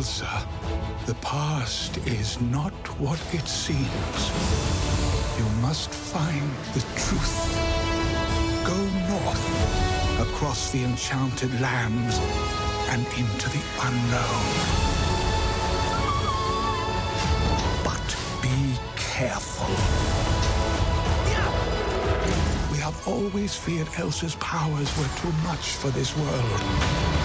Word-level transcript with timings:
Elsa, 0.00 0.46
the 1.04 1.14
past 1.16 1.98
is 2.06 2.40
not 2.40 2.72
what 2.98 3.20
it 3.34 3.46
seems. 3.46 4.20
You 5.36 5.44
must 5.60 5.90
find 5.90 6.50
the 6.72 6.80
truth. 6.96 7.38
Go 8.64 8.78
north, 9.12 9.46
across 10.18 10.70
the 10.70 10.84
enchanted 10.84 11.52
lands, 11.60 12.18
and 12.88 13.04
into 13.18 13.50
the 13.50 13.62
unknown. 13.82 14.44
But 17.84 18.16
be 18.40 18.78
careful. 18.96 19.68
We 22.72 22.78
have 22.78 22.96
always 23.06 23.54
feared 23.54 23.88
Elsa's 23.98 24.36
powers 24.36 24.96
were 24.96 25.10
too 25.20 25.32
much 25.44 25.72
for 25.72 25.88
this 25.88 26.16
world. 26.16 27.19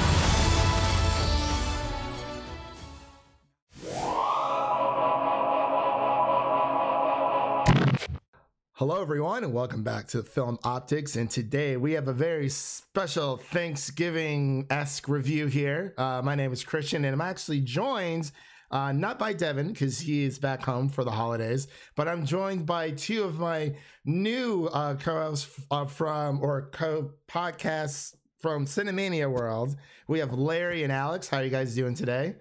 Hello, 8.87 9.01
everyone, 9.01 9.43
and 9.43 9.51
welcome 9.51 9.81
back 9.81 10.05
to 10.09 10.21
Film 10.21 10.59
Optix. 10.63 11.15
And 11.15 11.27
today 11.27 11.75
we 11.75 11.93
have 11.93 12.07
a 12.07 12.13
very 12.13 12.49
special 12.49 13.37
Thanksgiving 13.37 14.67
esque 14.69 15.07
review 15.07 15.47
here. 15.47 15.95
Uh, 15.97 16.21
my 16.23 16.35
name 16.35 16.53
is 16.53 16.63
Christian, 16.63 17.03
and 17.03 17.11
I'm 17.11 17.27
actually 17.27 17.61
joined 17.61 18.31
uh, 18.69 18.91
not 18.91 19.17
by 19.17 19.33
Devin 19.33 19.69
because 19.69 19.97
he 19.97 20.23
is 20.23 20.37
back 20.37 20.61
home 20.61 20.87
for 20.87 21.03
the 21.03 21.09
holidays, 21.09 21.67
but 21.95 22.07
I'm 22.07 22.27
joined 22.27 22.67
by 22.67 22.91
two 22.91 23.23
of 23.23 23.39
my 23.39 23.75
new 24.05 24.67
uh, 24.67 24.93
co 24.93 25.15
hosts 25.15 25.59
uh, 25.71 25.85
from 25.85 26.39
or 26.43 26.69
co 26.69 27.09
podcasts 27.27 28.13
from 28.37 28.67
Cinemania 28.67 29.27
World. 29.27 29.75
We 30.07 30.19
have 30.19 30.31
Larry 30.31 30.83
and 30.83 30.91
Alex. 30.91 31.27
How 31.27 31.37
are 31.37 31.43
you 31.43 31.49
guys 31.49 31.73
doing 31.73 31.95
today? 31.95 32.35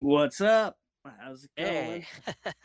What's 0.00 0.40
up? 0.40 0.78
How's 1.20 1.44
it 1.44 1.50
going? 1.56 1.72
Hey. 1.72 2.06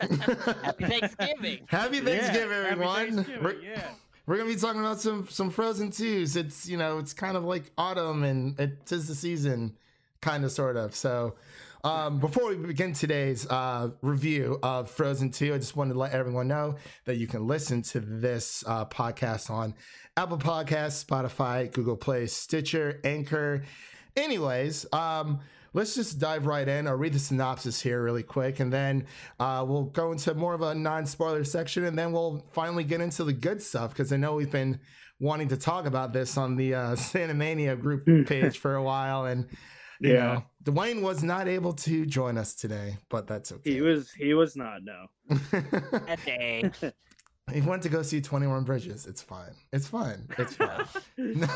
Happy 0.62 0.84
Thanksgiving. 0.86 1.66
Happy 1.68 1.96
Yeah, 1.98 2.02
Thanksgiving, 2.04 2.50
happy 2.50 2.70
everyone. 2.70 3.06
Thanksgiving, 3.14 3.42
We're- 3.44 3.58
yeah. 3.62 3.88
We're 4.26 4.36
gonna 4.36 4.50
be 4.50 4.56
talking 4.56 4.80
about 4.80 5.00
some 5.00 5.26
some 5.28 5.50
Frozen 5.50 5.90
twos. 5.90 6.36
It's 6.36 6.68
you 6.68 6.76
know 6.76 6.98
it's 6.98 7.12
kind 7.12 7.36
of 7.36 7.44
like 7.44 7.64
autumn 7.76 8.22
and 8.22 8.58
it 8.60 8.86
tis 8.86 9.08
the 9.08 9.14
season, 9.14 9.76
kind 10.20 10.44
of 10.44 10.52
sort 10.52 10.76
of. 10.76 10.94
So, 10.94 11.34
um, 11.82 12.20
before 12.20 12.50
we 12.50 12.56
begin 12.56 12.92
today's 12.92 13.48
uh, 13.48 13.90
review 14.02 14.60
of 14.62 14.88
Frozen 14.88 15.32
two, 15.32 15.52
I 15.52 15.58
just 15.58 15.74
wanted 15.74 15.94
to 15.94 15.98
let 15.98 16.12
everyone 16.12 16.46
know 16.46 16.76
that 17.06 17.16
you 17.16 17.26
can 17.26 17.48
listen 17.48 17.82
to 17.82 17.98
this 18.00 18.62
uh, 18.68 18.84
podcast 18.84 19.50
on 19.50 19.74
Apple 20.16 20.38
Podcasts, 20.38 21.04
Spotify, 21.04 21.72
Google 21.72 21.96
Play, 21.96 22.26
Stitcher, 22.28 23.00
Anchor. 23.02 23.64
Anyways, 24.16 24.86
um, 24.92 25.40
let's 25.72 25.94
just 25.94 26.18
dive 26.18 26.46
right 26.46 26.66
in. 26.66 26.86
I'll 26.86 26.94
read 26.96 27.12
the 27.12 27.18
synopsis 27.18 27.80
here 27.80 28.02
really 28.02 28.22
quick, 28.22 28.60
and 28.60 28.72
then 28.72 29.06
uh, 29.38 29.64
we'll 29.66 29.84
go 29.84 30.12
into 30.12 30.34
more 30.34 30.54
of 30.54 30.62
a 30.62 30.74
non-spoiler 30.74 31.44
section, 31.44 31.84
and 31.84 31.98
then 31.98 32.12
we'll 32.12 32.46
finally 32.52 32.84
get 32.84 33.00
into 33.00 33.24
the 33.24 33.32
good 33.32 33.62
stuff 33.62 33.90
because 33.92 34.12
I 34.12 34.16
know 34.16 34.34
we've 34.34 34.50
been 34.50 34.80
wanting 35.18 35.48
to 35.48 35.56
talk 35.56 35.86
about 35.86 36.12
this 36.12 36.36
on 36.36 36.56
the 36.56 36.74
uh, 36.74 36.80
Cinemania 36.96 37.78
group 37.80 38.06
page 38.26 38.58
for 38.58 38.74
a 38.76 38.82
while, 38.82 39.26
and 39.26 39.46
you 40.00 40.14
Yeah. 40.14 40.42
know, 40.64 40.72
Dwayne 40.72 41.02
was 41.02 41.22
not 41.22 41.46
able 41.48 41.72
to 41.74 42.06
join 42.06 42.38
us 42.38 42.54
today, 42.54 42.96
but 43.08 43.26
that's 43.26 43.52
okay. 43.52 43.70
He 43.72 43.80
was 43.80 44.10
he 44.12 44.34
was 44.34 44.56
not 44.56 44.82
no. 44.82 45.06
A 46.08 46.16
day. 46.24 46.70
he 47.52 47.60
went 47.60 47.82
to 47.82 47.88
go 47.90 48.02
see 48.02 48.20
Twenty 48.20 48.46
One 48.46 48.64
Bridges. 48.64 49.06
It's 49.06 49.20
fine. 49.22 49.52
It's 49.72 49.86
fine. 49.86 50.26
It's 50.38 50.54
fine. 50.56 50.86
No. 51.18 51.48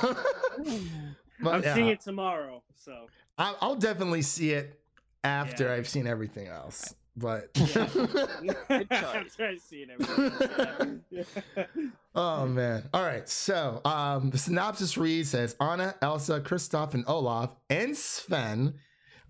But, 1.41 1.55
I'm 1.55 1.63
yeah. 1.63 1.75
seeing 1.75 1.89
it 1.89 2.01
tomorrow, 2.01 2.63
so 2.77 3.07
I'll, 3.39 3.57
I'll 3.61 3.77
definitely 3.77 4.23
see 4.23 4.53
it 4.53 4.79
after 5.23 5.65
Yeah. 5.65 5.75
I've 5.75 5.89
seen 5.89 6.07
everything 6.07 6.49
else. 6.49 6.95
But 7.17 7.51
after 8.71 9.47
I 9.47 9.57
see 9.57 9.87
it 9.87 9.91
everything. 9.91 11.01
oh 12.17 12.47
man! 12.47 12.89
All 12.93 13.05
right, 13.05 13.29
so 13.29 13.81
um, 13.85 14.31
the 14.31 14.39
synopsis 14.39 14.99
reads 14.99 15.33
as 15.33 15.55
Anna, 15.61 15.95
Elsa, 16.03 16.41
Kristoff, 16.41 16.93
and 16.93 17.05
Olaf 17.07 17.51
and 17.71 17.97
Sven 17.97 18.75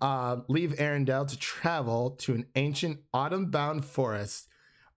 uh, 0.01 0.37
leave 0.47 0.71
Arendelle 0.79 1.27
to 1.27 1.37
travel 1.37 2.11
to 2.11 2.33
an 2.33 2.47
ancient 2.55 3.01
autumn-bound 3.13 3.85
forest 3.85 4.47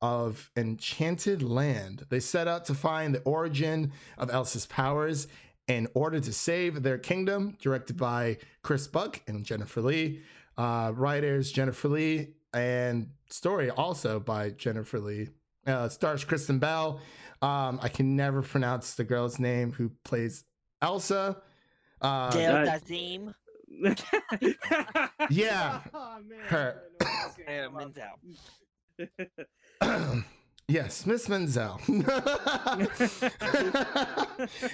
of 0.01 0.51
enchanted 0.57 1.43
land. 1.43 2.07
They 2.09 2.21
set 2.21 2.49
out 2.49 2.65
to 2.67 2.75
find 2.75 3.15
the 3.15 3.21
origin 3.21 3.93
of 4.17 4.31
Elsa's 4.31 4.67
powers 4.67 5.27
in 5.69 5.87
order 5.95 6.19
to 6.21 6.33
save 6.33 6.83
their 6.83 6.99
kingdom. 6.99 7.57
Directed 7.61 7.97
by 7.97 8.39
Chris 8.63 8.87
Buck 8.87 9.21
and 9.29 9.45
Jennifer 9.45 9.81
Lee. 9.81 10.23
Uh, 10.57 10.93
writers 10.95 11.53
Jennifer 11.53 11.89
Lee 11.89 12.35
and 12.53 13.11
story 13.31 13.71
also 13.71 14.19
by 14.19 14.51
Jennifer 14.51 14.99
Lee. 14.99 15.29
Uh, 15.67 15.89
stars 15.89 16.25
Kristen 16.25 16.59
Bell. 16.59 17.01
Um, 17.43 17.79
I 17.83 17.89
can 17.89 18.17
never 18.17 18.43
pronounce 18.43 18.95
the 18.95 19.05
girl's 19.05 19.39
name 19.39 19.73
who 19.73 19.91
plays 20.05 20.45
Elsa. 20.83 21.41
Uh, 22.01 22.31
Dale 22.31 22.65
that- 22.65 22.85
Dazeem. 22.85 23.35
Yeah, 25.31 25.81
Oh, 25.95 26.19
man, 26.27 26.39
her. 26.49 26.83
Yes, 30.71 31.07
Miss 31.07 31.31
Menzel. 31.31 31.81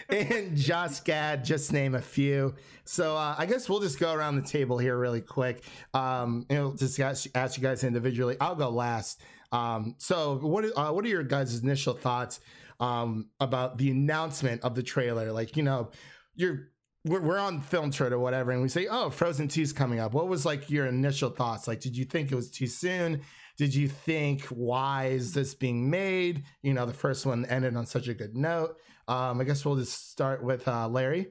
and 0.08 0.56
Josh 0.56 0.98
Gad, 1.00 1.44
just 1.44 1.72
name 1.72 1.94
a 1.94 2.00
few. 2.00 2.56
So 2.84 3.16
uh, 3.16 3.36
I 3.38 3.46
guess 3.46 3.68
we'll 3.68 3.78
just 3.78 4.00
go 4.00 4.12
around 4.12 4.34
the 4.34 4.42
table 4.42 4.76
here 4.76 4.98
really 4.98 5.20
quick. 5.20 5.62
Um, 5.94 6.46
you 6.50 6.56
know, 6.56 6.74
just 6.74 6.98
ask, 6.98 7.28
ask 7.36 7.56
you 7.56 7.62
guys 7.62 7.84
individually. 7.84 8.36
I'll 8.40 8.56
go 8.56 8.70
last. 8.70 9.22
Um, 9.52 9.94
so 9.98 10.38
what 10.38 10.64
uh, 10.76 10.90
what 10.90 11.04
are 11.04 11.08
your 11.08 11.22
guys' 11.22 11.62
initial 11.62 11.94
thoughts 11.94 12.40
um, 12.80 13.28
about 13.38 13.78
the 13.78 13.92
announcement 13.92 14.62
of 14.62 14.74
the 14.74 14.82
trailer? 14.82 15.30
Like, 15.30 15.56
you 15.56 15.62
know, 15.62 15.92
you're 16.34 16.70
we're, 17.04 17.20
we're 17.20 17.38
on 17.38 17.60
film 17.60 17.92
trade 17.92 18.12
or 18.12 18.18
whatever, 18.18 18.50
and 18.50 18.62
we 18.62 18.68
say, 18.68 18.88
"Oh, 18.90 19.10
Frozen 19.10 19.46
2 19.46 19.62
is 19.62 19.72
coming 19.72 20.00
up." 20.00 20.12
What 20.12 20.26
was 20.26 20.44
like 20.44 20.70
your 20.70 20.86
initial 20.86 21.30
thoughts? 21.30 21.68
Like, 21.68 21.80
did 21.80 21.96
you 21.96 22.04
think 22.04 22.32
it 22.32 22.34
was 22.34 22.50
too 22.50 22.66
soon? 22.66 23.22
Did 23.56 23.74
you 23.74 23.88
think, 23.88 24.42
"Why 24.46 25.06
is 25.06 25.32
this 25.32 25.54
being 25.54 25.90
made?" 25.90 26.44
You 26.62 26.74
know, 26.74 26.86
the 26.86 26.92
first 26.92 27.24
one 27.26 27.44
ended 27.46 27.76
on 27.76 27.86
such 27.86 28.08
a 28.08 28.14
good 28.14 28.36
note. 28.36 28.76
Um, 29.06 29.40
I 29.40 29.44
guess 29.44 29.64
we'll 29.64 29.76
just 29.76 30.10
start 30.10 30.42
with 30.42 30.66
uh, 30.66 30.88
Larry. 30.88 31.28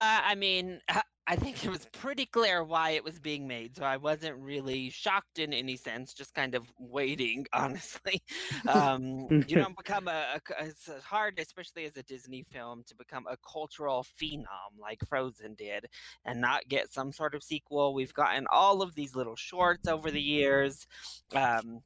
Uh, 0.00 0.20
I 0.24 0.34
mean, 0.34 0.80
I- 1.28 1.36
think 1.36 1.64
it 1.64 1.70
was 1.70 1.86
pretty 1.92 2.26
clear 2.26 2.62
why 2.62 2.90
it 2.90 3.04
was 3.04 3.18
being 3.18 3.46
made, 3.46 3.76
so 3.76 3.84
I 3.84 3.96
wasn't 3.96 4.36
really 4.38 4.90
shocked 4.90 5.38
in 5.38 5.52
any 5.52 5.76
sense. 5.76 6.14
Just 6.14 6.34
kind 6.34 6.54
of 6.54 6.70
waiting, 6.78 7.46
honestly. 7.52 8.22
Um, 8.68 9.26
you 9.48 9.56
don't 9.56 9.76
become 9.76 10.08
a, 10.08 10.40
a 10.58 10.64
It's 10.64 10.88
hard, 11.04 11.38
especially 11.38 11.84
as 11.84 11.96
a 11.96 12.02
Disney 12.02 12.44
film, 12.52 12.82
to 12.86 12.94
become 12.94 13.26
a 13.28 13.36
cultural 13.38 14.04
phenom 14.20 14.78
like 14.80 15.00
Frozen 15.08 15.54
did, 15.54 15.86
and 16.24 16.40
not 16.40 16.68
get 16.68 16.92
some 16.92 17.12
sort 17.12 17.34
of 17.34 17.42
sequel. 17.42 17.94
We've 17.94 18.14
gotten 18.14 18.46
all 18.52 18.82
of 18.82 18.94
these 18.94 19.14
little 19.14 19.36
shorts 19.36 19.88
over 19.88 20.10
the 20.10 20.22
years. 20.22 20.86
Um, 21.34 21.80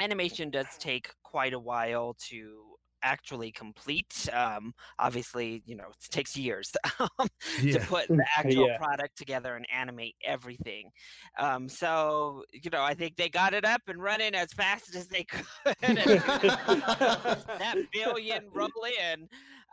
animation 0.00 0.50
does 0.50 0.66
take 0.78 1.10
quite 1.22 1.52
a 1.52 1.58
while 1.58 2.14
to 2.28 2.71
actually 3.02 3.52
complete. 3.52 4.28
Um, 4.32 4.74
obviously, 4.98 5.62
you 5.66 5.76
know, 5.76 5.88
it 5.90 6.10
takes 6.10 6.36
years 6.36 6.72
um, 7.00 7.08
to 7.18 7.28
Yeah. 7.62 7.84
put 7.86 8.08
the 8.08 8.24
actual 8.36 8.66
Yeah. 8.68 8.78
product 8.78 9.16
together 9.16 9.56
and 9.56 9.66
animate 9.72 10.16
everything. 10.24 10.90
Um, 11.38 11.68
so, 11.68 12.44
you 12.52 12.70
know, 12.70 12.82
I 12.82 12.94
think 12.94 13.16
they 13.16 13.28
got 13.28 13.54
it 13.54 13.64
up 13.64 13.82
and 13.88 14.02
running 14.02 14.34
as 14.34 14.52
fast 14.52 14.94
as 14.94 15.08
they 15.08 15.24
could. 15.24 15.44
that 15.82 17.76
billion 17.92 18.48
roll 18.50 18.68
in. 19.00 19.28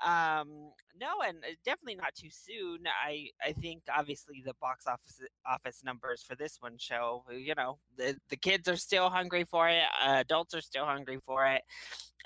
Um, 0.05 0.71
no, 0.99 1.21
and 1.27 1.37
uh, 1.43 1.55
definitely 1.65 1.95
not 1.95 2.15
too 2.15 2.29
soon. 2.29 2.79
I 2.87 3.29
I 3.45 3.51
think 3.51 3.83
obviously 3.93 4.41
the 4.45 4.53
box 4.61 4.87
office 4.87 5.19
office 5.45 5.83
numbers 5.83 6.23
for 6.23 6.35
this 6.35 6.57
one 6.61 6.77
show. 6.77 7.23
uh, 7.29 7.33
You 7.33 7.53
know, 7.55 7.79
the 7.97 8.17
the 8.29 8.37
kids 8.37 8.67
are 8.69 8.77
still 8.77 9.09
hungry 9.09 9.43
for 9.43 9.67
it. 9.69 9.83
Uh, 10.05 10.17
adults 10.19 10.53
are 10.53 10.61
still 10.61 10.85
hungry 10.85 11.19
for 11.25 11.45
it. 11.47 11.63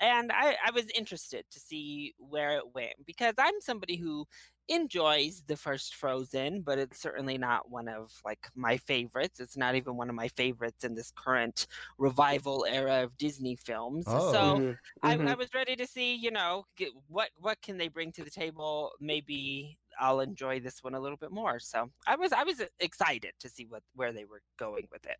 And 0.00 0.32
I, 0.32 0.56
I 0.66 0.70
was 0.72 0.86
interested 0.96 1.44
to 1.52 1.60
see 1.60 2.14
where 2.18 2.56
it 2.58 2.74
went 2.74 2.94
because 3.06 3.34
I'm 3.38 3.60
somebody 3.60 3.96
who 3.96 4.26
enjoys 4.68 5.42
the 5.46 5.56
first 5.56 5.94
Frozen, 5.94 6.62
but 6.62 6.78
it's 6.78 7.00
certainly 7.00 7.38
not 7.38 7.70
one 7.70 7.88
of 7.88 8.12
like 8.24 8.48
my 8.54 8.76
favorites. 8.76 9.40
It's 9.40 9.56
not 9.56 9.74
even 9.74 9.96
one 9.96 10.08
of 10.08 10.14
my 10.14 10.28
favorites 10.28 10.84
in 10.84 10.94
this 10.94 11.12
current 11.16 11.66
revival 11.98 12.66
era 12.68 13.02
of 13.02 13.16
Disney 13.18 13.56
films. 13.56 14.04
Oh. 14.08 14.32
So 14.32 14.38
Mhm, 14.58 14.78
I. 15.02 15.14
I 15.16 15.34
was 15.34 15.52
ready 15.54 15.76
to 15.76 15.86
see, 15.86 16.14
you 16.14 16.30
know, 16.30 16.66
get, 16.76 16.90
what 17.08 17.30
what 17.36 17.60
can 17.62 17.76
they 17.76 17.88
bring 17.88 18.12
to 18.12 18.24
the 18.24 18.30
table? 18.30 18.92
Maybe 19.00 19.78
I'll 20.00 20.20
enjoy 20.20 20.60
this 20.60 20.82
one 20.82 20.94
a 20.94 21.00
little 21.00 21.18
bit 21.18 21.30
more. 21.30 21.58
So 21.58 21.90
I 22.06 22.16
was 22.16 22.32
I 22.32 22.42
was 22.44 22.62
excited 22.80 23.32
to 23.40 23.48
see 23.48 23.66
what 23.66 23.82
where 23.94 24.12
they 24.12 24.24
were 24.24 24.42
going 24.58 24.88
with 24.90 25.06
it. 25.06 25.18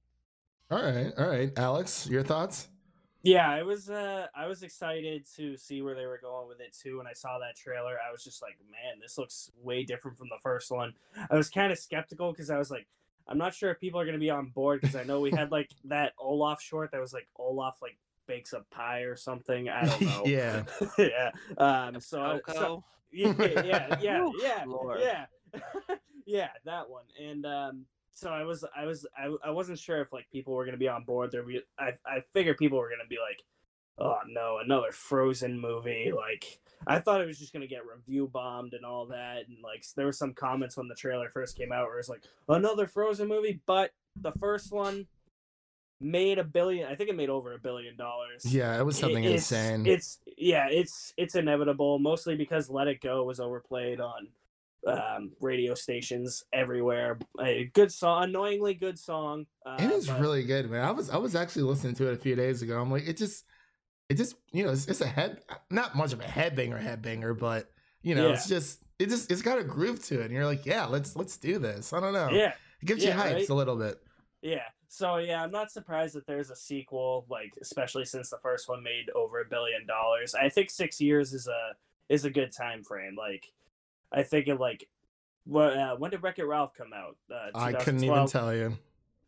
All 0.70 0.82
right, 0.82 1.12
all 1.18 1.28
right, 1.28 1.52
Alex, 1.58 2.08
your 2.08 2.22
thoughts? 2.22 2.68
Yeah, 3.24 3.48
I 3.50 3.62
was 3.62 3.88
uh 3.88 4.26
I 4.36 4.46
was 4.46 4.62
excited 4.62 5.26
to 5.36 5.56
see 5.56 5.80
where 5.82 5.94
they 5.94 6.06
were 6.06 6.18
going 6.22 6.46
with 6.46 6.60
it 6.60 6.76
too. 6.80 6.98
When 6.98 7.06
I 7.06 7.14
saw 7.14 7.38
that 7.38 7.56
trailer, 7.56 7.96
I 8.06 8.12
was 8.12 8.22
just 8.22 8.42
like, 8.42 8.58
man, 8.70 9.00
this 9.00 9.16
looks 9.18 9.50
way 9.62 9.82
different 9.82 10.18
from 10.18 10.28
the 10.28 10.38
first 10.42 10.70
one. 10.70 10.92
I 11.30 11.34
was 11.34 11.48
kind 11.48 11.72
of 11.72 11.78
skeptical 11.78 12.32
because 12.32 12.50
I 12.50 12.58
was 12.58 12.70
like, 12.70 12.86
I'm 13.26 13.38
not 13.38 13.54
sure 13.54 13.70
if 13.70 13.80
people 13.80 13.98
are 13.98 14.04
gonna 14.04 14.18
be 14.18 14.28
on 14.30 14.48
board 14.50 14.82
because 14.82 14.94
I 14.94 15.04
know 15.04 15.20
we 15.20 15.30
had 15.30 15.50
like 15.50 15.70
that 15.84 16.12
Olaf 16.18 16.60
short 16.60 16.92
that 16.92 17.00
was 17.00 17.14
like 17.14 17.26
Olaf 17.36 17.78
like 17.80 17.96
bakes 18.26 18.52
a 18.52 18.60
pie 18.70 19.00
or 19.00 19.16
something. 19.16 19.70
I 19.70 19.86
don't 19.86 20.00
know. 20.02 20.22
yeah. 20.26 20.64
yeah. 20.98 21.30
Um. 21.56 22.00
So, 22.00 22.20
I- 22.22 22.52
so 22.52 22.84
yeah, 23.10 23.32
yeah, 23.38 23.98
yeah, 24.02 24.28
yeah, 24.42 24.64
yeah, 25.00 25.26
yeah, 26.26 26.48
that 26.66 26.90
one. 26.90 27.04
And 27.18 27.46
um, 27.46 27.86
so 28.14 28.30
I 28.30 28.44
was, 28.44 28.64
I 28.76 28.86
was, 28.86 29.06
I, 29.16 29.34
I 29.44 29.50
wasn't 29.50 29.78
sure 29.78 30.00
if 30.00 30.12
like 30.12 30.26
people 30.30 30.54
were 30.54 30.64
gonna 30.64 30.76
be 30.76 30.88
on 30.88 31.04
board. 31.04 31.30
There, 31.32 31.44
I, 31.78 31.92
I 32.06 32.22
figured 32.32 32.56
people 32.56 32.78
were 32.78 32.88
gonna 32.88 33.08
be 33.08 33.18
like, 33.18 33.42
oh 33.98 34.18
no, 34.28 34.58
another 34.64 34.92
Frozen 34.92 35.58
movie. 35.60 36.12
Like, 36.14 36.60
I 36.86 36.98
thought 37.00 37.20
it 37.20 37.26
was 37.26 37.38
just 37.38 37.52
gonna 37.52 37.66
get 37.66 37.82
review 37.86 38.28
bombed 38.32 38.72
and 38.74 38.84
all 38.84 39.06
that. 39.06 39.48
And 39.48 39.58
like, 39.62 39.84
there 39.96 40.06
were 40.06 40.12
some 40.12 40.32
comments 40.32 40.76
when 40.76 40.88
the 40.88 40.94
trailer 40.94 41.28
first 41.28 41.56
came 41.56 41.72
out 41.72 41.86
where 41.88 41.98
it's 41.98 42.08
like 42.08 42.22
another 42.48 42.86
Frozen 42.86 43.28
movie, 43.28 43.60
but 43.66 43.90
the 44.16 44.32
first 44.32 44.72
one 44.72 45.06
made 46.00 46.38
a 46.38 46.44
billion. 46.44 46.86
I 46.90 46.94
think 46.94 47.10
it 47.10 47.16
made 47.16 47.30
over 47.30 47.52
a 47.54 47.58
billion 47.58 47.96
dollars. 47.96 48.44
Yeah, 48.44 48.78
it 48.78 48.84
was 48.84 48.98
something 48.98 49.24
It- 49.24 49.32
it's, 49.32 49.50
insane. 49.50 49.86
It's 49.86 50.20
yeah, 50.36 50.68
it's 50.70 51.12
it's 51.16 51.34
inevitable. 51.34 51.98
Mostly 51.98 52.36
because 52.36 52.70
"Let 52.70 52.86
It 52.88 53.00
Go" 53.00 53.24
was 53.24 53.40
overplayed 53.40 54.00
on 54.00 54.28
um, 54.86 55.32
radio 55.40 55.74
stations 55.74 56.44
everywhere. 56.52 57.18
A 57.40 57.70
good 57.74 57.90
song, 57.92 58.24
annoyingly 58.24 58.74
good 58.74 58.98
song. 58.98 59.46
Uh, 59.64 59.76
it 59.78 59.90
is 59.90 60.06
but- 60.08 60.20
really 60.20 60.44
good, 60.44 60.70
man. 60.70 60.84
I 60.84 60.90
was 60.90 61.10
I 61.10 61.16
was 61.16 61.34
actually 61.34 61.62
listening 61.62 61.94
to 61.96 62.08
it 62.08 62.14
a 62.14 62.16
few 62.18 62.34
days 62.36 62.62
ago. 62.62 62.80
I'm 62.80 62.90
like, 62.90 63.06
it 63.08 63.16
just 63.16 63.44
it 64.08 64.14
just 64.14 64.36
you 64.52 64.64
know 64.64 64.70
it's, 64.72 64.86
it's 64.86 65.00
a 65.00 65.06
head 65.06 65.40
not 65.70 65.94
much 65.96 66.12
of 66.12 66.20
a 66.20 66.24
headbanger 66.24 66.82
headbanger, 66.82 67.38
but 67.38 67.70
you 68.02 68.14
know 68.14 68.28
Yeah. 68.28 68.34
it's 68.34 68.46
just 68.48 68.82
it 68.98 69.08
just 69.08 69.30
it's 69.30 69.42
got 69.42 69.58
a 69.58 69.64
groove 69.64 70.02
to 70.06 70.20
it, 70.20 70.26
and 70.26 70.32
you're 70.34 70.44
like, 70.46 70.66
yeah, 70.66 70.84
let's 70.86 71.16
let's 71.16 71.36
do 71.36 71.58
this. 71.58 71.92
I 71.92 72.00
don't 72.00 72.12
know. 72.12 72.28
yeah, 72.30 72.52
it 72.80 72.86
gives 72.86 73.02
yeah, 73.04 73.16
you 73.16 73.20
hypes 73.22 73.34
right? 73.34 73.48
a 73.48 73.54
little 73.54 73.76
bit. 73.76 73.96
yeah. 74.42 74.62
So 74.88 75.16
yeah, 75.16 75.42
I'm 75.42 75.50
not 75.50 75.72
surprised 75.72 76.14
that 76.14 76.24
there's 76.26 76.50
a 76.50 76.56
sequel. 76.56 77.26
Like 77.28 77.52
especially 77.60 78.04
since 78.04 78.30
the 78.30 78.38
first 78.42 78.68
one 78.68 78.80
made 78.82 79.10
over 79.16 79.40
a 79.40 79.44
billion 79.44 79.86
dollars. 79.86 80.36
I 80.36 80.48
think 80.48 80.70
six 80.70 81.00
years 81.00 81.32
is 81.32 81.48
a 81.48 81.72
is 82.08 82.24
a 82.24 82.30
good 82.30 82.52
time 82.52 82.84
frame. 82.84 83.16
Like 83.18 83.50
I 84.14 84.22
think 84.22 84.48
it 84.48 84.58
like. 84.58 84.88
What, 85.46 85.76
uh, 85.76 85.96
when 85.96 86.10
did 86.10 86.22
Wreck 86.22 86.38
It 86.38 86.44
Ralph 86.44 86.72
come 86.74 86.92
out? 86.94 87.16
Uh, 87.30 87.50
I 87.54 87.72
couldn't 87.74 88.02
even 88.02 88.26
2012? 88.26 88.32
tell 88.32 88.54
you. 88.54 88.78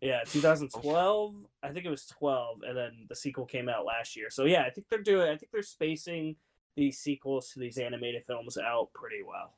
Yeah, 0.01 0.21
2012. 0.25 1.35
I 1.63 1.69
think 1.71 1.85
it 1.85 1.91
was 1.91 2.07
12, 2.07 2.63
and 2.67 2.77
then 2.77 3.07
the 3.09 3.17
sequel 3.17 3.45
came 3.45 3.69
out 3.69 3.85
last 3.85 4.17
year. 4.17 4.31
So 4.31 4.45
yeah, 4.45 4.63
I 4.63 4.71
think 4.71 4.87
they're 4.89 5.03
doing. 5.03 5.29
I 5.29 5.37
think 5.37 5.53
they're 5.53 5.63
spacing 5.63 6.37
these 6.77 6.99
sequels 6.99 7.51
to 7.51 7.59
these 7.59 7.79
animated 7.79 8.25
films 8.25 8.57
out 8.57 8.93
pretty 8.95 9.23
well. 9.27 9.55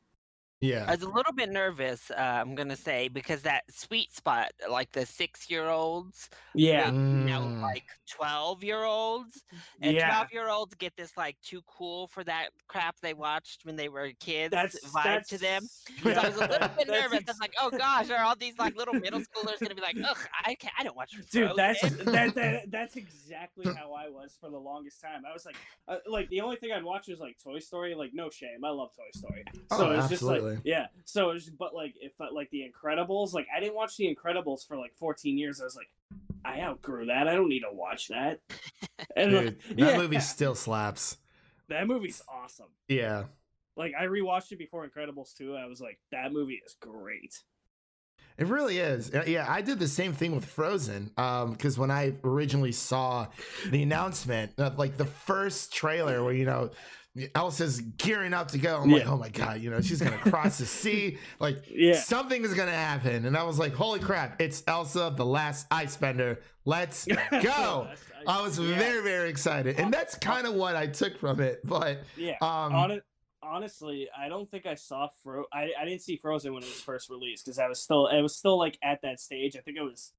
I 0.61 0.91
was 0.91 1.03
a 1.03 1.09
little 1.09 1.33
bit 1.33 1.51
nervous, 1.51 2.11
uh, 2.11 2.15
I'm 2.21 2.55
gonna 2.57 2.75
say, 2.77 3.07
because 3.09 3.43
that 3.43 3.63
sweet 3.71 4.13
spot, 4.13 4.51
like 4.69 4.91
the 4.93 5.07
six-year-olds, 5.07 6.29
Yeah, 6.55 6.87
you 6.91 6.93
know, 6.99 7.41
Mm. 7.43 7.61
like 7.63 7.85
twelve-year-olds, 8.11 9.45
and 9.81 9.95
yeah. 9.95 10.09
twelve-year-olds 10.09 10.75
get 10.77 10.97
this 10.97 11.17
like 11.17 11.37
too 11.43 11.63
cool 11.67 12.09
for 12.09 12.25
that 12.25 12.49
crap 12.67 12.97
they 13.01 13.15
watched 13.15 13.65
when 13.65 13.77
they 13.77 13.89
were 13.89 14.11
kids 14.21 14.51
That's 14.51 14.79
vibe 14.91 15.05
that's, 15.05 15.29
to 15.31 15.39
them. 15.39 15.69
Yeah, 16.05 16.15
So 16.15 16.21
I 16.21 16.29
was 16.29 16.37
a 16.37 16.41
little 16.49 16.69
bit 16.77 16.89
nervous. 16.89 17.13
I 17.13 17.17
ex- 17.19 17.27
was 17.29 17.41
like, 17.41 17.55
"Oh 17.61 17.71
gosh, 17.71 18.11
are 18.11 18.23
all 18.25 18.35
these 18.37 18.59
like 18.59 18.77
little 18.77 18.95
middle 18.95 19.21
schoolers 19.21 19.61
gonna 19.61 19.75
be 19.75 19.81
like, 19.83 19.97
ugh, 20.05 20.17
I 20.45 20.55
can't, 20.55 20.75
I 20.79 20.83
don't 20.83 20.97
watch 20.97 21.13
Dude, 21.31 21.53
that's 21.57 21.81
Frozen." 21.81 22.05
that, 22.13 22.35
that 22.35 22.71
that's 22.71 22.97
exactly 22.97 23.67
how 23.75 23.93
I 23.93 24.09
was 24.09 24.37
for 24.41 24.51
the 24.51 24.59
longest 24.59 25.01
time. 25.01 25.23
I 25.29 25.33
was 25.33 25.45
like, 25.47 25.57
uh, 25.87 25.99
like 26.09 26.29
the 26.31 26.41
only 26.41 26.57
thing 26.57 26.73
I'd 26.73 26.85
watch 26.85 27.09
was 27.09 27.21
like 27.21 27.37
Toy 27.43 27.59
Story. 27.61 27.95
Like, 27.95 28.11
no 28.13 28.29
shame, 28.31 28.65
I 28.65 28.71
love 28.71 28.91
Toy 28.97 29.11
Story. 29.15 29.45
So 29.71 29.87
Oh, 29.89 29.93
it 29.93 29.97
was 29.99 30.09
just 30.09 30.23
like, 30.23 30.43
absolutely. 30.49 30.71
yeah. 30.71 30.87
So 31.05 31.31
it 31.31 31.35
was, 31.35 31.51
but 31.51 31.75
like, 31.75 31.95
if 32.01 32.13
like 32.33 32.51
the 32.51 32.63
Incredibles, 32.63 33.33
like 33.35 33.47
I 33.55 33.61
didn't 33.61 33.75
watch 33.75 33.97
the 33.97 34.15
Incredibles 34.15 34.67
for 34.67 34.77
like 34.77 34.95
14 34.97 35.39
years. 35.39 35.61
I 35.61 35.65
was 35.65 35.77
like, 35.77 35.89
I 36.45 36.61
outgrew 36.61 37.07
that. 37.07 37.29
I 37.29 37.35
don't 37.35 37.49
need 37.49 37.61
to 37.61 37.73
watch 37.73 38.09
that. 38.09 38.41
And 39.17 39.31
dude, 39.31 39.45
like, 39.45 39.77
that 39.77 39.79
yeah, 39.79 39.97
movie 39.97 40.19
still 40.21 40.55
slaps. 40.57 41.19
that 41.69 41.87
movie's 41.87 42.21
awesome. 42.29 42.67
Yeah, 42.89 43.25
Like 43.77 43.93
I 43.99 44.05
rewatched 44.07 44.51
it 44.53 44.59
before 44.59 44.89
Incredibles 44.89 45.35
2. 45.37 45.55
I 45.55 45.67
was 45.67 45.81
like, 45.81 45.99
that 46.11 46.33
movie 46.33 46.61
is 46.67 46.75
great. 46.81 47.43
It 48.39 48.47
really 48.47 48.79
is. 48.79 49.13
Uh, 49.15 49.25
Yeah, 49.27 49.47
I 49.49 49.63
did 49.63 49.79
the 49.79 49.89
same 49.89 50.13
thing 50.13 50.35
with 50.35 50.45
Frozen. 50.45 51.11
Um, 51.17 51.53
because 51.53 51.79
when 51.79 51.91
I 51.91 52.15
originally 52.25 52.73
saw 52.73 53.27
the 53.71 53.83
announcement, 53.83 54.53
uh, 54.59 54.71
like 54.77 54.97
the 54.97 55.05
first 55.07 55.73
trailer 55.73 56.23
where 56.25 56.33
you 56.35 56.45
know 56.45 56.71
Elsa's 57.35 57.81
gearing 57.81 58.33
up 58.35 58.49
to 58.49 58.59
go, 58.59 58.79
I'm 58.81 58.91
like, 58.91 59.07
oh 59.07 59.17
my 59.17 59.29
god, 59.29 59.61
you 59.61 59.71
know, 59.71 59.81
she's 59.81 60.01
gonna 60.01 60.19
cross 60.19 60.59
the 60.59 60.67
sea, 60.67 61.19
like 61.41 61.65
Yeah. 61.71 61.95
something 62.01 62.45
is 62.45 62.55
gonna 62.55 62.71
happen, 62.73 63.25
and 63.27 63.37
I 63.37 63.43
was 63.45 63.59
like, 63.59 63.75
holy 63.75 64.01
crap, 64.01 64.41
it's 64.41 64.63
Elsa, 64.67 65.13
the 65.17 65.27
last 65.27 65.67
ice 65.71 65.97
Icebender. 65.97 66.39
Let's 66.65 67.07
go. 67.43 67.89
I 68.27 68.43
was 68.43 68.59
Yeah. 68.59 68.77
very 68.79 69.03
very 69.03 69.31
excited, 69.31 69.79
and 69.81 69.93
that's 69.93 70.15
kind 70.17 70.47
of 70.47 70.55
what 70.55 70.77
I 70.77 70.87
took 70.87 71.19
from 71.19 71.41
it. 71.41 71.61
But 71.65 72.01
Yeah. 72.17 72.37
um, 72.43 72.73
Hon- 72.73 73.03
honestly, 73.43 74.09
I 74.17 74.29
don't 74.29 74.51
think 74.51 74.67
I 74.67 74.75
saw 74.75 75.09
Fro. 75.23 75.45
I, 75.53 75.71
I 75.81 75.85
didn't 75.85 76.03
see 76.03 76.17
Frozen 76.17 76.53
when 76.53 76.63
it 76.63 76.67
was 76.67 76.81
first 76.81 77.09
released 77.09 77.45
because 77.47 77.59
I 77.59 77.69
was 77.69 77.81
still 77.83 78.07
it 78.09 78.21
was 78.21 78.37
still 78.37 78.59
like 78.59 78.79
at 78.83 79.01
that 79.03 79.21
stage. 79.21 79.57
I 79.57 79.61
think 79.61 79.77
it 79.79 79.83
was 79.83 80.13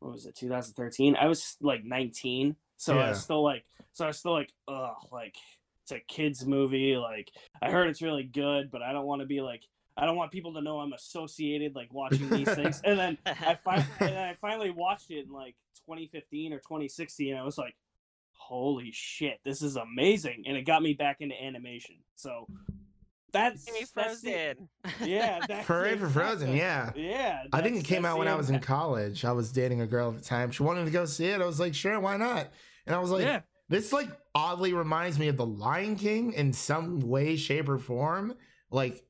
what 0.00 0.12
was 0.12 0.26
it 0.26 0.34
2013. 0.34 1.16
I 1.16 1.26
was 1.26 1.56
like 1.60 1.84
19, 1.84 2.56
so 2.76 2.98
I 2.98 3.10
was 3.10 3.22
still 3.22 3.42
like 3.42 3.64
so 3.92 4.04
I 4.04 4.08
was 4.08 4.18
still 4.18 4.32
like 4.32 4.52
ugh 4.68 4.96
like 5.12 5.36
it's 5.82 5.92
a 5.92 6.00
kids 6.00 6.46
movie. 6.46 6.96
Like 6.96 7.30
I 7.60 7.70
heard 7.70 7.88
it's 7.88 8.02
really 8.02 8.24
good, 8.24 8.70
but 8.70 8.82
I 8.82 8.92
don't 8.92 9.06
want 9.06 9.20
to 9.22 9.26
be 9.26 9.40
like 9.40 9.62
I 9.96 10.06
don't 10.06 10.16
want 10.16 10.32
people 10.32 10.54
to 10.54 10.62
know 10.62 10.78
I'm 10.80 10.92
associated 10.94 11.74
like 11.74 11.92
watching 11.92 12.28
these 12.30 12.48
things. 12.54 12.80
And 12.84 12.98
then 12.98 13.18
I 13.26 13.54
fi- 13.64 13.86
and 14.00 14.18
I 14.18 14.34
finally 14.40 14.70
watched 14.70 15.10
it 15.10 15.26
in 15.26 15.32
like 15.32 15.54
2015 15.86 16.52
or 16.52 16.58
2016. 16.58 17.30
And 17.32 17.38
I 17.38 17.44
was 17.44 17.58
like, 17.58 17.74
"Holy 18.32 18.90
shit, 18.92 19.40
this 19.44 19.60
is 19.62 19.76
amazing!" 19.76 20.44
And 20.46 20.56
it 20.56 20.62
got 20.62 20.82
me 20.82 20.94
back 20.94 21.16
into 21.20 21.40
animation. 21.40 21.96
So 22.14 22.46
that's, 23.32 23.66
Hey, 23.66 23.84
that's 23.94 24.20
the- 24.20 24.30
Frozen. 24.30 24.68
yeah, 25.10 25.40
that's 25.48 25.66
Hooray 25.66 25.96
for 25.96 26.08
Frozen, 26.08 26.50
exact- 26.50 26.96
yeah. 26.98 27.10
yeah. 27.10 27.42
I 27.52 27.62
think 27.62 27.76
it 27.78 27.84
came 27.84 28.04
out 28.04 28.18
when 28.18 28.26
the 28.26 28.32
I 28.32 28.36
was 28.36 28.50
in 28.50 28.60
college. 28.60 29.24
I 29.24 29.32
was 29.32 29.50
dating 29.52 29.80
a 29.80 29.86
girl 29.86 30.10
at 30.10 30.18
the 30.18 30.24
time. 30.24 30.50
She 30.50 30.62
wanted 30.62 30.84
to 30.84 30.90
go 30.90 31.06
see 31.06 31.26
it. 31.26 31.40
I 31.40 31.46
was 31.46 31.58
like, 31.58 31.74
sure, 31.74 31.98
why 31.98 32.16
not? 32.18 32.48
And 32.86 32.94
I 32.94 32.98
was 32.98 33.10
like, 33.10 33.22
yeah, 33.24 33.40
this 33.72 33.92
like 33.92 34.08
oddly 34.34 34.72
reminds 34.72 35.18
me 35.18 35.28
of 35.28 35.36
the 35.36 35.46
Lion 35.46 35.96
King 35.96 36.32
in 36.32 36.52
some 36.52 37.00
way, 37.00 37.36
shape, 37.36 37.68
or 37.68 37.78
form. 37.78 38.34
Like, 38.70 39.04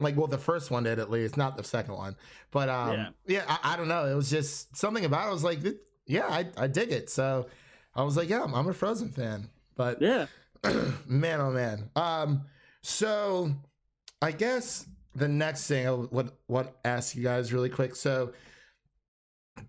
like 0.00 0.16
well, 0.16 0.26
the 0.26 0.38
first 0.38 0.70
one 0.70 0.84
did 0.84 0.98
at 0.98 1.10
least, 1.10 1.36
not 1.36 1.56
the 1.56 1.64
second 1.64 1.94
one. 1.94 2.16
But 2.50 2.68
um, 2.68 2.92
Yeah. 2.92 3.08
yeah, 3.26 3.44
I, 3.48 3.74
I 3.74 3.76
don't 3.76 3.88
know. 3.88 4.06
It 4.06 4.14
was 4.14 4.28
just 4.30 4.76
something 4.76 5.04
about. 5.04 5.26
it. 5.26 5.28
I 5.28 5.32
was 5.32 5.44
like, 5.44 5.60
"This- 5.60 5.74
yeah, 6.06 6.26
I, 6.28 6.46
I 6.56 6.66
dig 6.66 6.92
it. 6.92 7.10
So 7.10 7.46
I 7.94 8.02
was 8.04 8.16
like, 8.16 8.28
yeah, 8.28 8.42
I'm, 8.44 8.54
I'm 8.54 8.68
a 8.68 8.72
Frozen 8.74 9.10
fan. 9.10 9.48
But 9.76 10.00
yeah. 10.00 10.26
man, 11.06 11.40
oh 11.40 11.50
man. 11.50 11.90
Um, 11.96 12.42
so 12.82 13.50
I 14.22 14.32
guess 14.32 14.86
the 15.14 15.28
next 15.28 15.66
thing 15.66 15.86
I 15.86 15.90
would 15.92 16.30
would 16.48 16.68
ask 16.84 17.16
you 17.16 17.22
guys 17.22 17.52
really 17.52 17.70
quick. 17.70 17.96
So 17.96 18.32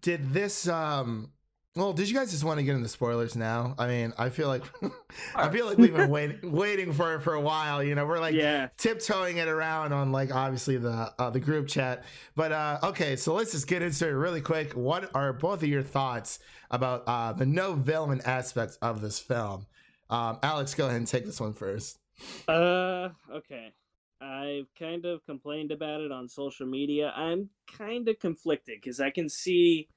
did 0.02 0.34
this 0.34 0.68
um 0.68 1.32
well, 1.78 1.94
did 1.94 2.10
you 2.10 2.16
guys 2.16 2.32
just 2.32 2.44
want 2.44 2.60
to 2.60 2.64
get 2.64 2.76
into 2.76 2.88
spoilers 2.88 3.36
now? 3.36 3.76
I 3.78 3.88
mean, 3.88 4.14
I 4.18 4.30
feel 4.30 4.48
like 4.48 4.64
I 5.36 5.50
feel 5.50 5.66
like 5.66 5.78
we've 5.78 5.96
been 5.96 6.10
waiting 6.18 6.52
waiting 6.52 6.92
for 6.92 7.16
it 7.16 7.22
for 7.22 7.34
a 7.34 7.42
while. 7.42 7.84
You 7.84 7.96
know, 7.96 8.06
we're 8.06 8.20
like 8.20 8.34
yeah. 8.34 8.70
tiptoeing 8.78 9.38
it 9.38 9.48
around 9.48 9.94
on 9.94 10.12
like 10.12 10.34
obviously 10.34 10.78
the 10.78 11.14
uh, 11.18 11.30
the 11.30 11.40
group 11.40 11.68
chat. 11.68 12.04
But 12.36 12.52
uh 12.52 12.80
okay, 12.84 13.16
so 13.16 13.34
let's 13.34 13.52
just 13.52 13.68
get 13.68 13.82
into 13.82 14.08
it 14.08 14.12
really 14.12 14.42
quick. 14.42 14.74
What 14.74 15.14
are 15.16 15.34
both 15.34 15.62
of 15.62 15.70
your 15.70 15.84
thoughts 15.84 16.40
about 16.72 17.04
uh 17.08 17.34
the 17.34 17.46
no 17.46 17.74
villain 17.74 18.22
aspects 18.26 18.78
of 18.82 19.02
this 19.02 19.20
film? 19.20 19.68
Um 20.10 20.40
Alex, 20.42 20.74
go 20.74 20.86
ahead 20.88 20.98
and 20.98 21.08
take 21.08 21.26
this 21.26 21.40
one 21.40 21.54
first. 21.54 22.00
Uh, 22.48 23.10
okay. 23.32 23.74
I've 24.20 24.68
kind 24.80 25.06
of 25.06 25.24
complained 25.26 25.72
about 25.72 26.02
it 26.02 26.12
on 26.12 26.28
social 26.28 26.66
media. 26.66 27.14
I'm 27.16 27.50
kind 27.78 28.10
of 28.10 28.20
conflicted 28.20 28.80
because 28.82 29.00
I 29.00 29.12
can 29.12 29.30
see 29.30 29.90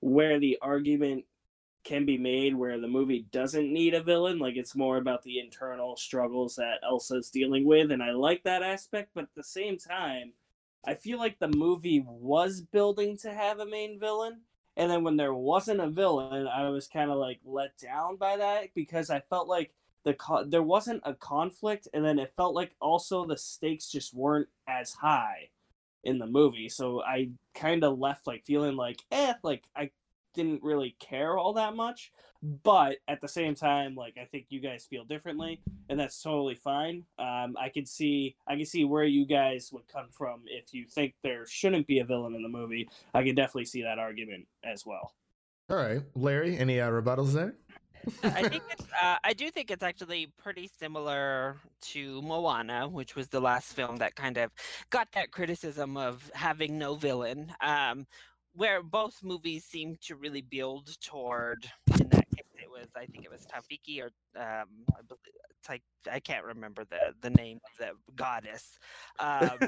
where 0.00 0.38
the 0.38 0.58
argument 0.60 1.24
can 1.84 2.04
be 2.04 2.18
made 2.18 2.54
where 2.54 2.78
the 2.78 2.88
movie 2.88 3.26
doesn't 3.32 3.72
need 3.72 3.94
a 3.94 4.02
villain. 4.02 4.38
Like 4.38 4.56
it's 4.56 4.76
more 4.76 4.98
about 4.98 5.22
the 5.22 5.38
internal 5.38 5.96
struggles 5.96 6.56
that 6.56 6.80
Elsa's 6.82 7.30
dealing 7.30 7.64
with, 7.64 7.90
and 7.90 8.02
I 8.02 8.12
like 8.12 8.42
that 8.44 8.62
aspect. 8.62 9.10
But 9.14 9.24
at 9.24 9.34
the 9.34 9.44
same 9.44 9.78
time, 9.78 10.32
I 10.84 10.94
feel 10.94 11.18
like 11.18 11.38
the 11.38 11.48
movie 11.48 12.04
was 12.06 12.60
building 12.60 13.16
to 13.18 13.32
have 13.32 13.60
a 13.60 13.66
main 13.66 13.98
villain. 13.98 14.40
And 14.76 14.90
then 14.90 15.04
when 15.04 15.16
there 15.16 15.34
wasn't 15.34 15.80
a 15.80 15.88
villain, 15.88 16.46
I 16.46 16.68
was 16.70 16.86
kind 16.86 17.10
of 17.10 17.18
like 17.18 17.40
let 17.44 17.76
down 17.76 18.16
by 18.16 18.36
that 18.36 18.74
because 18.74 19.10
I 19.10 19.20
felt 19.20 19.48
like 19.48 19.74
the 20.04 20.14
co- 20.14 20.44
there 20.44 20.62
wasn't 20.62 21.02
a 21.04 21.12
conflict 21.12 21.88
and 21.92 22.04
then 22.04 22.18
it 22.18 22.32
felt 22.36 22.54
like 22.54 22.74
also 22.80 23.26
the 23.26 23.36
stakes 23.36 23.90
just 23.90 24.14
weren't 24.14 24.48
as 24.66 24.94
high 24.94 25.50
in 26.04 26.18
the 26.18 26.26
movie 26.26 26.68
so 26.68 27.02
i 27.02 27.28
kind 27.54 27.84
of 27.84 27.98
left 27.98 28.26
like 28.26 28.44
feeling 28.44 28.76
like 28.76 29.00
eh 29.12 29.34
like 29.42 29.64
i 29.76 29.90
didn't 30.34 30.62
really 30.62 30.96
care 30.98 31.36
all 31.36 31.54
that 31.54 31.74
much. 31.74 32.12
But 32.42 32.98
at 33.06 33.20
the 33.20 33.28
same 33.28 33.54
time, 33.54 33.94
like 33.94 34.16
I 34.20 34.24
think 34.24 34.46
you 34.48 34.60
guys 34.60 34.86
feel 34.88 35.04
differently, 35.04 35.60
and 35.90 36.00
that's 36.00 36.22
totally 36.22 36.54
fine. 36.54 37.04
Um, 37.18 37.54
I 37.60 37.68
could 37.72 37.86
see 37.86 38.36
I 38.48 38.56
can 38.56 38.64
see 38.64 38.84
where 38.84 39.04
you 39.04 39.26
guys 39.26 39.70
would 39.72 39.86
come 39.88 40.08
from 40.10 40.42
if 40.46 40.72
you 40.72 40.86
think 40.86 41.14
there 41.22 41.46
shouldn't 41.46 41.86
be 41.86 41.98
a 41.98 42.04
villain 42.04 42.34
in 42.34 42.42
the 42.42 42.48
movie. 42.48 42.88
I 43.12 43.22
can 43.24 43.34
definitely 43.34 43.66
see 43.66 43.82
that 43.82 43.98
argument 43.98 44.46
as 44.64 44.86
well. 44.86 45.12
All 45.68 45.76
right, 45.76 46.00
Larry, 46.16 46.56
any 46.56 46.80
uh, 46.80 46.90
rebuttals 46.90 47.32
there? 47.32 47.54
I 48.22 48.48
think 48.48 48.62
it's, 48.70 48.86
uh, 49.02 49.16
I 49.22 49.32
do 49.32 49.50
think 49.50 49.70
it's 49.70 49.82
actually 49.82 50.32
pretty 50.38 50.70
similar 50.78 51.56
to 51.82 52.22
Moana, 52.22 52.88
which 52.88 53.14
was 53.16 53.28
the 53.28 53.40
last 53.40 53.74
film 53.74 53.96
that 53.98 54.14
kind 54.14 54.36
of 54.38 54.50
got 54.90 55.12
that 55.12 55.30
criticism 55.30 55.96
of 55.96 56.30
having 56.34 56.78
no 56.78 56.94
villain. 56.94 57.52
Um, 57.60 58.06
where 58.54 58.82
both 58.82 59.22
movies 59.22 59.64
seem 59.64 59.96
to 60.02 60.16
really 60.16 60.42
build 60.42 60.88
toward 61.00 61.70
in 62.00 62.08
that 62.08 62.28
case 62.30 62.44
it 62.58 62.69
was 62.80 62.90
I 62.96 63.06
think 63.06 63.24
it 63.24 63.30
was 63.30 63.46
Tafiki 63.46 64.02
or 64.02 64.10
um 64.40 64.68
I 64.92 65.02
believe 65.06 65.20
it's 65.58 65.68
like 65.68 65.82
I 66.10 66.20
can't 66.20 66.44
remember 66.44 66.84
the 66.84 67.14
the 67.20 67.30
name 67.30 67.58
of 67.64 67.86
the 67.86 68.12
goddess. 68.14 68.78
Um 69.20 69.58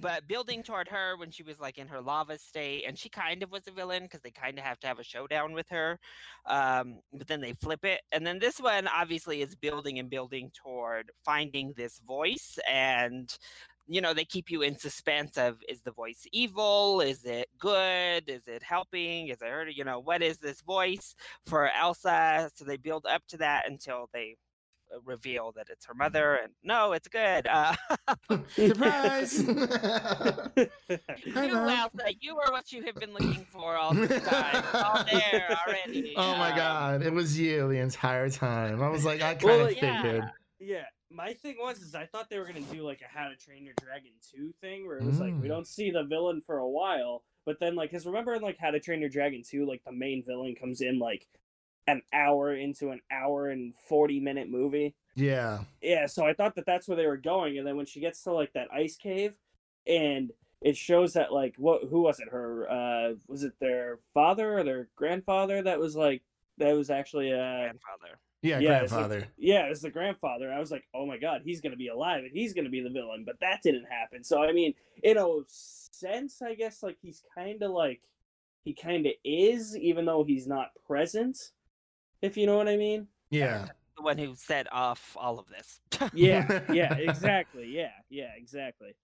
but 0.00 0.26
building 0.26 0.62
toward 0.62 0.88
her 0.88 1.16
when 1.16 1.30
she 1.30 1.42
was 1.42 1.60
like 1.60 1.78
in 1.78 1.86
her 1.86 2.00
lava 2.00 2.38
state 2.38 2.84
and 2.86 2.98
she 2.98 3.08
kind 3.08 3.42
of 3.42 3.52
was 3.52 3.62
a 3.68 3.70
villain 3.70 4.02
because 4.02 4.20
they 4.20 4.32
kind 4.32 4.58
of 4.58 4.64
have 4.64 4.80
to 4.80 4.86
have 4.88 4.98
a 4.98 5.04
showdown 5.04 5.52
with 5.52 5.68
her. 5.70 5.98
Um 6.46 6.98
but 7.12 7.28
then 7.28 7.40
they 7.40 7.52
flip 7.52 7.84
it 7.84 8.00
and 8.12 8.26
then 8.26 8.38
this 8.38 8.58
one 8.58 8.88
obviously 8.88 9.42
is 9.42 9.54
building 9.54 9.98
and 9.98 10.10
building 10.10 10.50
toward 10.54 11.12
finding 11.24 11.72
this 11.76 12.00
voice 12.00 12.58
and 12.68 13.36
you 13.86 14.00
know 14.00 14.14
they 14.14 14.24
keep 14.24 14.50
you 14.50 14.62
in 14.62 14.78
suspense 14.78 15.36
of 15.38 15.58
is 15.68 15.82
the 15.82 15.92
voice 15.92 16.26
evil? 16.32 17.00
Is 17.00 17.24
it 17.24 17.48
good? 17.58 18.28
Is 18.28 18.46
it 18.48 18.62
helping? 18.62 19.28
Is 19.28 19.42
it 19.42 19.48
hurting 19.48 19.76
you 19.76 19.84
know 19.84 20.00
what 20.00 20.22
is 20.22 20.38
this 20.38 20.60
voice 20.62 21.14
for 21.46 21.70
elsa? 21.70 22.50
So 22.54 22.64
they 22.64 22.76
build 22.76 23.06
up 23.06 23.26
to 23.28 23.38
that 23.38 23.68
until 23.68 24.08
they 24.12 24.36
uh, 24.94 25.00
reveal 25.04 25.52
that 25.52 25.68
it's 25.70 25.86
her 25.86 25.94
mother 25.94 26.36
and 26.36 26.52
no 26.62 26.92
it's 26.92 27.08
good. 27.08 27.46
Uh, 27.46 27.74
Surprise! 28.66 29.46
you 31.34 31.68
elsa 31.68 32.14
you 32.20 32.38
are 32.38 32.50
what 32.52 32.72
you 32.72 32.82
have 32.84 32.98
been 32.98 33.12
looking 33.12 33.46
for 33.46 33.76
all 33.76 33.94
this 33.94 34.16
time. 34.22 34.64
It's 34.68 34.80
all 34.82 35.00
there 35.04 35.56
already. 35.66 36.16
Oh 36.16 36.34
my 36.36 36.50
Um, 36.50 36.56
god, 36.56 37.02
it 37.02 37.12
was 37.12 37.38
you 37.38 37.68
the 37.68 37.78
entire 37.78 38.30
time. 38.30 38.82
I 38.82 38.88
was 38.88 39.04
like, 39.04 39.20
I 39.22 39.34
kind 39.34 39.62
Well, 39.62 39.70
of 39.70 39.72
yeah. 39.72 40.00
figured. 40.02 40.32
Yeah, 40.58 40.86
my 41.10 41.32
thing 41.34 41.56
was 41.58 41.78
is 41.80 41.94
I 41.94 42.06
thought 42.06 42.28
they 42.30 42.38
were 42.38 42.44
gonna 42.46 42.60
do 42.72 42.82
like 42.82 43.00
a 43.00 43.08
How 43.18 43.28
to 43.28 43.36
Train 43.36 43.64
Your 43.64 43.74
Dragon 43.80 44.12
two 44.30 44.52
thing 44.60 44.86
where 44.86 44.98
it 44.98 45.04
was 45.06 45.20
like 45.20 45.34
we 45.40 45.46
Mm. 45.46 45.48
don't 45.48 45.66
see 45.66 45.90
the 45.90 46.04
villain 46.04 46.42
for 46.44 46.58
a 46.58 46.68
while, 46.68 47.22
but 47.44 47.58
then 47.60 47.74
like 47.74 47.90
because 47.90 48.06
remember 48.06 48.34
in 48.34 48.42
like 48.42 48.58
How 48.58 48.70
to 48.70 48.80
Train 48.80 49.00
Your 49.00 49.08
Dragon 49.10 49.42
two 49.48 49.66
like 49.66 49.82
the 49.84 49.92
main 49.92 50.24
villain 50.24 50.54
comes 50.54 50.80
in 50.80 50.98
like 50.98 51.26
an 51.86 52.02
hour 52.12 52.54
into 52.54 52.90
an 52.90 53.00
hour 53.10 53.48
and 53.48 53.74
forty 53.88 54.18
minute 54.20 54.50
movie. 54.50 54.94
Yeah. 55.14 55.60
Yeah, 55.80 56.06
so 56.06 56.26
I 56.26 56.32
thought 56.32 56.56
that 56.56 56.66
that's 56.66 56.88
where 56.88 56.96
they 56.96 57.06
were 57.06 57.16
going, 57.16 57.58
and 57.58 57.66
then 57.66 57.76
when 57.76 57.86
she 57.86 58.00
gets 58.00 58.22
to 58.24 58.32
like 58.32 58.52
that 58.54 58.68
ice 58.72 58.96
cave, 58.96 59.36
and 59.86 60.32
it 60.62 60.76
shows 60.76 61.12
that 61.12 61.32
like 61.32 61.54
what 61.58 61.82
who 61.88 62.00
was 62.02 62.18
it? 62.18 62.28
Her 62.28 62.68
uh 62.70 63.14
was 63.28 63.44
it 63.44 63.52
their 63.60 64.00
father 64.14 64.58
or 64.58 64.64
their 64.64 64.88
grandfather 64.96 65.62
that 65.62 65.78
was 65.78 65.94
like 65.94 66.22
that 66.58 66.72
was 66.72 66.90
actually 66.90 67.30
a 67.30 67.36
grandfather 67.36 68.18
Yeah, 68.42 68.58
Yeah, 68.60 68.82
it's 68.82 68.92
like- 68.92 69.06
grandfather. 69.08 69.28
yeah, 69.38 69.64
it's 69.64 69.80
the 69.80 69.90
grandfather. 69.90 70.52
I 70.52 70.58
was 70.60 70.70
like, 70.70 70.84
oh 70.94 71.06
my 71.06 71.16
god, 71.18 71.42
he's 71.44 71.60
gonna 71.60 71.76
be 71.76 71.88
alive 71.88 72.22
and 72.24 72.32
he's 72.32 72.52
gonna 72.54 72.68
be 72.68 72.80
the 72.80 72.90
villain, 72.90 73.24
but 73.24 73.40
that 73.40 73.62
didn't 73.62 73.86
happen. 73.86 74.22
So 74.24 74.42
I 74.42 74.52
mean, 74.52 74.74
in 75.02 75.16
a 75.18 75.26
sense, 75.48 76.42
I 76.42 76.54
guess 76.54 76.82
like 76.82 76.96
he's 77.02 77.22
kind 77.34 77.62
of 77.62 77.70
like 77.72 78.00
he 78.64 78.74
kind 78.74 79.06
of 79.06 79.12
is, 79.24 79.76
even 79.76 80.04
though 80.04 80.24
he's 80.24 80.46
not 80.46 80.70
present. 80.86 81.52
If 82.22 82.36
you 82.36 82.46
know 82.46 82.56
what 82.56 82.68
I 82.68 82.76
mean? 82.76 83.08
Yeah. 83.30 83.66
the 83.96 84.02
one 84.02 84.18
who 84.18 84.34
set 84.34 84.70
off 84.72 85.16
all 85.18 85.38
of 85.38 85.46
this 85.48 85.80
Yeah, 86.12 86.60
yeah, 86.72 86.94
exactly. 86.94 87.66
Yeah, 87.68 87.92
yeah, 88.10 88.30
exactly. 88.36 88.94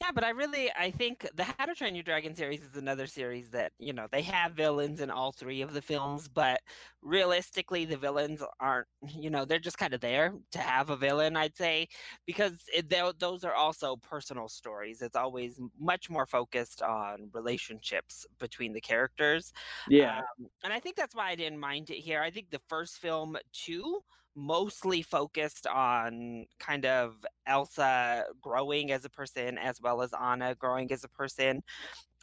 Yeah, 0.00 0.12
but 0.12 0.22
I 0.22 0.30
really 0.30 0.70
I 0.76 0.92
think 0.92 1.26
the 1.34 1.42
How 1.42 1.66
to 1.66 1.74
Train 1.74 1.96
Your 1.96 2.04
Dragon 2.04 2.36
series 2.36 2.62
is 2.62 2.76
another 2.76 3.08
series 3.08 3.50
that, 3.50 3.72
you 3.80 3.92
know, 3.92 4.06
they 4.10 4.22
have 4.22 4.52
villains 4.52 5.00
in 5.00 5.10
all 5.10 5.32
three 5.32 5.60
of 5.60 5.72
the 5.72 5.82
films, 5.82 6.28
but 6.28 6.60
realistically 7.02 7.84
the 7.84 7.96
villains 7.96 8.40
aren't, 8.60 8.86
you 9.08 9.28
know, 9.28 9.44
they're 9.44 9.58
just 9.58 9.76
kind 9.78 9.92
of 9.94 10.00
there 10.00 10.34
to 10.52 10.58
have 10.60 10.90
a 10.90 10.96
villain, 10.96 11.36
I'd 11.36 11.56
say, 11.56 11.88
because 12.26 12.62
it, 12.72 12.88
those 13.18 13.42
are 13.42 13.54
also 13.54 13.96
personal 13.96 14.46
stories. 14.48 15.02
It's 15.02 15.16
always 15.16 15.58
much 15.76 16.08
more 16.08 16.26
focused 16.26 16.80
on 16.80 17.30
relationships 17.34 18.24
between 18.38 18.74
the 18.74 18.80
characters. 18.80 19.52
Yeah, 19.86 20.22
Um, 20.38 20.48
and 20.64 20.72
I 20.72 20.80
think 20.80 20.96
that's 20.96 21.14
why 21.14 21.28
I 21.30 21.34
didn't 21.36 21.58
mind 21.60 21.90
it 21.90 21.98
here. 22.00 22.22
I 22.22 22.30
think 22.30 22.50
the 22.50 22.60
first 22.68 22.98
film 22.98 23.36
too 23.52 24.00
mostly 24.38 25.02
focused 25.02 25.66
on 25.66 26.46
kind 26.60 26.86
of 26.86 27.16
Elsa 27.46 28.24
growing 28.40 28.92
as 28.92 29.04
a 29.04 29.10
person 29.10 29.58
as 29.58 29.80
well 29.80 30.00
as 30.00 30.12
Anna 30.18 30.54
growing 30.54 30.90
as 30.92 31.02
a 31.04 31.08
person. 31.08 31.62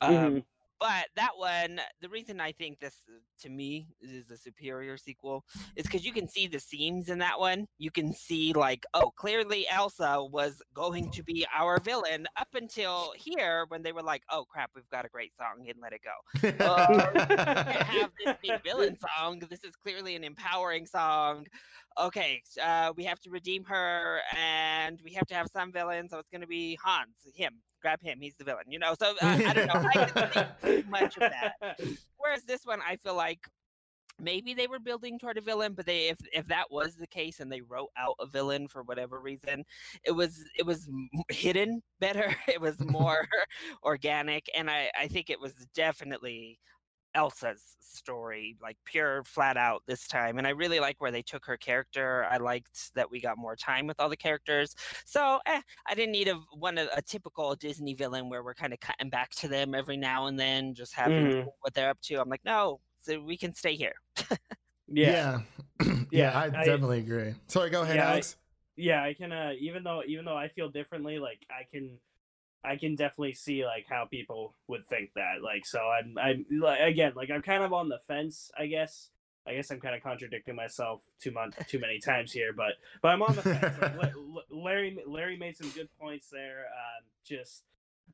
Um, 0.02 0.14
Mhm. 0.14 0.46
But 0.78 1.08
that 1.16 1.32
one, 1.38 1.80
the 2.02 2.10
reason 2.10 2.42
I 2.42 2.52
think 2.52 2.80
this 2.80 2.98
to 3.40 3.50
me 3.50 3.88
is 4.02 4.30
a 4.30 4.36
superior 4.38 4.98
sequel 4.98 5.46
is 5.78 5.86
because 5.86 6.06
you 6.06 6.12
can 6.12 6.28
see 6.28 6.48
the 6.48 6.60
seams 6.60 7.08
in 7.08 7.18
that 7.20 7.40
one. 7.40 7.66
You 7.78 7.92
can 7.92 8.12
see 8.14 8.52
like, 8.52 8.86
oh, 8.94 9.10
clearly 9.16 9.66
Elsa 9.70 10.22
was 10.26 10.62
going 10.74 11.12
to 11.12 11.24
be 11.24 11.48
our 11.58 11.80
villain 11.80 12.28
up 12.36 12.50
until 12.56 13.14
here 13.16 13.66
when 13.70 13.84
they 13.84 13.94
were 13.94 14.04
like, 14.04 14.24
oh 14.30 14.44
crap, 14.44 14.72
we've 14.76 14.90
got 14.90 15.06
a 15.06 15.10
great 15.10 15.32
song 15.38 15.66
and 15.68 15.80
let 15.82 15.94
it 15.94 16.02
go 16.04 16.14
have 16.58 18.12
this 18.26 18.36
be 18.42 18.52
villain 18.64 18.98
song. 18.98 19.42
This 19.50 19.64
is 19.64 19.78
clearly 19.78 20.16
an 20.18 20.26
empowering 20.26 20.86
song. 20.86 21.48
Okay, 21.98 22.42
uh, 22.62 22.92
we 22.96 23.06
have 23.06 23.20
to 23.22 23.30
redeem 23.30 23.64
her, 23.66 24.20
and 24.38 25.00
we 25.04 25.14
have 25.14 25.26
to 25.28 25.36
have 25.36 25.48
some 25.52 25.72
villain. 25.72 26.10
So 26.10 26.20
it's 26.20 26.30
going 26.30 26.42
to 26.42 26.48
be 26.48 26.78
Hans, 26.84 27.16
him. 27.34 27.54
Grab 27.82 28.02
him. 28.02 28.20
He's 28.20 28.36
the 28.36 28.44
villain. 28.44 28.66
You 28.68 28.80
know. 28.80 28.96
So 29.00 29.14
uh, 29.22 29.40
I 29.46 29.54
don't 29.54 29.68
know. 29.68 29.90
I 29.94 30.06
can 30.06 30.32
see 30.64 30.82
too 30.82 30.90
much 30.90 31.18
of 31.18 31.32
that. 31.32 31.54
Whereas 32.18 32.44
this 32.44 32.66
one, 32.66 32.80
I 32.86 32.98
feel 32.98 33.16
like 33.16 33.40
maybe 34.20 34.54
they 34.54 34.68
were 34.68 34.80
building 34.80 35.20
toward 35.20 35.38
a 35.38 35.42
villain, 35.42 35.74
but 35.74 35.86
they 35.86 36.10
if 36.10 36.18
if 36.34 36.48
that 36.48 36.72
was 36.72 36.96
the 36.96 37.08
case 37.08 37.40
and 37.40 37.52
they 37.52 37.62
wrote 37.62 37.90
out 37.98 38.16
a 38.20 38.26
villain 38.26 38.68
for 38.68 38.84
whatever 38.84 39.20
reason, 39.20 39.64
it 40.04 40.12
was 40.12 40.44
it 40.58 40.66
was 40.66 40.88
hidden 41.30 41.82
better. 42.00 42.36
It 42.48 42.62
was 42.62 42.80
more 42.86 43.28
organic, 43.84 44.50
and 44.56 44.70
I 44.70 44.90
I 45.00 45.08
think 45.08 45.30
it 45.30 45.40
was 45.40 45.54
definitely 45.74 46.60
Elsa's 47.16 47.76
story, 47.80 48.58
like 48.62 48.78
pure 48.86 49.24
flat 49.24 49.58
out 49.58 49.82
this 49.88 50.08
time. 50.08 50.38
And 50.38 50.46
I 50.46 50.52
really 50.52 50.80
like 50.80 51.00
where 51.00 51.12
they 51.12 51.22
took 51.22 51.46
her 51.46 51.58
character. 51.58 52.28
I 52.30 52.38
liked 52.38 52.94
that 52.94 53.10
we 53.10 53.20
got 53.22 53.38
more 53.38 53.56
time 53.56 53.88
with 53.88 54.00
all 54.00 54.10
the 54.10 54.18
characters. 54.18 54.76
So 55.06 55.40
eh, 55.46 55.62
I 55.88 55.96
didn't 55.96 56.12
need 56.12 56.28
a 56.28 56.36
one 56.54 56.78
a, 56.78 56.88
a 56.96 57.02
typical 57.02 57.56
Disney 57.56 57.94
villain 57.94 58.30
where 58.30 58.44
we're 58.44 58.54
kind 58.54 58.74
of 58.74 58.80
cutting 58.82 59.10
back 59.10 59.32
to 59.32 59.48
them 59.48 59.74
every 59.74 59.98
now 59.98 60.28
and 60.28 60.38
then, 60.40 60.74
just 60.76 60.94
having 60.94 61.30
to 61.32 61.36
Mhm. 61.38 61.48
what 61.62 61.74
they're 61.74 61.90
up 61.90 62.02
to. 62.04 62.16
I'm 62.22 62.30
like, 62.30 62.44
no, 62.46 62.80
so 63.02 63.20
we 63.20 63.38
can 63.38 63.54
stay 63.54 63.76
here. 63.76 63.94
yeah, 64.88 65.40
yeah. 65.80 65.86
yeah, 65.86 65.96
Yeah, 66.12 66.38
I, 66.38 66.44
I- 66.46 66.66
definitely 66.66 67.00
agree. 67.00 67.34
Sorry, 67.48 67.70
go 67.70 67.82
ahead, 67.84 67.96
Yeah, 67.96 68.08
I- 68.08 68.12
Alex. 68.12 68.38
yeah. 68.76 69.04
I 69.04 69.14
can. 69.14 69.32
Uh, 69.32 69.52
even 69.60 69.84
though 69.84 70.02
even 70.08 70.26
though 70.26 70.38
I 70.38 70.50
feel 70.50 70.70
differently, 70.70 71.18
like 71.18 71.40
I 71.50 71.64
can. 71.72 71.98
I 72.66 72.78
can 72.78 72.96
definitely 72.96 73.34
see 73.34 73.66
like 73.66 73.86
how 73.90 74.06
people 74.06 74.54
would 74.68 74.86
think 74.86 75.12
that. 75.16 75.42
Like, 75.44 75.66
so 75.66 75.80
I'm, 75.80 76.18
I'm 76.18 76.46
like, 76.60 76.80
again, 76.82 77.14
like 77.16 77.30
I'm 77.32 77.42
kind 77.42 77.64
of 77.64 77.74
on 77.74 77.90
the 77.90 78.00
fence. 78.08 78.52
I 78.58 78.68
guess. 78.68 79.10
I 79.48 79.54
guess 79.54 79.70
I'm 79.70 79.80
kind 79.80 79.94
of 79.96 80.02
contradicting 80.02 80.56
myself 80.56 81.04
too 81.22 81.30
much, 81.30 81.54
too 81.68 81.78
many 81.78 82.00
times 82.00 82.32
here, 82.32 82.52
but 82.52 82.74
but 83.04 83.10
I'm 83.10 83.22
on 83.22 83.36
the 83.36 83.44
fence. 83.44 83.76
Like, 83.80 83.96
La- 83.96 84.10
La- 84.16 84.42
Larry, 84.64 84.98
Larry 85.06 85.38
made 85.38 85.56
some 85.56 85.70
good 85.70 85.88
points 86.00 86.30
there. 86.32 86.62
Um, 86.66 87.04
just, 87.24 87.62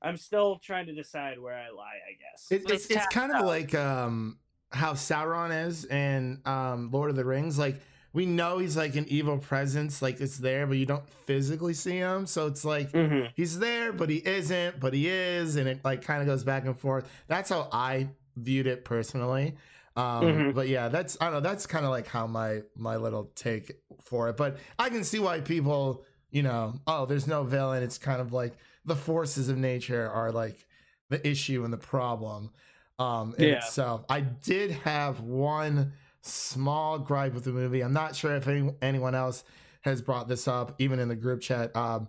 I'm 0.01 0.17
still 0.17 0.57
trying 0.57 0.87
to 0.87 0.93
decide 0.93 1.39
where 1.39 1.55
I 1.55 1.69
lie. 1.69 1.99
I 2.05 2.17
guess. 2.19 2.47
It, 2.51 2.63
it's 2.63 2.71
It's 2.71 2.85
it's 2.87 2.95
tough, 3.05 3.09
kind 3.11 3.31
of 3.31 3.45
like 3.45 3.73
um 3.73 4.39
how 4.71 4.91
Sauron 4.91 5.67
is 5.67 5.85
in 5.85 6.41
um 6.43 6.89
Lord 6.91 7.09
of 7.09 7.15
the 7.15 7.23
Rings. 7.23 7.57
Like 7.57 7.77
we 8.13 8.25
know 8.25 8.57
he's 8.57 8.75
like 8.75 8.95
an 8.95 9.05
evil 9.07 9.37
presence, 9.37 10.01
like 10.01 10.19
it's 10.19 10.37
there, 10.37 10.67
but 10.67 10.77
you 10.77 10.85
don't 10.85 11.07
physically 11.25 11.73
see 11.73 11.97
him. 11.97 12.25
So 12.25 12.47
it's 12.47 12.65
like 12.65 12.91
Mhm. 12.91 13.29
he's 13.35 13.57
there, 13.59 13.93
but 13.93 14.09
he 14.09 14.17
isn't, 14.25 14.79
but 14.79 14.93
he 14.93 15.07
is, 15.07 15.55
and 15.55 15.67
it 15.67 15.79
like 15.83 16.01
kind 16.01 16.21
of 16.21 16.27
goes 16.27 16.43
back 16.43 16.65
and 16.65 16.77
forth. 16.77 17.09
That's 17.27 17.49
how 17.49 17.69
I 17.71 18.09
viewed 18.35 18.67
it 18.67 18.83
personally. 18.85 19.55
Um, 19.95 20.23
Mhm. 20.23 20.53
but 20.55 20.67
yeah, 20.69 20.87
that's 20.87 21.17
I 21.21 21.25
don't 21.25 21.35
know. 21.35 21.39
That's 21.41 21.65
kind 21.67 21.85
of 21.85 21.91
like 21.91 22.07
how 22.07 22.27
my 22.27 22.63
my 22.75 22.95
little 22.97 23.25
take 23.35 23.77
for 24.01 24.29
it. 24.29 24.37
But 24.37 24.57
I 24.79 24.89
can 24.89 25.03
see 25.03 25.19
why 25.19 25.41
people, 25.41 26.03
you 26.31 26.43
know, 26.43 26.79
oh, 26.87 27.05
there's 27.05 27.27
no 27.27 27.43
villain. 27.43 27.83
It's 27.83 27.97
kind 27.97 28.21
of 28.21 28.31
like 28.33 28.53
the 28.85 28.95
forces 28.95 29.47
of 29.49 29.57
nature 29.57 30.09
are 30.09 30.31
like 30.31 30.65
the 31.09 31.25
issue 31.27 31.63
and 31.65 31.71
the 31.73 31.77
problem 31.77 32.51
um 32.99 33.35
in 33.37 33.49
Yeah. 33.49 33.57
itself. 33.57 34.05
I 34.09 34.21
did 34.21 34.71
have 34.71 35.19
one 35.21 35.93
small 36.21 36.99
gripe 36.99 37.33
with 37.33 37.43
the 37.43 37.51
movie. 37.51 37.81
I'm 37.81 37.93
not 37.93 38.15
sure 38.15 38.35
if 38.35 38.47
any, 38.47 38.71
anyone 38.81 39.15
else 39.15 39.43
has 39.81 40.01
brought 40.01 40.27
this 40.27 40.47
up, 40.47 40.75
even 40.79 40.99
in 40.99 41.07
the 41.07 41.15
group 41.15 41.41
chat. 41.41 41.75
Um, 41.75 42.07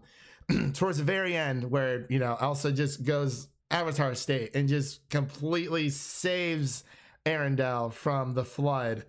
towards 0.74 0.98
the 0.98 1.04
very 1.04 1.36
end, 1.36 1.70
where 1.70 2.06
you 2.08 2.18
know 2.18 2.36
Elsa 2.40 2.72
just 2.72 3.04
goes 3.04 3.48
Avatar 3.70 4.14
state 4.14 4.54
and 4.54 4.68
just 4.68 5.08
completely 5.08 5.88
saves 5.88 6.84
Arendelle 7.24 7.92
from 7.92 8.34
the 8.34 8.44
flood, 8.44 9.04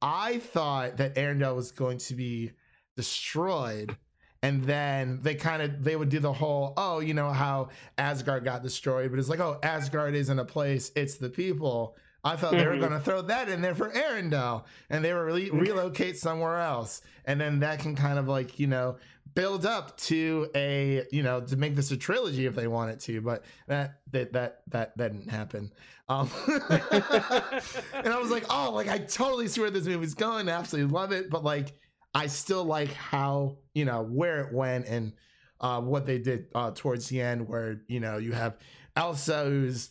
I 0.00 0.38
thought 0.38 0.96
that 0.98 1.14
Arendelle 1.16 1.56
was 1.56 1.72
going 1.72 1.98
to 1.98 2.14
be 2.14 2.52
destroyed. 2.96 3.96
And 4.42 4.64
then 4.64 5.20
they 5.22 5.34
kind 5.34 5.62
of 5.62 5.82
they 5.82 5.96
would 5.96 6.08
do 6.08 6.20
the 6.20 6.32
whole 6.32 6.74
oh 6.76 7.00
you 7.00 7.14
know 7.14 7.30
how 7.30 7.70
Asgard 7.98 8.44
got 8.44 8.62
destroyed 8.62 9.10
but 9.10 9.18
it's 9.18 9.30
like 9.30 9.40
oh 9.40 9.58
Asgard 9.62 10.14
isn't 10.14 10.38
a 10.38 10.44
place 10.44 10.92
it's 10.94 11.16
the 11.16 11.30
people 11.30 11.96
I 12.26 12.36
thought 12.36 12.52
they 12.52 12.66
were 12.66 12.74
Mhm. 12.74 12.80
going 12.80 12.92
to 12.92 13.00
throw 13.00 13.22
that 13.22 13.48
in 13.48 13.60
there 13.62 13.74
for 13.74 13.90
Arendelle 13.90 14.64
and 14.90 15.04
they 15.04 15.12
were 15.14 15.24
really 15.24 15.50
relocate 15.50 16.18
somewhere 16.18 16.58
else. 16.58 17.00
And 17.24 17.40
then 17.40 17.60
that 17.60 17.78
can 17.78 17.94
kind 17.96 18.18
of 18.18 18.26
like 18.28 18.58
you 18.58 18.66
know 18.66 18.96
build 19.34 19.66
up 19.66 19.96
to 19.98 20.48
a 20.54 21.04
you 21.12 21.22
know 21.22 21.40
to 21.42 21.56
make 21.56 21.76
this 21.76 21.90
a 21.90 21.96
trilogy 21.96 22.46
if 22.46 22.54
they 22.54 22.66
wanted 22.66 22.98
to 23.00 23.20
but 23.20 23.44
that 23.66 23.98
that 24.10 24.32
that 24.32 24.62
that, 24.68 24.96
that 24.96 25.12
didn't 25.12 25.28
happen. 25.30 25.72
Um 26.08 26.30
and 26.48 28.08
i 28.12 28.18
was 28.20 28.30
like 28.30 28.44
oh 28.50 28.70
like 28.72 28.88
i 28.88 28.98
totally 28.98 29.48
see 29.48 29.60
where 29.60 29.70
this 29.70 29.86
movie's 29.86 30.14
going 30.14 30.48
I 30.48 30.52
absolutely 30.52 30.92
love 30.92 31.12
it 31.12 31.30
but 31.30 31.44
like 31.44 31.72
i 32.14 32.26
still 32.28 32.64
like 32.64 32.92
how 32.92 33.56
you 33.74 33.84
know 33.84 34.02
where 34.02 34.40
it 34.42 34.52
went 34.54 34.86
and 34.86 35.12
uh 35.60 35.80
what 35.80 36.06
they 36.06 36.18
did 36.18 36.46
uh 36.54 36.70
towards 36.74 37.08
the 37.08 37.20
end 37.20 37.48
where 37.48 37.82
you 37.88 38.00
know 38.00 38.18
you 38.18 38.32
have 38.32 38.56
elsa 38.94 39.44
who's 39.44 39.90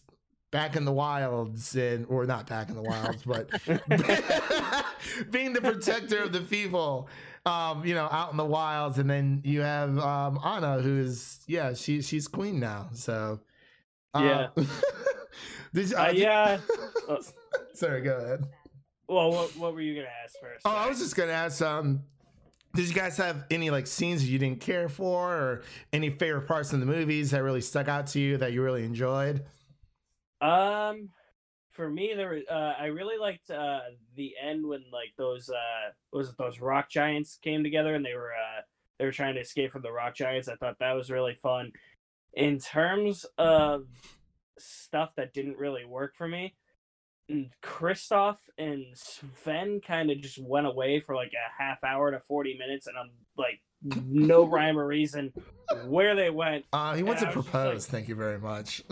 back 0.56 0.78
in 0.78 0.86
the 0.86 0.92
wilds 0.92 1.76
and 1.76 2.06
or 2.08 2.26
not 2.26 2.48
back 2.48 2.70
in 2.70 2.76
the 2.76 2.82
wilds 2.82 3.24
but 3.24 3.50
being 5.30 5.52
the 5.52 5.60
protector 5.60 6.20
of 6.24 6.32
the 6.32 6.40
people 6.40 7.10
um 7.46 7.86
you 7.86 7.94
know 7.94 8.08
out 8.10 8.32
in 8.32 8.38
the 8.38 8.46
wilds 8.46 8.98
and 8.98 9.10
then 9.10 9.42
you 9.44 9.60
have 9.60 10.00
um 10.00 10.40
anna 10.46 10.80
who's 10.80 11.40
yeah 11.46 11.74
she 11.74 12.02
she's 12.02 12.30
queen 12.30 12.58
now 12.58 12.88
so 12.94 13.38
uh, 14.14 14.48
Yeah. 14.58 14.64
did 15.74 15.94
Uh, 15.94 16.12
yeah. 16.14 16.58
Oh, 17.10 17.20
sorry 17.74 18.00
go 18.00 18.16
ahead 18.16 18.46
well, 19.10 19.32
what, 19.32 19.56
what 19.58 19.74
were 19.74 19.82
you 19.82 19.94
gonna 19.94 20.08
ask 20.24 20.40
first? 20.40 20.62
oh 20.64 20.72
i 20.72 20.88
was 20.88 21.00
just 21.00 21.18
gonna 21.18 21.34
ask 21.34 21.62
um 21.62 22.02
did 22.76 22.88
you 22.88 22.94
guys 22.96 23.18
have 23.18 23.44
any 23.52 23.70
like 23.72 23.88
scenes 23.88 24.22
that 24.22 24.28
you 24.30 24.40
didn't 24.40 24.62
care 24.62 24.88
for 24.88 25.36
or 25.36 25.64
any 25.92 26.12
favorite 26.12 26.48
parts 26.48 26.72
in 26.72 26.80
the 26.80 26.86
movies 26.86 27.32
that 27.32 27.44
really 27.44 27.60
stuck 27.60 27.90
out 27.90 28.08
to 28.08 28.22
you 28.22 28.38
that 28.38 28.54
you 28.54 28.64
really 28.64 28.86
enjoyed 28.86 29.44
Um, 30.46 31.10
for 31.72 31.90
me, 31.90 32.14
there 32.16 32.30
was 32.30 32.44
uh, 32.50 32.74
I 32.80 32.86
really 32.86 33.18
liked 33.18 33.50
uh 33.50 33.80
the 34.16 34.34
end 34.42 34.66
when 34.66 34.84
like 34.92 35.14
those 35.18 35.50
uh 35.50 35.92
was 36.14 36.30
it 36.30 36.38
those 36.38 36.60
rock 36.60 36.90
giants 36.90 37.38
came 37.42 37.64
together 37.64 37.96
and 37.96 38.06
they 38.06 38.14
were 38.14 38.32
uh 38.32 38.62
they 38.98 39.06
were 39.06 39.12
trying 39.12 39.36
to 39.36 39.42
escape 39.42 39.72
from 39.72 39.82
the 39.82 39.92
rock 39.92 40.16
giants. 40.16 40.48
I 40.48 40.56
thought 40.56 40.80
that 40.80 40.94
was 40.94 41.12
really 41.12 41.36
fun. 41.36 41.72
In 42.34 42.60
terms 42.60 43.26
of 43.38 43.88
stuff 44.58 45.12
that 45.18 45.34
didn't 45.34 45.58
really 45.58 45.86
work 45.86 46.16
for 46.16 46.28
me, 46.28 46.56
mm, 47.30 47.50
Kristoff 47.62 48.38
and 48.58 48.86
Sven 48.94 49.82
kind 49.86 50.12
of 50.12 50.22
just 50.22 50.38
went 50.38 50.68
away 50.68 51.00
for 51.00 51.16
like 51.16 51.34
a 51.34 51.62
half 51.64 51.84
hour 51.84 52.12
to 52.12 52.20
forty 52.20 52.58
minutes, 52.58 52.88
and 52.88 52.98
I'm 52.98 53.12
like 53.38 53.62
no 53.84 54.46
rhyme 54.46 54.78
or 54.80 54.88
reason 54.88 55.32
where 55.86 56.16
they 56.16 56.30
went. 56.30 56.66
uh 56.74 56.94
he 56.96 57.04
wants 57.04 57.22
to 57.22 57.28
I 57.28 57.30
was 57.30 57.36
just 57.36 57.52
propose 57.52 57.86
like- 57.88 57.92
thank 57.92 58.08
you 58.08 58.16
very 58.16 58.40
much 58.40 58.84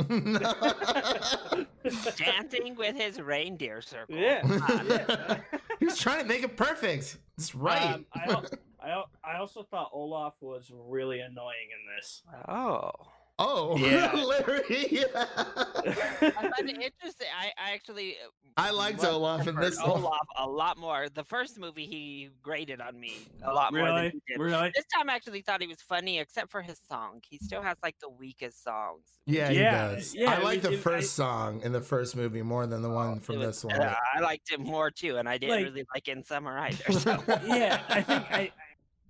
Dancing 2.18 2.76
with 2.76 2.96
his 2.96 3.20
reindeer 3.22 3.82
circle. 3.82 4.16
Yeah. 4.16 4.42
Come 4.60 4.88
yeah. 4.90 5.38
he 5.80 5.86
was 5.86 5.98
trying 5.98 6.20
to 6.22 6.26
make 6.26 6.44
it 6.44 6.56
perfect 6.58 7.18
it's 7.38 7.54
right 7.56 7.96
Um, 7.96 8.06
I, 8.14 8.42
I, 8.82 9.04
I 9.24 9.38
also 9.38 9.64
thought 9.64 9.90
Olaf 9.94 10.34
was 10.42 10.72
really 10.74 11.20
annoying 11.20 11.70
in 11.72 11.96
this. 11.96 12.22
Oh. 12.48 12.92
Oh, 13.40 13.76
Yeah. 13.78 14.12
Larry. 14.14 15.06
I 15.16 16.32
find 16.56 16.70
it 16.70 16.82
interesting. 16.82 17.28
I, 17.38 17.52
I 17.58 17.74
actually 17.74 18.12
uh, 18.24 18.30
I 18.58 18.70
liked 18.70 19.04
Olaf 19.04 19.48
in 19.48 19.56
preferred 19.56 19.72
this 19.72 19.80
one. 19.80 19.90
Olaf 19.90 20.28
a 20.38 20.48
lot 20.48 20.78
more. 20.78 21.08
The 21.10 21.24
first 21.24 21.58
movie 21.60 21.88
he 21.88 22.30
grated 22.44 22.80
on 22.80 23.00
me 23.00 23.16
a 23.44 23.52
lot 23.52 23.74
more 23.74 23.88
than 23.88 23.96
Really? 23.96 24.10
he 24.12 24.22
did. 24.28 24.40
Really? 24.40 24.72
This 24.76 24.86
time 24.96 25.10
I 25.10 25.16
actually 25.16 25.42
thought 25.42 25.62
he 25.62 25.68
was 25.68 25.82
funny, 25.82 26.20
except 26.20 26.52
for 26.52 26.62
his 26.62 26.80
song. 26.88 27.22
He 27.28 27.40
still 27.40 27.64
has 27.64 27.78
like 27.82 27.96
the 28.00 28.10
weakest 28.10 28.64
songs. 28.64 29.02
Yeah, 29.26 29.50
Yeah, 29.50 29.90
he 29.90 29.96
does. 29.96 30.16
yeah, 30.16 30.32
I 30.36 30.38
like 30.44 30.62
the 30.62 30.74
it- 30.74 30.80
first 30.82 31.14
song 31.16 31.62
in 31.64 31.72
the 31.72 31.82
first 31.82 32.16
movie 32.16 32.44
more 32.44 32.68
than 32.68 32.84
the 32.84 32.90
one 32.90 33.20
from 33.20 33.40
was- 33.40 33.48
this 33.48 33.66
one. 33.66 33.82
uh, 33.82 33.96
I 34.16 34.20
liked 34.20 34.52
it 34.52 34.60
more 34.60 34.92
too, 34.92 35.18
and 35.18 35.28
I 35.28 35.40
didn't 35.40 35.56
Like- 35.56 35.66
really 35.66 35.86
like 35.94 36.08
In 36.08 36.24
Summer 36.24 36.58
either. 36.60 36.92
So. 36.94 37.18
yeah, 37.48 37.82
I 37.90 38.02
think 38.04 38.32
I, 38.32 38.52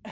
I, 0.05 0.11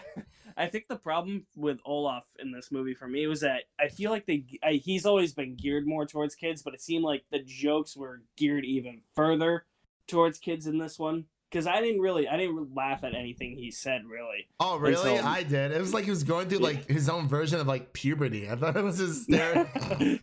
I 0.57 0.67
think 0.67 0.87
the 0.87 0.95
problem 0.95 1.45
with 1.55 1.79
Olaf 1.85 2.25
in 2.39 2.51
this 2.51 2.71
movie 2.71 2.93
for 2.93 3.07
me 3.07 3.27
was 3.27 3.41
that 3.41 3.63
I 3.79 3.87
feel 3.87 4.11
like 4.11 4.25
they, 4.25 4.45
I, 4.63 4.73
he's 4.73 5.05
always 5.05 5.33
been 5.33 5.55
geared 5.55 5.87
more 5.87 6.05
towards 6.05 6.35
kids, 6.35 6.61
but 6.61 6.73
it 6.73 6.81
seemed 6.81 7.03
like 7.03 7.23
the 7.31 7.43
jokes 7.43 7.95
were 7.95 8.21
geared 8.37 8.65
even 8.65 9.01
further 9.15 9.65
towards 10.07 10.39
kids 10.39 10.67
in 10.67 10.77
this 10.77 10.99
one. 10.99 11.25
Because 11.51 11.67
I 11.67 11.81
didn't 11.81 11.99
really, 11.99 12.29
I 12.29 12.37
didn't 12.37 12.73
laugh 12.73 13.03
at 13.03 13.13
anything 13.13 13.57
he 13.57 13.71
said 13.71 14.03
really. 14.09 14.47
Oh, 14.61 14.77
really? 14.77 15.17
so- 15.17 15.25
I 15.25 15.43
did. 15.43 15.71
It 15.73 15.81
was 15.81 15.93
like 15.93 16.05
he 16.05 16.09
was 16.09 16.23
going 16.23 16.47
through 16.47 16.59
like 16.59 16.87
his 16.89 17.09
own 17.09 17.27
version 17.27 17.59
of 17.59 17.67
like 17.67 17.91
puberty. 17.91 18.49
I 18.49 18.55
thought 18.55 18.77
it 18.77 18.83
was 18.83 18.97
hysterical. 18.99 20.17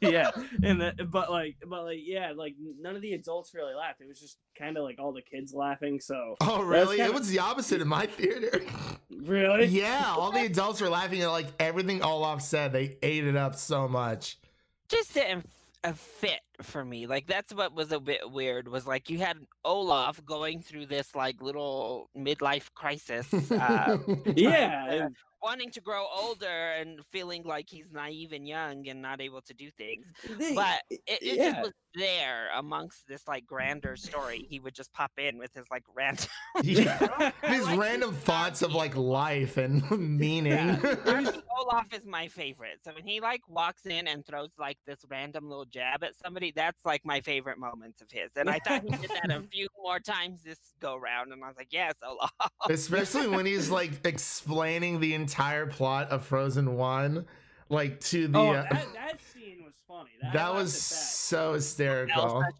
yeah, 0.00 0.30
and 0.62 0.80
that, 0.80 1.10
but 1.10 1.30
like, 1.30 1.56
but 1.64 1.84
like, 1.84 1.98
yeah, 2.02 2.32
like 2.34 2.54
none 2.80 2.96
of 2.96 3.02
the 3.02 3.12
adults 3.12 3.54
really 3.54 3.74
laughed. 3.74 4.00
It 4.00 4.08
was 4.08 4.18
just 4.20 4.38
kind 4.58 4.76
of 4.76 4.82
like 4.82 4.98
all 4.98 5.12
the 5.12 5.22
kids 5.22 5.54
laughing. 5.54 6.00
So 6.00 6.34
oh, 6.40 6.62
really? 6.62 6.96
kinda- 6.96 7.12
It 7.12 7.16
was 7.18 7.28
the 7.28 7.38
opposite 7.38 7.80
in 7.80 7.88
my 7.88 8.06
theater. 8.06 8.60
really, 9.10 9.66
yeah, 9.68 10.14
all 10.16 10.32
the 10.32 10.44
adults 10.46 10.80
were 10.80 10.88
laughing 10.88 11.22
at 11.22 11.28
like 11.30 11.46
everything 11.60 12.02
Olaf 12.02 12.42
said. 12.42 12.72
They 12.72 12.96
ate 13.02 13.24
it 13.24 13.36
up 13.36 13.54
so 13.54 13.86
much. 13.88 14.36
just 14.88 15.14
didn't 15.14 15.46
f- 15.84 15.90
uh, 15.90 15.92
fit 15.94 16.40
for 16.62 16.84
me. 16.84 17.06
Like 17.06 17.26
that's 17.26 17.52
what 17.54 17.74
was 17.74 17.92
a 17.92 18.00
bit 18.00 18.30
weird. 18.30 18.68
Was 18.68 18.86
like 18.86 19.08
you 19.10 19.18
had 19.18 19.38
Olaf 19.64 20.24
going 20.24 20.60
through 20.62 20.86
this 20.86 21.14
like 21.14 21.40
little 21.42 22.10
midlife 22.16 22.72
crisis, 22.74 23.32
uh, 23.50 23.98
yeah, 24.36 24.86
and- 24.90 25.16
wanting 25.42 25.70
to 25.70 25.80
grow 25.80 26.06
older 26.14 26.46
and 26.46 27.00
feeling 27.10 27.42
like 27.44 27.66
he's 27.68 27.92
naive 27.92 28.32
and 28.32 28.46
young 28.46 28.88
and 28.88 29.00
not 29.00 29.20
able 29.20 29.40
to 29.42 29.54
do 29.54 29.70
things. 29.70 30.06
But 30.54 30.82
it, 30.90 31.00
it 31.06 31.22
yeah. 31.22 31.50
just 31.52 31.62
was 31.62 31.72
there 31.94 32.48
amongst 32.56 33.06
this 33.08 33.26
like 33.26 33.46
grander 33.46 33.96
story. 33.96 34.46
He 34.48 34.60
would 34.60 34.74
just 34.74 34.92
pop 34.92 35.12
in 35.18 35.38
with 35.38 35.52
his 35.54 35.66
like 35.70 35.84
random. 35.94 36.26
yeah. 36.62 37.32
I 37.42 37.56
These 37.56 37.66
like 37.66 37.78
random 37.78 38.14
thoughts 38.14 38.62
of 38.62 38.74
like 38.74 38.96
life 38.96 39.56
and 39.56 39.88
meaning. 40.18 40.58
I 40.58 40.76
think 41.24 41.44
Olaf 41.58 41.92
is 41.92 42.06
my 42.06 42.28
favorite. 42.28 42.78
So 42.84 42.92
when 42.94 43.06
he 43.06 43.20
like 43.20 43.42
walks 43.48 43.86
in 43.86 44.06
and 44.06 44.24
throws 44.24 44.50
like 44.58 44.78
this 44.86 45.04
random 45.08 45.48
little 45.48 45.64
jab 45.64 46.04
at 46.04 46.12
somebody, 46.22 46.52
that's 46.54 46.84
like 46.84 47.04
my 47.04 47.20
favorite 47.20 47.58
moments 47.58 48.00
of 48.00 48.10
his. 48.10 48.30
And 48.36 48.48
I 48.48 48.58
thought 48.60 48.82
he 48.82 48.90
did 48.90 49.10
that 49.10 49.30
a 49.30 49.42
few 49.50 49.68
more 49.82 49.98
times 49.98 50.42
this 50.42 50.58
go 50.80 50.96
round, 50.96 51.32
and 51.32 51.42
I 51.42 51.48
was 51.48 51.56
like, 51.56 51.72
yes, 51.72 51.94
Olaf. 52.06 52.30
Especially 52.68 53.28
when 53.28 53.46
he's 53.46 53.70
like 53.70 54.04
explaining 54.04 55.00
the 55.00 55.14
entire 55.14 55.29
plot 55.34 56.10
of 56.10 56.24
Frozen 56.24 56.76
1 56.76 57.26
like 57.68 58.00
to 58.00 58.26
the 58.26 58.38
oh, 58.38 58.50
uh, 58.50 58.62
that, 58.70 58.86
that 58.94 59.20
scene 59.32 59.62
was 59.64 59.74
funny. 59.86 60.10
That, 60.22 60.32
that 60.32 60.54
was 60.54 60.74
so 60.74 61.54
hysterical. 61.54 62.44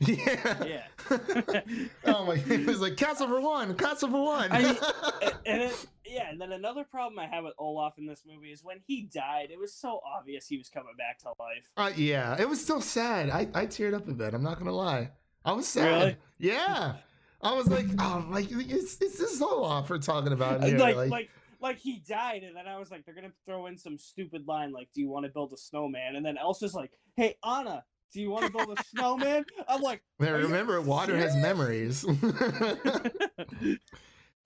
Yeah. 0.00 0.64
Yeah. 0.64 0.82
oh 2.04 2.24
my 2.24 2.34
it 2.46 2.64
was 2.66 2.80
like 2.80 2.96
castle 2.96 3.26
for 3.26 3.40
one, 3.40 3.74
castle 3.74 4.08
for 4.08 4.24
one. 4.24 4.52
I- 4.52 4.60
and, 5.22 5.34
and 5.44 5.62
it, 5.62 5.86
yeah, 6.06 6.30
and 6.30 6.40
then 6.40 6.52
another 6.52 6.84
problem 6.84 7.18
I 7.18 7.26
have 7.26 7.42
with 7.42 7.54
Olaf 7.58 7.98
in 7.98 8.06
this 8.06 8.22
movie 8.24 8.52
is 8.52 8.62
when 8.62 8.78
he 8.86 9.02
died, 9.02 9.48
it 9.50 9.58
was 9.58 9.74
so 9.74 10.00
obvious 10.06 10.46
he 10.46 10.56
was 10.56 10.68
coming 10.68 10.94
back 10.96 11.18
to 11.20 11.30
life. 11.40 11.72
uh, 11.76 11.90
yeah, 11.96 12.40
it 12.40 12.48
was 12.48 12.62
still 12.62 12.80
sad. 12.80 13.28
I, 13.30 13.48
I 13.54 13.66
teared 13.66 13.92
up 13.92 14.06
a 14.06 14.12
bit. 14.12 14.34
I'm 14.34 14.42
not 14.44 14.60
gonna 14.60 14.70
lie. 14.70 15.10
I 15.44 15.52
was 15.52 15.66
sad. 15.66 15.84
Really? 15.84 16.16
Yeah. 16.38 16.94
I 17.40 17.54
was 17.54 17.68
like, 17.68 17.86
oh, 17.98 18.26
like 18.30 18.46
it's 18.50 18.98
it's 19.00 19.18
this 19.18 19.42
Olaf 19.42 19.90
we're 19.90 19.98
talking 19.98 20.32
about 20.32 20.62
here. 20.62 20.78
like, 20.78 20.96
like, 20.96 21.10
like, 21.10 21.30
like, 21.60 21.78
he 21.78 22.02
died, 22.08 22.42
and 22.44 22.56
then 22.56 22.66
I 22.68 22.78
was 22.78 22.90
like, 22.90 23.04
they're 23.04 23.14
gonna 23.14 23.32
throw 23.46 23.66
in 23.66 23.76
some 23.78 23.98
stupid 23.98 24.46
line 24.46 24.72
like, 24.72 24.88
"Do 24.94 25.00
you 25.00 25.08
want 25.08 25.26
to 25.26 25.32
build 25.32 25.52
a 25.52 25.56
snowman?" 25.56 26.16
And 26.16 26.24
then 26.24 26.36
Elsa's 26.38 26.74
like, 26.74 26.92
"Hey, 27.16 27.36
Anna, 27.44 27.84
do 28.12 28.20
you 28.20 28.30
want 28.30 28.46
to 28.46 28.52
build 28.52 28.78
a 28.78 28.82
snowman?" 28.90 29.44
I'm 29.68 29.80
like, 29.82 30.02
man, 30.18 30.34
are 30.34 30.38
you 30.40 30.46
remember, 30.46 30.80
water 30.80 31.16
has 31.16 31.36
memories. 31.36 32.04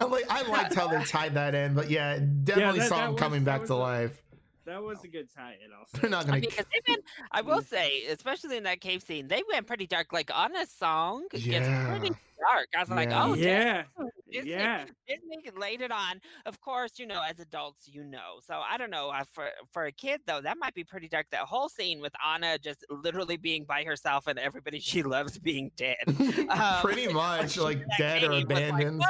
I'm 0.01 0.11
like, 0.11 0.25
I 0.29 0.43
liked 0.49 0.75
how 0.75 0.89
they 0.89 1.03
tied 1.05 1.35
that 1.35 1.55
in, 1.55 1.75
but 1.75 1.91
yeah, 1.91 2.19
definitely 2.45 2.81
that- 2.81 2.89
saw 2.89 2.97
that 2.97 3.05
him 3.07 3.13
was- 3.13 3.21
coming 3.21 3.45
back 3.45 3.65
to 3.67 3.75
a- 3.75 3.75
life. 3.75 4.22
That 4.65 4.83
was 4.83 5.03
a 5.05 5.09
good 5.09 5.29
tie-in. 5.35 5.73
Also, 5.73 5.99
They're 5.99 6.11
not 6.11 6.25
I 6.25 6.27
gonna. 6.27 6.41
mean, 6.41 6.51
'cause 6.51 6.65
they 6.73 6.81
went, 6.89 7.05
I 7.31 7.41
will 7.43 7.63
say, 7.63 8.05
especially 8.07 8.57
in 8.57 8.65
that 8.65 8.81
cave 8.81 9.03
scene, 9.03 9.29
they 9.29 9.43
went 9.51 9.67
pretty 9.67 9.87
dark. 9.87 10.13
Like 10.13 10.31
Anna's 10.37 10.71
song 10.71 11.27
gets 11.31 11.45
Yeah. 11.47 11.89
pretty 11.89 12.11
dark. 12.41 12.69
I 12.77 12.81
was 12.81 12.91
like, 12.91 13.11
oh, 13.13 13.35
yeah, 13.35 13.85
Disney, 14.33 14.51
yeah. 14.51 14.85
Disney 15.07 15.51
laid 15.57 15.81
it 15.83 15.93
on. 15.93 16.21
Of 16.47 16.61
course, 16.61 16.99
you 16.99 17.07
know, 17.07 17.23
as 17.23 17.39
adults, 17.39 17.87
you 17.87 18.03
know. 18.05 18.41
So 18.45 18.55
I 18.55 18.77
don't 18.79 18.91
know. 18.91 19.11
uh, 19.11 19.25
For 19.31 19.49
for 19.71 19.85
a 19.87 19.93
kid 19.93 20.21
though, 20.27 20.41
that 20.41 20.57
might 20.59 20.75
be 20.75 20.85
pretty 20.85 21.09
dark. 21.09 21.27
That 21.31 21.43
whole 21.43 21.69
scene 21.69 22.01
with 22.01 22.13
Anna 22.27 22.59
just 22.59 22.85
literally 22.91 23.37
being 23.37 23.65
by 23.65 23.85
herself 23.85 24.27
and 24.27 24.39
everybody 24.39 24.79
she 24.81 25.03
loves 25.03 25.39
being 25.39 25.71
dead. 25.77 25.97
Um, 26.49 26.81
Pretty 26.83 27.13
much 27.13 27.57
like 27.59 27.83
dead 27.99 28.25
or 28.25 28.31
cave 28.31 28.49
was 28.49 28.59
like, 28.61 28.73
abandoned. 28.87 29.03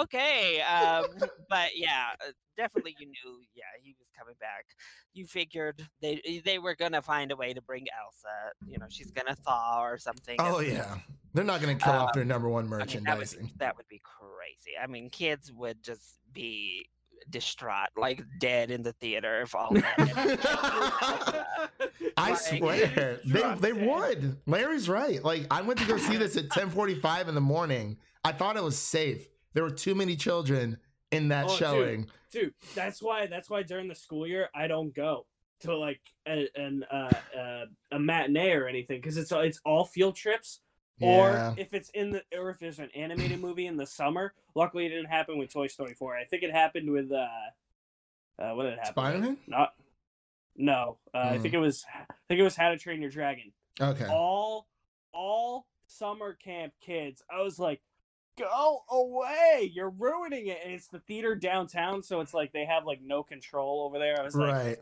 Okay. 0.00 0.60
Um, 0.62 1.04
but 1.48 1.70
yeah, 1.76 2.08
uh, 2.26 2.30
definitely 2.56 2.94
you 2.98 3.06
knew. 3.06 3.42
Yeah, 3.54 3.64
he 3.82 3.94
was 3.98 4.05
coming 4.18 4.34
back. 4.40 4.66
You 5.14 5.26
figured 5.26 5.86
they 6.00 6.42
they 6.44 6.58
were 6.58 6.74
gonna 6.74 7.02
find 7.02 7.30
a 7.32 7.36
way 7.36 7.52
to 7.54 7.62
bring 7.62 7.86
Elsa. 8.04 8.52
You 8.66 8.78
know, 8.78 8.86
she's 8.88 9.10
gonna 9.10 9.34
thaw 9.36 9.82
or 9.82 9.98
something. 9.98 10.36
Oh 10.38 10.58
and- 10.58 10.68
yeah, 10.72 10.98
they're 11.34 11.44
not 11.44 11.60
going 11.60 11.76
to 11.76 11.84
kill 11.84 11.92
off 11.92 12.08
Um, 12.10 12.12
their 12.14 12.24
number 12.24 12.48
one 12.48 12.64
I 12.64 12.68
mean, 12.68 12.78
that 12.78 12.78
would, 12.80 12.86
merchandising. 12.88 13.50
that 13.58 13.76
would 13.76 13.88
be 13.88 14.00
crazy. 14.02 14.76
I 14.82 14.86
mean, 14.86 15.10
kids 15.10 15.52
would 15.52 15.82
just 15.82 16.16
be 16.32 16.88
distraught, 17.28 17.88
like 17.96 18.22
dead 18.40 18.70
in 18.70 18.82
the 18.82 18.92
theater 18.94 19.42
if 19.42 19.54
all 19.54 19.70
that. 19.74 21.46
I 22.16 22.30
Like, 22.30 22.38
swear 22.40 23.20
they 23.24 23.30
they 23.32 23.72
dead. 23.72 23.86
would. 23.86 24.36
Larry's 24.46 24.88
right. 24.88 25.22
Like 25.22 25.46
I 25.50 25.62
went 25.62 25.78
to 25.80 25.86
go 25.86 25.96
see 25.98 26.16
this 26.16 26.36
at 26.36 26.48
10:45 26.48 27.28
in 27.28 27.34
the 27.34 27.40
morning. 27.40 27.98
I 28.24 28.32
thought 28.32 28.56
it 28.56 28.62
was 28.62 28.78
safe. 28.78 29.28
There 29.54 29.62
were 29.62 29.70
too 29.70 29.94
many 29.94 30.16
children 30.16 30.78
in 31.12 31.28
that 31.28 31.46
Oh, 31.48 31.56
showing. 31.56 32.02
dude 32.02 32.10
that's 32.74 33.02
why 33.02 33.26
that's 33.26 33.48
why 33.50 33.62
during 33.62 33.88
the 33.88 33.94
school 33.94 34.26
year 34.26 34.48
i 34.54 34.66
don't 34.66 34.94
go 34.94 35.26
to 35.60 35.76
like 35.76 36.00
a, 36.28 36.48
an 36.54 36.84
uh, 36.92 37.20
uh, 37.38 37.64
a 37.92 37.98
matinee 37.98 38.52
or 38.52 38.68
anything 38.68 38.98
because 39.00 39.16
it's 39.16 39.32
it's 39.32 39.60
all 39.64 39.84
field 39.84 40.14
trips 40.14 40.60
or 41.00 41.32
if 41.56 41.72
it's 41.72 41.88
in 41.90 42.10
the 42.10 42.22
or 42.36 42.50
if 42.50 42.58
there's 42.58 42.78
an 42.78 42.90
animated 42.94 43.40
movie 43.40 43.66
in 43.66 43.76
the 43.76 43.86
summer 43.86 44.34
luckily 44.54 44.86
it 44.86 44.90
didn't 44.90 45.06
happen 45.06 45.38
with 45.38 45.52
toy 45.52 45.66
story 45.66 45.94
4 45.94 46.16
i 46.16 46.24
think 46.24 46.42
it 46.42 46.52
happened 46.52 46.90
with 46.90 47.10
uh 47.12 47.26
uh 48.42 48.52
what 48.54 48.64
did 48.64 48.74
it 48.74 48.78
happen 48.78 49.02
with? 49.02 49.12
Spider-Man? 49.12 49.36
not 49.46 49.72
no 50.56 50.98
uh, 51.14 51.18
i 51.18 51.36
Hmm. 51.36 51.42
think 51.42 51.54
it 51.54 51.58
was 51.58 51.84
i 51.94 52.14
think 52.28 52.40
it 52.40 52.44
was 52.44 52.56
how 52.56 52.70
to 52.70 52.78
train 52.78 53.00
your 53.00 53.10
dragon 53.10 53.52
Okay. 53.80 54.06
all 54.08 54.66
all 55.12 55.66
summer 55.86 56.34
camp 56.34 56.72
kids 56.80 57.22
i 57.30 57.40
was 57.42 57.58
like 57.58 57.80
go 58.38 58.84
away. 58.90 59.70
You're 59.74 59.90
ruining 59.90 60.46
it. 60.48 60.58
And 60.64 60.72
it's 60.74 60.88
the 60.88 61.00
theater 61.00 61.34
downtown 61.34 62.02
so 62.02 62.20
it's 62.20 62.34
like 62.34 62.52
they 62.52 62.64
have 62.64 62.84
like 62.84 63.00
no 63.02 63.22
control 63.22 63.82
over 63.86 63.98
there. 63.98 64.20
I 64.20 64.24
was 64.24 64.34
like 64.34 64.52
Right. 64.52 64.78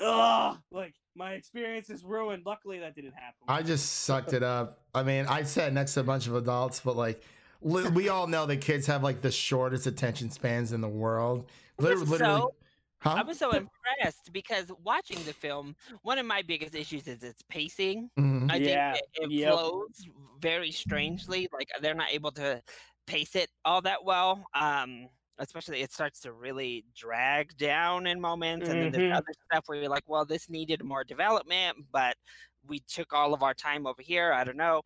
ugh. 0.00 0.58
Like 0.70 0.94
my 1.14 1.32
experience 1.32 1.90
is 1.90 2.04
ruined. 2.04 2.44
Luckily 2.46 2.78
that 2.80 2.94
didn't 2.94 3.14
happen. 3.14 3.38
I 3.48 3.62
just 3.62 4.04
sucked 4.04 4.32
it 4.32 4.42
up. 4.42 4.80
I 4.94 5.02
mean, 5.02 5.26
I 5.26 5.42
sat 5.42 5.72
next 5.72 5.94
to 5.94 6.00
a 6.00 6.04
bunch 6.04 6.26
of 6.26 6.34
adults, 6.34 6.80
but 6.80 6.96
like 6.96 7.22
li- 7.62 7.88
we 7.88 8.08
all 8.08 8.26
know 8.26 8.46
that 8.46 8.58
kids 8.60 8.86
have 8.86 9.02
like 9.02 9.20
the 9.20 9.30
shortest 9.30 9.86
attention 9.86 10.30
spans 10.30 10.72
in 10.72 10.80
the 10.80 10.88
world. 10.88 11.48
They're 11.78 11.98
was 11.98 12.08
literally, 12.08 12.40
so- 12.40 12.54
huh? 13.00 13.20
I 13.20 13.22
was 13.24 13.38
so 13.38 13.52
impressed 13.52 14.32
because 14.32 14.70
watching 14.78 15.24
the 15.24 15.34
film, 15.34 15.74
one 16.02 16.18
of 16.18 16.26
my 16.26 16.42
biggest 16.42 16.74
issues 16.74 17.06
is 17.08 17.22
its 17.22 17.42
pacing. 17.48 18.10
Mhm. 18.18 18.50
I 18.50 18.58
Yeah, 18.58 18.60
think 18.60 18.84
it, 18.92 19.04
it 19.14 19.30
yep. 19.30 19.60
flows 19.60 20.06
very 20.40 20.70
strangely. 20.72 21.48
Like 21.52 21.68
they're 21.80 21.94
not 21.94 22.10
able 22.10 22.32
to 22.32 22.62
pace 23.06 23.34
it 23.36 23.50
all 23.64 23.82
that 23.82 24.04
well. 24.04 24.46
Um, 24.54 25.08
especially 25.38 25.82
it 25.82 25.92
starts 25.92 26.20
to 26.20 26.32
really 26.32 26.84
drag 26.94 27.56
down 27.56 28.06
in 28.06 28.20
moments, 28.20 28.68
and 28.68 28.80
then 28.82 28.90
there's 28.90 29.04
other 29.14 29.32
stuff 29.50 29.64
where 29.66 29.78
you're 29.80 29.88
like, 29.90 30.08
well, 30.08 30.24
this 30.24 30.48
needed 30.48 30.82
more 30.84 31.04
development, 31.04 31.86
but 31.92 32.16
we 32.66 32.80
took 32.80 33.12
all 33.12 33.32
of 33.34 33.42
our 33.42 33.54
time 33.54 33.86
over 33.86 34.02
here. 34.02 34.32
I 34.32 34.44
don't 34.44 34.56
know. 34.56 34.82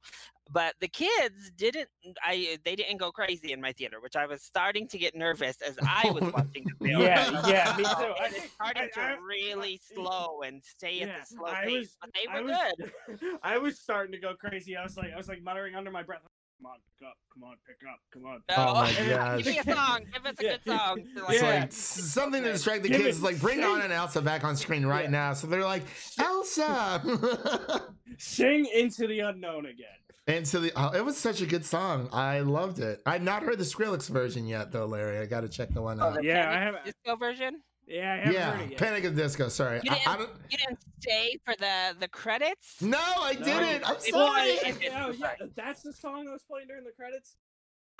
But 0.50 0.74
the 0.80 0.88
kids 0.88 1.50
didn't. 1.56 1.88
I 2.22 2.58
they 2.64 2.76
didn't 2.76 2.98
go 2.98 3.10
crazy 3.10 3.52
in 3.52 3.60
my 3.60 3.72
theater, 3.72 4.00
which 4.00 4.16
I 4.16 4.26
was 4.26 4.42
starting 4.42 4.86
to 4.88 4.98
get 4.98 5.14
nervous 5.14 5.56
as 5.66 5.78
I 5.82 6.10
was 6.10 6.22
watching 6.34 6.64
the 6.78 6.88
film. 6.88 7.02
Yeah, 7.02 7.46
yeah, 7.46 7.74
me 7.76 7.84
too. 7.84 7.90
I 8.20 8.26
It 8.26 8.32
think- 8.32 8.50
started 8.52 8.82
I- 8.82 8.88
to 8.88 9.00
I- 9.00 9.16
really 9.26 9.80
I- 9.90 9.94
slow 9.94 10.42
and 10.44 10.62
stay 10.62 11.00
at 11.02 11.20
the 11.20 11.26
slow 11.36 11.46
I 11.46 11.64
pace, 11.64 11.72
was- 11.78 11.96
but 12.00 12.10
they 12.14 12.30
I 12.30 12.40
were 12.40 12.46
was, 12.48 12.72
good. 13.18 13.30
I 13.42 13.58
was 13.58 13.78
starting 13.80 14.12
to 14.12 14.18
go 14.18 14.34
crazy. 14.34 14.76
I 14.76 14.82
was 14.82 14.96
like, 14.96 15.12
I 15.12 15.16
was 15.16 15.28
like 15.28 15.42
muttering 15.42 15.74
under 15.74 15.90
my 15.90 16.02
breath. 16.02 16.20
Come 16.62 16.70
on, 16.70 16.78
pick 16.96 17.08
up. 17.08 17.16
Come 17.32 17.42
on, 17.44 17.56
pick 17.66 17.76
up. 17.90 17.98
Come 18.12 18.24
on. 18.26 18.42
Oh, 18.50 18.54
oh 18.68 18.74
my 18.82 19.36
give 19.42 19.46
me 19.46 19.58
a 19.58 19.74
song. 19.74 20.00
Give 20.12 20.24
us 20.26 20.34
a 20.38 20.42
good 20.42 20.60
song. 20.64 20.96
to, 21.16 21.24
It's 21.32 21.42
Yeah. 21.42 21.48
like 21.50 21.62
s- 21.64 21.76
something 21.76 22.40
to 22.44 22.52
distract 22.52 22.82
the 22.84 22.88
Give 22.88 23.00
kids. 23.00 23.18
it- 23.18 23.22
Like 23.24 23.40
bring 23.40 23.56
sing- 23.56 23.64
on 23.64 23.80
and 23.80 23.92
Elsa 23.92 24.20
back 24.22 24.44
on 24.44 24.56
screen 24.56 24.86
right 24.86 25.04
Yeah. 25.06 25.10
now. 25.10 25.32
So 25.32 25.46
they're 25.48 25.64
like 25.64 25.82
Elsa. 26.20 27.82
Sing 28.18 28.66
into 28.66 29.06
the 29.08 29.20
unknown 29.20 29.66
again. 29.66 29.86
And 30.26 30.46
so 30.46 30.60
the 30.60 30.72
oh, 30.76 30.90
it 30.92 31.04
was 31.04 31.16
such 31.16 31.40
a 31.40 31.46
good 31.46 31.64
song. 31.64 32.08
I 32.12 32.40
loved 32.40 32.78
it. 32.78 33.00
I've 33.06 33.22
not 33.22 33.42
heard 33.42 33.58
the 33.58 33.64
Skrillex 33.64 34.08
version 34.08 34.46
yet 34.46 34.70
though, 34.72 34.86
Larry. 34.86 35.18
I 35.18 35.26
got 35.26 35.40
to 35.42 35.48
check 35.48 35.70
the 35.70 35.82
one 35.82 36.00
out. 36.00 36.14
the 36.14 36.24
Yeah, 36.24 36.50
I 36.50 36.54
haven't- 36.62 36.84
disco 36.84 37.16
version. 37.16 37.60
Yeah, 37.84 38.12
I 38.12 38.16
haven't 38.18 38.32
yeah, 38.34 38.50
heard 38.52 38.60
it 38.62 38.70
yet. 38.70 38.78
Panic 38.78 39.04
at 39.04 39.16
Disco. 39.16 39.48
Sorry, 39.48 39.80
You 39.82 39.90
didn't, 39.90 40.06
I 40.08 40.16
don't. 40.16 40.30
you 40.50 40.56
didn't 40.56 40.78
stay 41.00 41.36
for 41.44 41.54
the 41.58 41.96
the 41.98 42.06
credits. 42.08 42.80
No, 42.80 42.96
I 42.98 43.32
No. 43.34 43.44
didn't. 43.44 43.84
I'm 43.88 43.96
Well, 44.12 44.28
sorry. 44.28 44.50
I- 44.50 44.60
I- 44.64 44.76
Yeah, 44.80 45.06
oh, 45.06 45.10
yeah, 45.10 45.46
that's 45.56 45.82
the 45.82 45.92
song 45.92 46.24
that 46.26 46.30
was 46.30 46.44
playing 46.44 46.68
during 46.68 46.84
the 46.84 46.92
credits. 46.92 47.34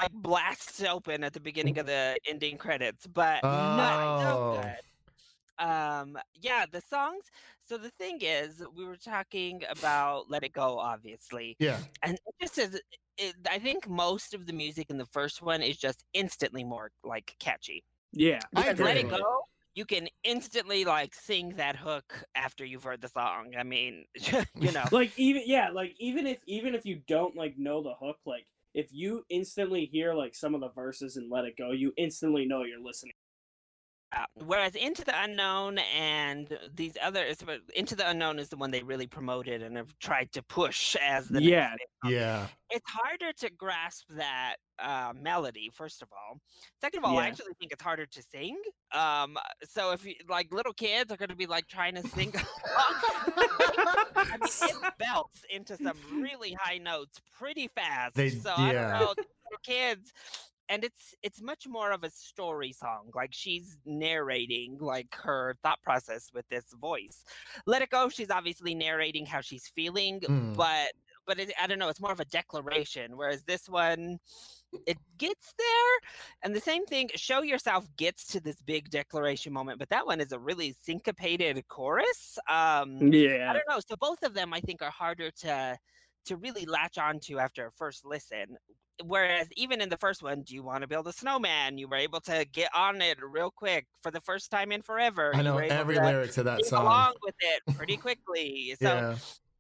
Like 0.01 0.13
blasts 0.13 0.83
open 0.85 1.25
at 1.25 1.33
the 1.33 1.41
beginning 1.41 1.79
of 1.79 1.87
the 1.87 2.17
ending 2.27 2.59
credits, 2.59 3.07
but 3.09 3.43
not 3.43 4.23
so 4.23 4.29
Oh. 4.39 4.63
good. 4.63 5.65
Um, 5.65 6.19
yeah, 6.41 6.65
the 6.71 6.81
songs. 6.81 7.25
So 7.65 7.79
the 7.79 7.91
thing 7.91 8.19
is, 8.23 8.63
we 8.75 8.85
were 8.85 8.97
talking 8.97 9.63
about 9.69 10.29
"Let 10.31 10.43
It 10.45 10.53
Go," 10.53 10.79
obviously, 10.79 11.57
Yeah. 11.59 11.83
and 12.03 12.15
it 12.15 12.35
just 12.41 12.59
is. 12.59 12.81
It, 13.19 13.37
I 13.49 13.59
think 13.59 13.89
most 13.89 14.35
of 14.35 14.47
the 14.47 14.53
music 14.53 14.91
in 14.91 14.97
the 14.99 15.07
first 15.07 15.43
one 15.43 15.63
is 15.63 15.77
just 15.77 16.05
instantly 16.15 16.65
more 16.65 16.91
like 17.05 17.37
catchy. 17.39 17.85
Yeah, 18.13 18.47
I 18.55 18.73
Because 18.73 18.81
"Let 18.81 18.97
It. 18.97 19.09
Go," 19.09 19.45
you 19.75 19.85
can 19.87 20.09
instantly 20.25 20.85
like 20.85 21.15
sing 21.15 21.51
that 21.51 21.77
hook 21.77 22.25
after 22.35 22.65
you've 22.65 22.85
heard 22.85 23.01
the 23.03 23.09
song. 23.09 23.55
I 23.57 23.63
mean, 23.65 24.07
you 24.61 24.73
know. 24.73 24.91
like 24.91 25.13
even 25.17 25.43
yeah, 25.47 25.71
like 25.71 25.95
even 25.99 26.27
if 26.27 26.43
even 26.47 26.75
if 26.75 26.85
you 26.85 27.03
don't 27.07 27.37
like 27.37 27.59
know 27.59 27.83
the 27.83 27.95
hook, 27.95 28.19
like 28.27 28.47
if 28.75 28.93
you 28.93 29.25
instantly 29.29 29.87
hear 29.87 30.15
like 30.15 30.35
some 30.35 30.55
of 30.55 30.61
the 30.61 30.71
verses 30.71 31.17
and 31.17 31.31
let 31.31 31.45
it 31.45 31.57
go, 31.57 31.71
you 31.73 31.93
instantly 31.97 32.45
know 32.47 32.65
you're 32.65 32.81
listening. 32.81 33.13
Uh, 34.15 34.25
whereas 34.45 34.75
Into 34.75 35.05
the 35.05 35.15
Unknown 35.23 35.79
and 35.97 36.47
these 36.75 36.99
other 37.03 37.25
Into 37.75 37.97
the 37.97 38.09
Unknown 38.11 38.39
is 38.39 38.51
the 38.51 38.57
one 38.59 38.71
they 38.71 38.83
really 38.83 39.07
promoted 39.07 39.63
and 39.63 39.77
have 39.77 39.99
tried 40.01 40.31
to 40.33 40.43
push 40.43 40.97
as 40.97 41.29
the 41.29 41.43
Yeah. 41.43 41.71
big. 42.03 42.13
Yeah. 42.13 42.47
It's 42.71 42.89
harder 42.91 43.33
to 43.39 43.51
grasp 43.51 44.05
that 44.11 44.57
uh, 44.79 45.13
melody. 45.19 45.71
First 45.73 46.03
of 46.03 46.09
all, 46.13 46.39
second 46.81 46.99
of 46.99 47.11
all, 47.11 47.19
I 47.19 47.27
actually 47.29 47.55
think 47.59 47.73
it's 47.73 47.83
harder 47.83 48.05
to 48.07 48.23
sing. 48.23 48.61
Um, 48.93 49.39
so 49.65 49.93
if 49.93 50.05
you 50.05 50.15
like 50.29 50.53
little 50.53 50.73
kids 50.75 51.11
are 51.13 51.17
going 51.17 51.29
to 51.31 51.37
be 51.37 51.47
like 51.47 51.67
trying 51.69 51.95
to 51.95 52.03
sing, 52.09 52.33
I 52.77 53.33
mean, 53.37 54.39
it 54.43 54.95
belts 54.99 55.45
into 55.49 55.77
some 55.77 55.97
really 56.13 56.53
high 56.61 56.79
notes 56.79 57.19
pretty 57.39 57.69
fast. 57.69 58.15
They- 58.15 58.31
so 58.31 58.53
I 58.57 58.73
yeah. 58.73 58.99
don't 58.99 59.17
know, 59.19 59.25
kids 59.63 60.13
and 60.69 60.85
it's 60.85 61.15
it's 61.23 61.41
much 61.43 61.67
more 61.69 61.93
of 61.93 62.05
a 62.05 62.11
story 62.11 62.73
song 62.73 63.11
like 63.15 63.31
she's 63.33 63.79
narrating 63.85 64.77
like 64.81 65.15
her 65.15 65.57
thought 65.63 65.81
process 65.83 66.29
with 66.35 66.49
this 66.49 66.73
voice 66.81 67.25
let 67.67 67.83
it 67.83 67.91
go 67.91 68.09
she's 68.09 68.31
obviously 68.31 68.75
narrating 68.75 69.27
how 69.27 69.41
she's 69.41 69.69
feeling 69.75 70.21
Mm. 70.21 70.55
but 70.57 70.93
but 71.27 71.39
it, 71.39 71.53
i 71.61 71.67
don't 71.67 71.79
know 71.79 71.89
it's 71.89 72.01
more 72.01 72.13
of 72.13 72.21
a 72.21 72.25
declaration 72.27 73.17
whereas 73.17 73.43
this 73.45 73.69
one 73.69 74.19
it 74.87 74.97
gets 75.19 75.55
there 75.59 76.11
and 76.43 76.55
the 76.55 76.61
same 76.61 76.85
thing 76.87 77.09
show 77.15 77.43
yourself 77.43 77.87
gets 77.97 78.27
to 78.27 78.41
this 78.41 78.61
big 78.63 78.89
declaration 78.91 79.53
moment 79.53 79.79
but 79.79 79.89
that 79.91 80.07
one 80.07 80.21
is 80.21 80.33
a 80.33 80.39
really 80.39 80.75
syncopated 80.83 81.63
chorus 81.69 82.39
um 82.49 83.13
yeah 83.13 83.51
I 83.51 83.53
don't 83.53 83.69
know. 83.69 83.81
So 83.87 83.97
both 83.97 84.23
of 84.23 84.35
them, 84.35 84.53
I 84.55 84.61
think, 84.61 84.83
are 84.83 84.91
harder 84.91 85.31
to 85.31 85.79
to 86.27 86.37
really 86.37 86.67
latch 86.67 86.99
onto 86.99 87.39
after 87.39 87.67
a 87.67 87.73
first 87.73 88.05
listen. 88.05 88.57
Whereas 89.05 89.49
even 89.57 89.81
in 89.81 89.89
the 89.89 89.97
first 89.97 90.23
one, 90.23 90.43
do 90.43 90.55
you 90.55 90.63
want 90.63 90.83
to 90.83 90.89
build 90.89 91.09
a 91.09 91.13
snowman? 91.13 91.79
You 91.79 91.89
were 91.89 91.97
able 91.97 92.21
to 92.23 92.45
get 92.53 92.69
on 92.75 93.01
it 93.01 93.19
real 93.23 93.51
quick 93.51 93.87
for 94.03 94.11
the 94.11 94.21
first 94.21 94.51
time 94.51 94.71
in 94.71 94.83
forever. 94.83 95.33
I 95.35 95.43
know 95.43 95.59
every 95.59 95.97
to 95.97 96.03
lyric 96.03 96.33
to 96.33 96.43
that 96.45 96.61
sing 96.61 96.71
song. 96.71 96.87
along 96.87 97.15
with 97.25 97.35
it 97.41 97.77
pretty 97.77 97.97
quickly. 97.97 98.77
So 98.81 98.89
yeah. 98.89 99.17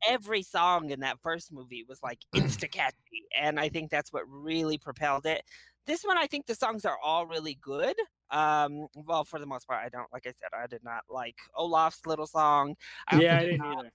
every 0.07 0.42
song 0.42 0.90
in 0.90 1.01
that 1.01 1.18
first 1.22 1.53
movie 1.53 1.85
was 1.88 1.98
like 2.03 2.18
insta 2.37 2.70
catchy, 2.70 3.27
and 3.40 3.59
I 3.59 3.68
think 3.68 3.90
that's 3.90 4.12
what 4.12 4.22
really 4.29 4.79
propelled 4.79 5.27
it. 5.27 5.42
This 5.87 6.03
one, 6.05 6.16
I 6.16 6.27
think 6.27 6.46
the 6.46 6.55
songs 6.55 6.85
are 6.85 6.98
all 7.03 7.27
really 7.27 7.59
good. 7.61 7.96
Um, 8.31 8.87
well, 8.94 9.25
for 9.25 9.40
the 9.40 9.46
most 9.46 9.66
part, 9.66 9.85
I 9.85 9.88
don't 9.88 10.12
like 10.12 10.27
I 10.27 10.31
said, 10.31 10.51
I 10.57 10.66
did 10.66 10.85
not 10.85 11.03
like 11.11 11.37
Olaf's 11.55 12.07
little 12.07 12.27
song. 12.27 12.77
I 13.09 13.20
yeah, 13.20 13.37
I 13.37 13.40
did 13.40 13.46
didn't 13.53 13.59
not 13.59 13.79
either. 13.79 13.92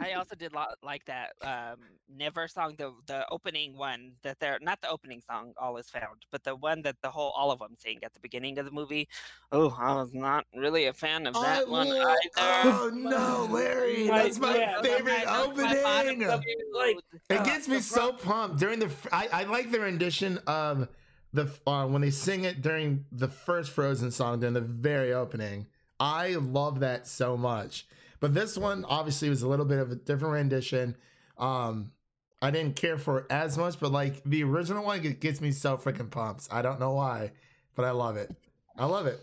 I 0.00 0.12
also 0.12 0.36
did 0.36 0.52
lo- 0.52 0.74
like 0.82 1.04
that 1.06 1.32
um, 1.42 1.78
Never 2.16 2.46
song, 2.48 2.74
the 2.78 2.92
the 3.06 3.26
opening 3.30 3.76
one 3.76 4.12
that 4.22 4.38
they're 4.40 4.58
not 4.62 4.80
the 4.80 4.88
opening 4.88 5.20
song, 5.20 5.52
All 5.60 5.76
Is 5.76 5.88
Found, 5.90 6.24
but 6.30 6.42
the 6.44 6.54
one 6.56 6.82
that 6.82 6.96
the 7.02 7.10
whole 7.10 7.30
all 7.36 7.50
of 7.50 7.58
them 7.58 7.74
sing 7.76 7.98
at 8.02 8.14
the 8.14 8.20
beginning 8.20 8.58
of 8.58 8.64
the 8.64 8.70
movie. 8.70 9.08
Oh, 9.52 9.76
I 9.78 9.94
was 9.96 10.14
not 10.14 10.46
really 10.54 10.86
a 10.86 10.92
fan 10.92 11.26
of 11.26 11.34
that 11.34 11.60
I 11.60 11.64
one 11.64 11.88
will- 11.88 12.06
either. 12.08 12.18
Oh 12.36 12.90
no, 12.94 13.48
Larry! 13.50 14.08
My- 14.08 14.22
That's 14.22 14.38
my 14.38 14.56
yeah, 14.56 14.80
favorite 14.82 15.24
my- 15.26 15.46
those 15.46 15.58
are 15.58 15.82
my 15.82 16.04
opening. 16.06 16.28
Like, 16.74 16.96
It 17.28 17.40
Uh, 17.40 17.44
gets 17.44 17.68
me 17.68 17.76
the 17.76 17.82
so 17.82 18.12
pumped 18.12 18.58
during 18.58 18.78
the. 18.78 18.90
I 19.12 19.44
like 19.44 19.70
the 19.70 19.80
rendition 19.80 20.38
of 20.46 20.88
the 21.32 21.50
uh, 21.66 21.86
when 21.86 22.00
they 22.02 22.10
sing 22.10 22.44
it 22.44 22.62
during 22.62 23.04
the 23.12 23.28
first 23.28 23.70
Frozen 23.72 24.12
song 24.12 24.40
during 24.40 24.54
the 24.54 24.60
very 24.62 25.12
opening. 25.12 25.66
I 26.00 26.36
love 26.36 26.80
that 26.80 27.06
so 27.06 27.36
much. 27.36 27.86
But 28.20 28.34
this 28.34 28.56
one 28.56 28.84
obviously 28.84 29.28
was 29.28 29.42
a 29.42 29.48
little 29.48 29.64
bit 29.64 29.78
of 29.78 29.92
a 29.92 29.94
different 29.94 30.34
rendition. 30.34 30.96
Um, 31.36 31.92
I 32.40 32.50
didn't 32.50 32.76
care 32.76 32.98
for 32.98 33.20
it 33.20 33.26
as 33.30 33.58
much, 33.58 33.78
but 33.80 33.92
like 33.92 34.22
the 34.24 34.44
original 34.44 34.84
one 34.84 35.04
it 35.04 35.20
gets 35.20 35.40
me 35.40 35.52
so 35.52 35.76
freaking 35.76 36.10
pumped. 36.10 36.48
I 36.50 36.62
don't 36.62 36.80
know 36.80 36.92
why, 36.94 37.32
but 37.74 37.84
I 37.84 37.90
love 37.90 38.16
it. 38.16 38.34
I 38.76 38.86
love 38.86 39.06
it. 39.06 39.20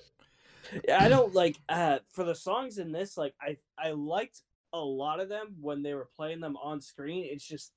Yeah, 0.88 1.04
I 1.04 1.10
don't 1.10 1.34
like 1.34 1.58
uh 1.70 2.00
for 2.10 2.24
the 2.24 2.36
songs 2.36 2.78
in 2.78 2.92
this. 2.92 3.18
Like 3.18 3.34
I 3.42 3.58
I 3.78 3.92
liked 3.92 4.42
a 4.74 4.80
lot 4.80 5.20
of 5.20 5.30
them 5.30 5.56
when 5.62 5.84
they 5.84 5.94
were 5.94 6.10
playing 6.16 6.42
them 6.42 6.58
on 6.58 6.82
screen. 6.82 7.26
It's 7.30 7.48
just 7.48 7.72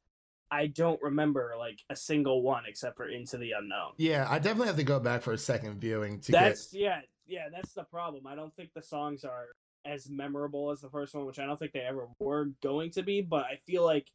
I 0.51 0.67
don't 0.67 1.01
remember 1.03 1.55
like 1.59 1.81
a 1.91 1.97
single 1.97 2.43
one 2.43 2.65
except 2.67 2.97
for 2.97 3.09
Into 3.09 3.37
the 3.37 3.53
Unknown. 3.53 3.93
Yeah, 3.99 4.27
I 4.29 4.39
definitely 4.39 4.69
have 4.69 4.77
to 4.77 4.85
go 4.85 4.99
back 4.99 5.23
for 5.23 5.33
a 5.33 5.39
second 5.39 5.81
viewing 5.81 6.21
to 6.21 6.33
That's 6.33 6.73
yeah 6.73 7.01
yeah 7.27 7.49
that's 7.53 7.75
the 7.75 7.85
problem. 7.85 8.27
I 8.27 8.35
don't 8.35 8.55
think 8.57 8.73
the 8.75 8.83
songs 8.83 9.25
are 9.25 9.49
as 9.89 10.09
memorable 10.11 10.71
as 10.71 10.81
the 10.81 10.91
first 10.91 11.15
one, 11.15 11.25
which 11.27 11.39
I 11.39 11.47
don't 11.47 11.59
think 11.59 11.73
they 11.73 11.81
ever 11.81 12.09
were 12.19 12.51
going 12.63 12.91
to 12.93 13.03
be. 13.03 13.21
But 13.23 13.45
I 13.45 13.59
feel 13.67 13.85
like 13.85 14.11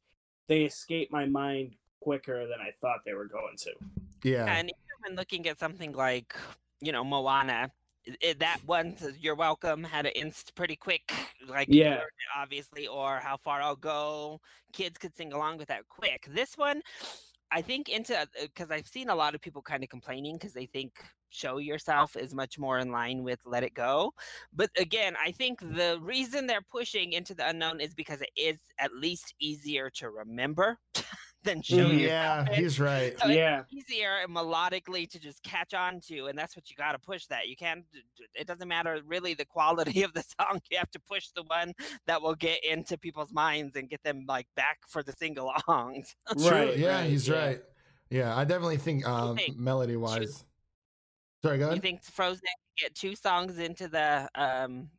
they 0.48 0.62
escape 0.64 1.12
my 1.12 1.26
mind 1.26 1.76
quicker 2.00 2.48
than 2.48 2.60
I 2.60 2.72
thought 2.82 3.00
they 3.06 3.14
were 3.14 3.26
going 3.28 3.56
to. 3.58 3.72
Yeah. 4.24 4.46
And 4.46 4.70
even 4.70 4.76
when 5.08 5.16
looking 5.16 5.48
at 5.48 5.60
something 5.60 5.94
like, 5.94 6.36
you 6.82 6.92
know, 6.92 7.04
Moana, 7.04 7.72
i- 8.08 8.18
i- 8.30 8.34
that 8.40 8.60
one, 8.66 8.98
says, 8.98 9.18
you're 9.20 9.36
welcome, 9.36 9.84
had 9.84 10.06
an 10.06 10.12
inst 10.16 10.54
pretty 10.56 10.76
quick, 10.76 11.12
like, 11.48 11.68
Yeah. 11.72 12.02
obviously, 12.36 12.88
or 12.88 13.20
how 13.20 13.38
far 13.38 13.62
I'll 13.62 13.76
go. 13.76 14.42
Kids 14.74 14.98
could 14.98 15.16
sing 15.16 15.34
along 15.34 15.58
with 15.58 15.70
that 15.70 15.88
quick. 15.88 16.26
This 16.30 16.58
one, 16.58 16.82
I 17.54 17.62
think 17.62 17.88
into 17.88 18.20
uh, 18.20 18.26
because 18.42 18.72
I've 18.72 18.88
seen 18.88 19.10
a 19.10 19.16
lot 19.16 19.36
of 19.36 19.42
people 19.42 19.62
kind 19.62 19.84
of 19.84 19.89
complaining 19.89 20.36
because 20.36 20.54
they 20.54 20.66
think 20.66 20.94
show 21.30 21.58
yourself 21.58 22.16
is 22.16 22.34
much 22.34 22.58
more 22.58 22.80
in 22.80 22.92
line 22.92 23.24
with 23.24 23.39
let 23.46 23.63
it 23.63 23.74
go. 23.76 24.13
But 24.54 24.72
again, 24.78 25.16
I 25.24 25.32
think 25.32 25.60
the 25.60 26.00
reason 26.02 26.48
they're 26.48 26.66
pushing 26.72 27.13
into 27.13 27.36
the 27.36 27.48
unknown 27.48 27.80
is 27.80 27.94
because 27.94 28.22
it 28.22 28.32
is 28.36 28.60
at 28.80 28.94
least 28.94 29.36
easier 29.39 29.89
to 29.96 30.10
remember 30.10 30.80
than 31.43 31.62
show 31.62 31.75
Mhm. 31.75 31.99
yeah, 31.99 32.39
yourself. 32.41 32.58
he's 32.58 32.79
right. 32.79 33.19
So 33.19 33.27
it's 33.27 33.36
Yeah. 33.36 33.63
easier 33.69 34.17
and 34.23 34.36
melodically 34.36 35.10
to 35.10 35.19
just 35.19 35.43
catch 35.43 35.73
on 35.73 35.99
to 36.08 36.27
and 36.27 36.38
that's 36.38 36.56
what 36.56 36.69
you 36.69 36.75
got 36.75 36.93
to 36.93 36.99
push 36.99 37.25
that 37.27 37.47
you 37.47 37.56
can't 37.56 37.84
d- 37.91 38.01
d- 38.17 38.25
it 38.36 38.47
doesn't 38.47 38.67
matter 38.67 38.99
really 39.06 39.34
the 39.34 39.45
quality 39.45 40.03
of 40.03 40.13
the 40.13 40.23
song 40.39 40.62
you 40.71 40.77
have 40.77 40.91
to 40.91 40.99
push 41.01 41.27
the 41.36 41.43
one 41.43 41.73
that 42.08 42.21
will 42.21 42.36
get 42.36 42.63
into 42.63 42.97
people's 42.97 43.32
minds 43.32 43.75
and 43.75 43.89
get 43.89 44.01
them 44.03 44.25
like 44.27 44.47
back 44.56 44.79
for 44.88 45.03
the 45.03 45.12
sing-alongs 45.13 46.15
Right, 46.38 46.77
Yeah, 46.77 46.99
right, 47.01 47.10
he's 47.10 47.27
yeah. 47.27 47.45
right. 47.45 47.62
Yeah, 48.10 48.36
I 48.38 48.43
definitely 48.43 48.77
think 48.77 49.08
um, 49.08 49.36
think 49.38 49.58
melody 49.58 49.95
wise. 49.95 50.45
Sorry, 51.43 51.58
go 51.58 51.65
ahead. 51.65 51.75
you 51.77 51.82
think 51.82 52.03
frozen 52.03 52.41
can 52.77 52.88
get 52.88 52.95
two 52.95 53.15
songs 53.15 53.58
into 53.60 53.88
the 53.88 54.29
um 54.36 54.89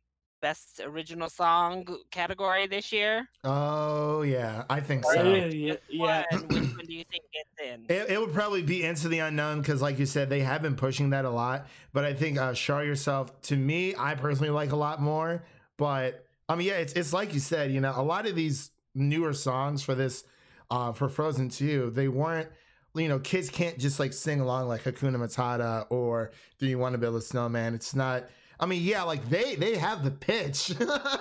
best 0.41 0.81
original 0.83 1.29
song 1.29 1.85
category 2.11 2.67
this 2.67 2.91
year 2.91 3.27
Oh 3.43 4.23
yeah, 4.23 4.63
I 4.69 4.79
think 4.79 5.03
so. 5.05 5.21
Yeah, 5.21 5.45
yeah, 5.45 5.75
yeah. 5.89 6.23
One, 6.31 6.47
which 6.47 6.63
one 6.75 6.85
do 6.85 6.93
you 6.93 7.03
think 7.03 7.23
gets 7.31 7.71
in 7.71 7.85
It, 7.95 8.09
it 8.09 8.19
would 8.19 8.33
probably 8.33 8.61
be 8.61 8.83
into 8.83 9.07
the 9.07 9.19
unknown 9.19 9.61
because, 9.61 9.81
like 9.81 9.99
you 9.99 10.05
said, 10.05 10.29
they 10.29 10.41
have 10.41 10.61
been 10.61 10.75
pushing 10.75 11.11
that 11.11 11.25
a 11.25 11.29
lot. 11.29 11.67
But 11.93 12.05
I 12.05 12.13
think 12.13 12.37
uh, 12.37 12.53
"Show 12.53 12.79
Yourself" 12.79 13.39
to 13.43 13.55
me, 13.55 13.95
I 13.97 14.15
personally 14.15 14.49
like 14.49 14.71
a 14.71 14.75
lot 14.75 15.01
more. 15.01 15.43
But 15.77 16.25
I 16.49 16.55
mean, 16.55 16.67
yeah, 16.67 16.77
it's 16.77 16.93
it's 16.93 17.13
like 17.13 17.33
you 17.33 17.39
said, 17.39 17.71
you 17.71 17.81
know, 17.81 17.93
a 17.95 18.03
lot 18.03 18.27
of 18.27 18.35
these 18.35 18.71
newer 18.93 19.33
songs 19.33 19.83
for 19.83 19.95
this, 19.95 20.23
uh, 20.71 20.91
for 20.93 21.09
Frozen 21.09 21.49
Two, 21.49 21.91
they 21.91 22.07
weren't. 22.07 22.49
You 22.95 23.09
know, 23.09 23.19
kids 23.19 23.49
can't 23.49 23.77
just 23.77 23.99
like 23.99 24.13
sing 24.13 24.39
along 24.39 24.69
like 24.69 24.83
Hakuna 24.83 25.17
Matata 25.17 25.85
or 25.89 26.31
Do 26.59 26.65
You 26.65 26.77
Want 26.79 26.93
to 26.93 26.97
Build 26.97 27.15
a 27.15 27.21
Snowman? 27.21 27.73
It's 27.73 27.93
not. 27.93 28.29
I 28.59 28.65
mean, 28.65 28.83
yeah, 28.83 29.03
like 29.03 29.27
they 29.29 29.55
they 29.55 29.75
have 29.77 30.03
the 30.03 30.11
pitch. 30.11 30.73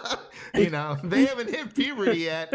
you 0.55 0.71
know, 0.71 0.97
they 1.03 1.25
haven't 1.27 1.51
hit 1.51 1.75
puberty 1.75 2.21
yet, 2.21 2.51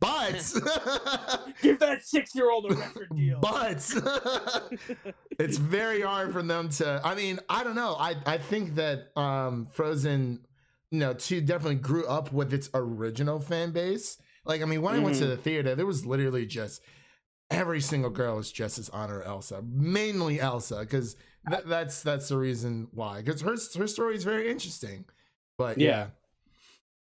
but 0.00 0.32
Give 1.62 1.78
that 1.78 2.00
six 2.04 2.34
year 2.34 2.50
old 2.50 2.70
a 2.70 2.74
record 2.74 3.08
deal. 3.14 3.38
but 3.40 3.90
it's 5.38 5.56
very 5.58 6.00
hard 6.02 6.32
for 6.32 6.42
them 6.42 6.68
to 6.68 7.00
i 7.04 7.14
mean 7.14 7.38
i 7.48 7.64
don't 7.64 7.74
know 7.74 7.96
i 7.98 8.14
i 8.26 8.38
think 8.38 8.74
that 8.76 9.10
um 9.16 9.66
frozen 9.72 10.40
you 10.90 10.98
know 10.98 11.12
2 11.12 11.40
definitely 11.42 11.74
grew 11.76 12.06
up 12.06 12.32
with 12.32 12.52
its 12.52 12.70
original 12.74 13.40
fan 13.40 13.70
base 13.72 14.18
like 14.44 14.62
i 14.62 14.64
mean 14.64 14.82
when 14.82 14.94
i 14.94 14.98
went 14.98 15.16
to 15.16 15.24
Mhm. 15.24 15.28
the 15.30 15.36
theater 15.36 15.74
there 15.74 15.86
was 15.86 16.04
literally 16.06 16.46
just 16.46 16.82
every 17.50 17.80
single 17.80 18.10
girl 18.10 18.36
was 18.36 18.50
dressed 18.50 18.78
as 18.78 18.88
Honor 18.88 19.22
Elsa, 19.22 19.62
mainly 19.62 20.40
Elsa, 20.40 20.80
because 20.80 21.14
th- 21.48 21.64
that's 21.66 22.02
that's 22.02 22.28
the 22.28 22.36
reason 22.36 22.88
why. 22.92 23.22
Because 23.22 23.40
her 23.42 23.56
her 23.78 23.86
story 23.86 24.14
is 24.16 24.24
very 24.24 24.50
interesting. 24.50 25.04
But 25.58 25.78
yeah, 25.78 25.88
Yeah. 25.88 26.06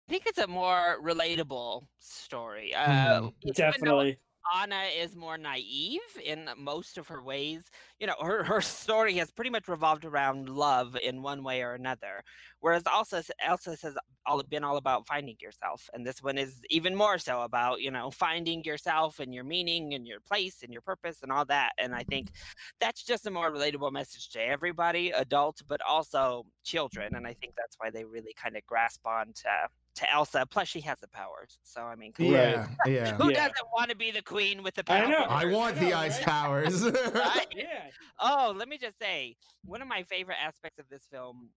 I 0.08 0.10
think 0.10 0.24
it's 0.26 0.38
a 0.38 0.46
more 0.46 0.98
relatable 1.02 1.86
story. 1.98 2.74
Uh, 2.74 2.86
Mhm. 2.86 3.26
even 3.26 3.32
though 3.44 3.52
Definitely. 3.52 4.18
Anna 4.54 4.82
is 4.96 5.16
more 5.16 5.38
naive 5.38 6.00
in 6.22 6.48
most 6.56 6.98
of 6.98 7.08
her 7.08 7.22
ways. 7.22 7.70
You 8.00 8.06
know, 8.06 8.14
her, 8.20 8.44
her 8.44 8.60
story 8.60 9.14
has 9.14 9.30
pretty 9.30 9.50
much 9.50 9.68
revolved 9.68 10.04
around 10.04 10.48
love 10.48 10.96
in 11.02 11.22
one 11.22 11.42
way 11.42 11.62
or 11.62 11.74
another. 11.74 12.22
Whereas 12.60 12.82
Elsa, 12.86 13.24
Elsa 13.44 13.76
has 13.82 13.96
all 14.26 14.42
been 14.42 14.64
all 14.64 14.76
about 14.76 15.06
finding 15.06 15.36
yourself. 15.40 15.88
And 15.92 16.06
this 16.06 16.22
one 16.22 16.38
is 16.38 16.60
even 16.70 16.94
more 16.94 17.18
so 17.18 17.42
about, 17.42 17.80
you 17.80 17.90
know, 17.90 18.10
finding 18.10 18.62
yourself 18.64 19.18
and 19.18 19.34
your 19.34 19.44
meaning 19.44 19.94
and 19.94 20.06
your 20.06 20.20
place 20.20 20.62
and 20.62 20.72
your 20.72 20.82
purpose 20.82 21.18
and 21.22 21.32
all 21.32 21.44
that. 21.46 21.72
And 21.78 21.94
I 21.94 22.02
think 22.04 22.28
mm-hmm. 22.28 22.52
that's 22.80 23.04
just 23.04 23.26
a 23.26 23.30
more 23.30 23.50
relatable 23.50 23.92
message 23.92 24.30
to 24.30 24.40
everybody, 24.40 25.10
adult, 25.10 25.62
but 25.68 25.80
also 25.88 26.46
children. 26.64 27.14
And 27.14 27.26
I 27.26 27.34
think 27.34 27.54
that's 27.56 27.76
why 27.78 27.90
they 27.90 28.04
really 28.04 28.34
kind 28.40 28.56
of 28.56 28.64
grasp 28.66 29.06
on 29.06 29.32
to, 29.34 29.68
to 29.96 30.10
Elsa. 30.12 30.46
Plus, 30.50 30.68
she 30.68 30.80
has 30.80 30.98
the 31.00 31.08
powers. 31.08 31.58
So, 31.62 31.82
I 31.82 31.94
mean, 31.96 32.12
come 32.12 32.26
on. 32.26 32.32
yeah, 32.32 32.66
yeah. 32.86 33.14
Who 33.16 33.30
Yeah. 33.30 33.48
doesn't 33.48 33.68
want 33.74 33.90
to 33.90 33.96
be 33.96 34.10
the 34.10 34.22
queen 34.22 34.62
with 34.62 34.74
the 34.74 34.84
I 34.90 35.06
know. 35.06 35.18
I 35.28 35.44
want 35.46 35.76
the 35.76 35.90
know, 35.90 35.96
ice 35.98 36.18
right? 36.18 36.26
powers. 36.26 36.82
Right? 37.14 37.46
Yeah. 37.56 37.90
Oh, 38.20 38.54
let 38.56 38.68
me 38.68 38.78
just 38.78 38.98
say, 39.00 39.36
one 39.64 39.82
of 39.82 39.88
my 39.88 40.02
favorite 40.04 40.38
aspects 40.42 40.78
of 40.78 40.86
this 40.90 41.02
film 41.10 41.50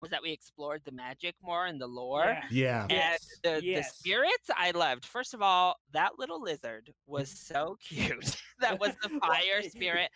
was 0.00 0.10
that 0.10 0.22
we 0.22 0.30
explored 0.32 0.82
the 0.84 0.92
magic 0.92 1.34
more 1.42 1.66
and 1.66 1.80
the 1.80 1.86
lore. 1.86 2.36
yeah. 2.50 2.82
And 2.82 2.92
Yes, 2.92 3.26
the, 3.42 3.60
yes. 3.64 3.90
the 3.90 3.96
spirits 3.96 4.50
I 4.56 4.70
loved. 4.72 5.04
First 5.06 5.32
of 5.34 5.40
all, 5.42 5.76
that 5.92 6.12
little 6.18 6.42
lizard 6.42 6.92
was 7.06 7.30
mm-hmm. 7.30 7.54
so 7.54 7.76
cute. 7.82 8.36
that 8.60 8.78
was 8.78 8.92
the 9.02 9.08
fire 9.20 9.62
spirit. 9.62 10.10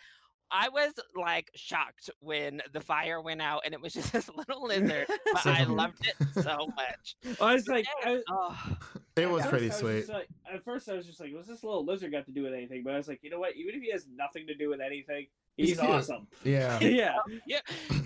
I 0.51 0.69
was 0.69 0.93
like 1.15 1.49
shocked 1.55 2.09
when 2.19 2.61
the 2.73 2.81
fire 2.81 3.21
went 3.21 3.41
out 3.41 3.61
and 3.65 3.73
it 3.73 3.81
was 3.81 3.93
just 3.99 4.11
this 4.13 4.29
little 4.35 4.65
lizard, 4.67 5.07
but 5.33 5.45
I 5.45 5.63
So- 5.65 5.73
loved 5.73 6.07
it 6.07 6.27
so 6.43 6.67
much. 6.75 7.15
I 7.41 7.53
was 7.53 7.67
like, 7.67 7.85
I, 8.05 8.11
was- 8.13 8.23
Oh, 8.29 8.75
It 9.15 9.29
was 9.29 9.43
at 9.43 9.49
pretty 9.49 9.69
first 9.69 9.83
was 9.83 9.91
sweet. 9.91 9.99
just 10.01 10.09
like- 10.13 10.27
at 10.51 10.63
first, 10.63 10.89
I 10.89 10.93
was 10.95 11.05
just 11.05 11.19
like, 11.19 11.31
"What's 11.33 11.47
this 11.47 11.63
little 11.63 11.85
lizard 11.85 12.11
got 12.11 12.25
to 12.25 12.31
do 12.31 12.41
with 12.41 12.53
anything?" 12.53 12.81
But 12.83 12.93
I 12.93 12.97
was 12.97 13.07
like, 13.07 13.19
you 13.21 13.29
know 13.29 13.37
what? 13.39 13.55
Even 13.55 13.75
if 13.75 13.81
he 13.83 13.91
has 13.91 14.07
nothing 14.11 14.47
to 14.47 14.55
do 14.55 14.69
with 14.69 14.81
anything, 14.81 15.27
He's 15.57 15.69
he's, 15.69 15.79
cute. 15.79 15.91
awesome. 15.91 16.27
Yeah. 16.43 16.79
yeah. 16.79 17.17
yeah. 17.45 17.59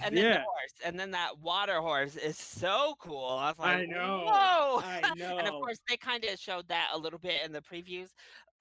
And 0.03 0.17
then 0.17 0.31
the 0.31 0.39
horse, 0.39 0.73
and 0.83 0.99
then 0.99 1.11
that 1.11 1.37
water 1.39 1.79
horse 1.79 2.15
is 2.17 2.35
so 2.37 2.95
cool. 2.99 3.27
I 3.39 3.49
was 3.51 3.59
like, 3.59 3.77
I 3.77 3.85
know. 3.85 4.23
Whoa! 4.25 4.81
I 4.83 5.13
know. 5.15 5.37
and 5.37 5.47
of 5.47 5.53
course, 5.53 5.79
they 5.87 5.95
kind 5.97 6.25
of 6.25 6.37
showed 6.39 6.67
that 6.69 6.89
a 6.93 6.97
little 6.97 7.19
bit 7.19 7.41
in 7.45 7.51
the 7.53 7.61
previews. 7.61 8.09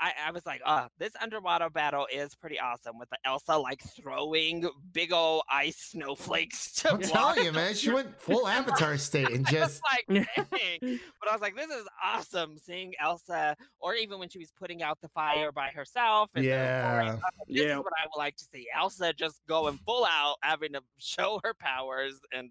I, 0.04 0.12
I 0.26 0.30
was 0.32 0.44
like, 0.44 0.60
oh, 0.66 0.88
this 0.98 1.12
underwater 1.22 1.70
battle 1.70 2.08
is 2.12 2.34
pretty 2.34 2.58
awesome 2.58 2.98
with 2.98 3.08
the 3.10 3.18
Elsa 3.24 3.56
like 3.56 3.80
throwing 3.96 4.68
big 4.92 5.12
old 5.12 5.42
ice 5.48 5.76
snowflakes 5.76 6.72
to 6.82 6.88
I'm 6.90 6.94
water. 6.98 7.06
telling 7.12 7.44
you, 7.44 7.52
man, 7.52 7.74
she 7.74 7.90
went 7.92 8.20
full 8.20 8.48
Avatar 8.48 8.98
state 8.98 9.30
and 9.30 9.46
just 9.48 9.80
like, 9.92 10.26
dang. 10.36 10.98
But 11.20 11.28
I 11.30 11.32
was 11.32 11.40
like, 11.40 11.54
this 11.54 11.70
is 11.70 11.86
awesome 12.02 12.58
seeing 12.58 12.94
Elsa, 13.00 13.56
or 13.78 13.94
even 13.94 14.18
when 14.18 14.28
she 14.28 14.38
was 14.38 14.50
putting 14.58 14.82
out 14.82 14.98
the 15.02 15.08
fire 15.10 15.52
by 15.52 15.68
herself. 15.68 16.30
And 16.34 16.44
yeah. 16.44 17.14
up. 17.14 17.20
This 17.46 17.64
Yeah. 17.66 17.78
is 17.78 17.84
what 17.84 17.92
I 18.02 18.06
would 18.12 18.18
like 18.18 18.34
to 18.38 18.44
see. 18.44 18.66
Elsa 18.76 19.12
just 19.12 19.40
going 19.48 19.78
full 19.86 20.04
out, 20.04 20.34
having 20.42 20.72
to 20.72 20.80
show 20.98 21.40
her 21.44 21.54
powers 21.54 22.14
and 22.32 22.50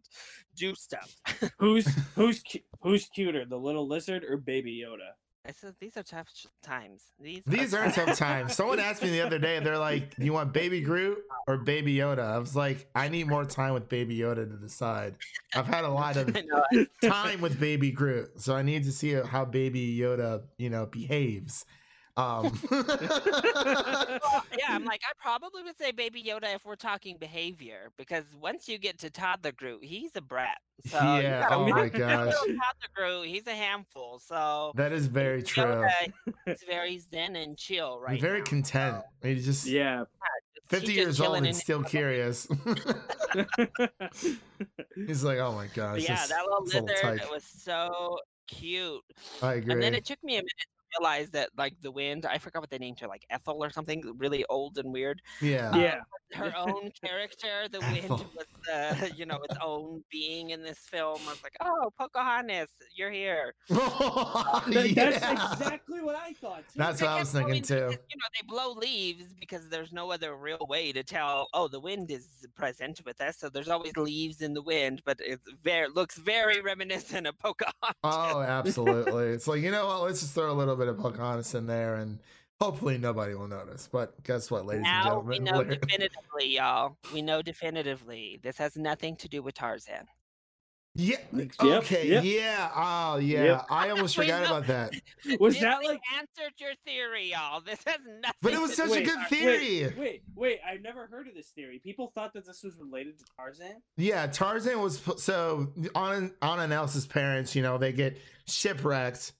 do 0.55 0.73
stuff. 0.73 1.13
who's 1.57 1.85
who's 2.15 2.41
cu- 2.43 2.59
who's 2.81 3.09
cuter, 3.13 3.43
the 3.45 3.57
little 3.57 3.85
lizard 3.87 4.23
or 4.23 4.37
Baby 4.37 4.85
Yoda? 4.87 5.11
I 5.47 5.51
said, 5.53 5.73
these 5.79 5.97
are 5.97 6.03
tough 6.03 6.27
times. 6.61 7.01
These 7.19 7.43
These 7.45 7.73
are 7.73 7.89
tough 7.91 8.15
times. 8.17 8.55
Someone 8.55 8.79
asked 8.79 9.01
me 9.01 9.09
the 9.09 9.21
other 9.21 9.39
day, 9.39 9.59
they're 9.59 9.77
like, 9.77 10.15
Do 10.15 10.23
you 10.23 10.33
want 10.33 10.53
Baby 10.53 10.81
Groot 10.81 11.17
or 11.47 11.57
Baby 11.57 11.95
Yoda? 11.95 12.19
I 12.19 12.37
was 12.37 12.55
like, 12.55 12.87
I 12.93 13.07
need 13.09 13.27
more 13.27 13.43
time 13.45 13.73
with 13.73 13.89
Baby 13.89 14.19
Yoda 14.19 14.47
to 14.47 14.57
decide. 14.57 15.15
I've 15.55 15.65
had 15.65 15.83
a 15.83 15.89
lot 15.89 16.15
of 16.17 16.37
time 17.03 17.41
with 17.41 17.59
Baby 17.59 17.91
Groot, 17.91 18.39
so 18.39 18.55
I 18.55 18.61
need 18.61 18.83
to 18.83 18.91
see 18.91 19.13
how 19.13 19.45
Baby 19.45 19.97
Yoda, 19.97 20.43
you 20.57 20.69
know, 20.69 20.85
behaves. 20.85 21.65
Um, 22.17 22.51
Well, 22.71 24.43
yeah, 24.57 24.67
I'm 24.69 24.85
like, 24.85 25.01
I 25.07 25.13
probably 25.21 25.63
would 25.63 25.77
say 25.77 25.91
Baby 25.91 26.23
Yoda 26.23 26.53
if 26.55 26.65
we're 26.65 26.75
talking 26.75 27.17
behavior, 27.17 27.91
because 27.97 28.25
once 28.39 28.67
you 28.67 28.77
get 28.77 28.97
to 28.99 29.09
Toddler 29.09 29.51
Groot, 29.51 29.83
he's 29.83 30.15
a 30.15 30.21
brat. 30.21 30.57
So 30.85 30.97
yeah. 30.97 31.41
gotta 31.41 31.55
Oh 31.55 31.67
my 31.67 31.89
gosh, 31.89 32.33
Toddler 32.33 32.57
Groot, 32.95 33.27
he's 33.27 33.47
a 33.47 33.55
handful. 33.55 34.19
So 34.19 34.71
that 34.75 34.91
is 34.91 35.07
very 35.07 35.41
true. 35.43 35.63
Yoda, 35.63 36.11
he's 36.45 36.63
very 36.67 36.97
zen 36.97 37.35
and 37.35 37.57
chill 37.57 37.99
right 37.99 38.13
He's 38.13 38.21
very 38.21 38.39
now. 38.39 38.45
content. 38.45 38.97
He's 39.21 39.45
just 39.45 39.65
yeah. 39.67 40.03
Fifty 40.69 40.87
just 40.87 40.97
years 40.97 41.21
old 41.21 41.37
and 41.45 41.55
still 41.55 41.83
curious. 41.83 42.47
He's 44.95 45.23
like, 45.23 45.39
oh 45.39 45.51
my 45.53 45.67
gosh. 45.73 45.95
But 45.95 46.01
yeah, 46.03 46.15
this- 46.15 46.29
that 46.29 46.45
little 46.45 46.63
this 46.65 46.73
little 46.75 46.87
lizard 46.87 47.21
was 47.29 47.43
so 47.43 48.17
cute. 48.47 49.01
I 49.41 49.55
agree. 49.55 49.73
And 49.73 49.83
then 49.83 49.93
it 49.93 50.05
took 50.05 50.23
me 50.23 50.35
a 50.35 50.37
minute 50.37 50.49
to 50.59 50.67
realize 50.99 51.29
that 51.31 51.49
like 51.57 51.75
the 51.81 51.91
wind, 51.91 52.25
I 52.25 52.37
forgot 52.37 52.61
what 52.61 52.69
they 52.69 52.77
named 52.77 52.99
her, 52.99 53.07
like 53.07 53.25
Ethel 53.29 53.63
or 53.63 53.69
something, 53.69 54.03
really 54.17 54.45
old 54.49 54.77
and 54.77 54.91
weird. 54.93 55.21
yeah. 55.41 55.75
yeah. 55.75 55.99
Her 56.33 56.53
own 56.55 56.91
character, 57.03 57.67
the 57.69 57.79
wind 57.81 58.05
Ethel. 58.05 58.25
was 58.35 58.45
uh, 58.73 59.07
you 59.17 59.25
know 59.25 59.39
its 59.43 59.57
own 59.61 60.01
being 60.09 60.51
in 60.51 60.61
this 60.63 60.79
film. 60.79 61.19
I 61.27 61.31
was 61.31 61.43
like, 61.43 61.55
oh, 61.61 61.91
Pocahontas, 61.99 62.69
you're 62.95 63.11
here. 63.11 63.53
That- 63.69 64.91
Yeah. 64.95 65.09
That's 65.19 65.53
exactly 65.61 66.01
what 66.01 66.15
I 66.15 66.33
thought. 66.33 66.59
Too. 66.69 66.77
That's 66.77 67.01
what 67.01 67.09
I 67.09 67.19
was 67.19 67.31
thinking 67.31 67.61
too. 67.61 67.87
because, 67.89 67.91
You 68.09 68.17
know, 68.17 68.27
they 68.41 68.47
blow 68.47 68.71
leaves 68.73 69.25
because 69.39 69.67
there's 69.69 69.91
no 69.91 70.11
other 70.11 70.35
real 70.35 70.65
way 70.69 70.91
to 70.93 71.03
tell. 71.03 71.49
Oh, 71.53 71.67
the 71.67 71.79
wind 71.79 72.09
is 72.11 72.27
present 72.55 73.01
with 73.05 73.19
us, 73.21 73.37
so 73.37 73.49
there's 73.49 73.67
always 73.69 73.95
leaves 73.97 74.41
in 74.41 74.53
the 74.53 74.61
wind. 74.61 75.01
But 75.05 75.19
it 75.21 75.39
very 75.63 75.87
looks 75.89 76.17
very 76.17 76.61
reminiscent 76.61 77.27
of 77.27 77.37
Pocahontas. 77.39 77.95
Oh, 78.03 78.41
absolutely. 78.41 79.27
it's 79.29 79.47
like, 79.47 79.61
you 79.61 79.71
know 79.71 79.85
what? 79.87 80.03
Let's 80.03 80.21
just 80.21 80.33
throw 80.33 80.51
a 80.51 80.53
little 80.53 80.75
bit 80.75 80.80
of 80.87 80.97
Pocahontas 80.97 81.53
in 81.55 81.67
there 81.67 81.95
and 81.95 82.19
hopefully 82.59 82.97
nobody 82.97 83.33
will 83.33 83.47
notice. 83.47 83.89
But 83.91 84.21
guess 84.23 84.51
what, 84.51 84.65
ladies 84.65 84.83
now 84.83 85.19
and 85.19 85.27
we 85.27 85.35
gentlemen? 85.39 85.43
know 85.53 85.59
We're- 85.69 85.77
definitively, 85.77 86.55
y'all. 86.55 86.97
We 87.13 87.21
know 87.21 87.41
definitively 87.41 88.39
this 88.43 88.57
has 88.57 88.75
nothing 88.75 89.15
to 89.17 89.27
do 89.27 89.41
with 89.41 89.55
Tarzan. 89.55 90.07
Yeah. 90.93 91.15
Uh, 91.33 91.37
yep, 91.63 91.83
Okay. 91.83 92.07
yep. 92.09 92.23
Yeah. 92.25 92.69
Oh, 92.75 93.15
yeah. 93.17 93.43
Yep. 93.45 93.65
I 93.69 93.89
almost 93.91 94.13
forgot 94.13 94.41
know- 94.43 94.57
about 94.57 94.67
that. 94.67 94.93
Was 95.39 95.53
Disney 95.53 95.69
that 95.69 95.83
like? 95.85 96.01
answered 96.17 96.51
your 96.59 96.71
theory, 96.85 97.31
y'all? 97.31 97.61
This 97.61 97.79
has 97.87 98.01
nothing. 98.05 98.35
But 98.41 98.53
it 98.53 98.59
was 98.59 98.71
to 98.71 98.75
such 98.75 98.89
do 98.89 98.95
a 98.95 99.03
good 99.03 99.27
theory. 99.29 99.83
Wait, 99.85 99.97
wait, 99.97 100.21
wait! 100.35 100.59
I've 100.69 100.81
never 100.81 101.07
heard 101.07 101.29
of 101.29 101.33
this 101.33 101.47
theory. 101.51 101.79
People 101.81 102.11
thought 102.13 102.33
that 102.33 102.45
this 102.45 102.61
was 102.63 102.77
related 102.77 103.17
to 103.19 103.25
Tarzan. 103.37 103.81
Yeah, 103.95 104.27
Tarzan 104.27 104.81
was 104.81 105.01
so 105.15 105.71
on 105.95 106.33
Anna 106.41 106.63
and 106.63 106.73
Elsa's 106.73 107.07
parents. 107.07 107.55
You 107.55 107.61
know, 107.61 107.77
they 107.77 107.93
get 107.93 108.17
shipwrecked, 108.47 109.31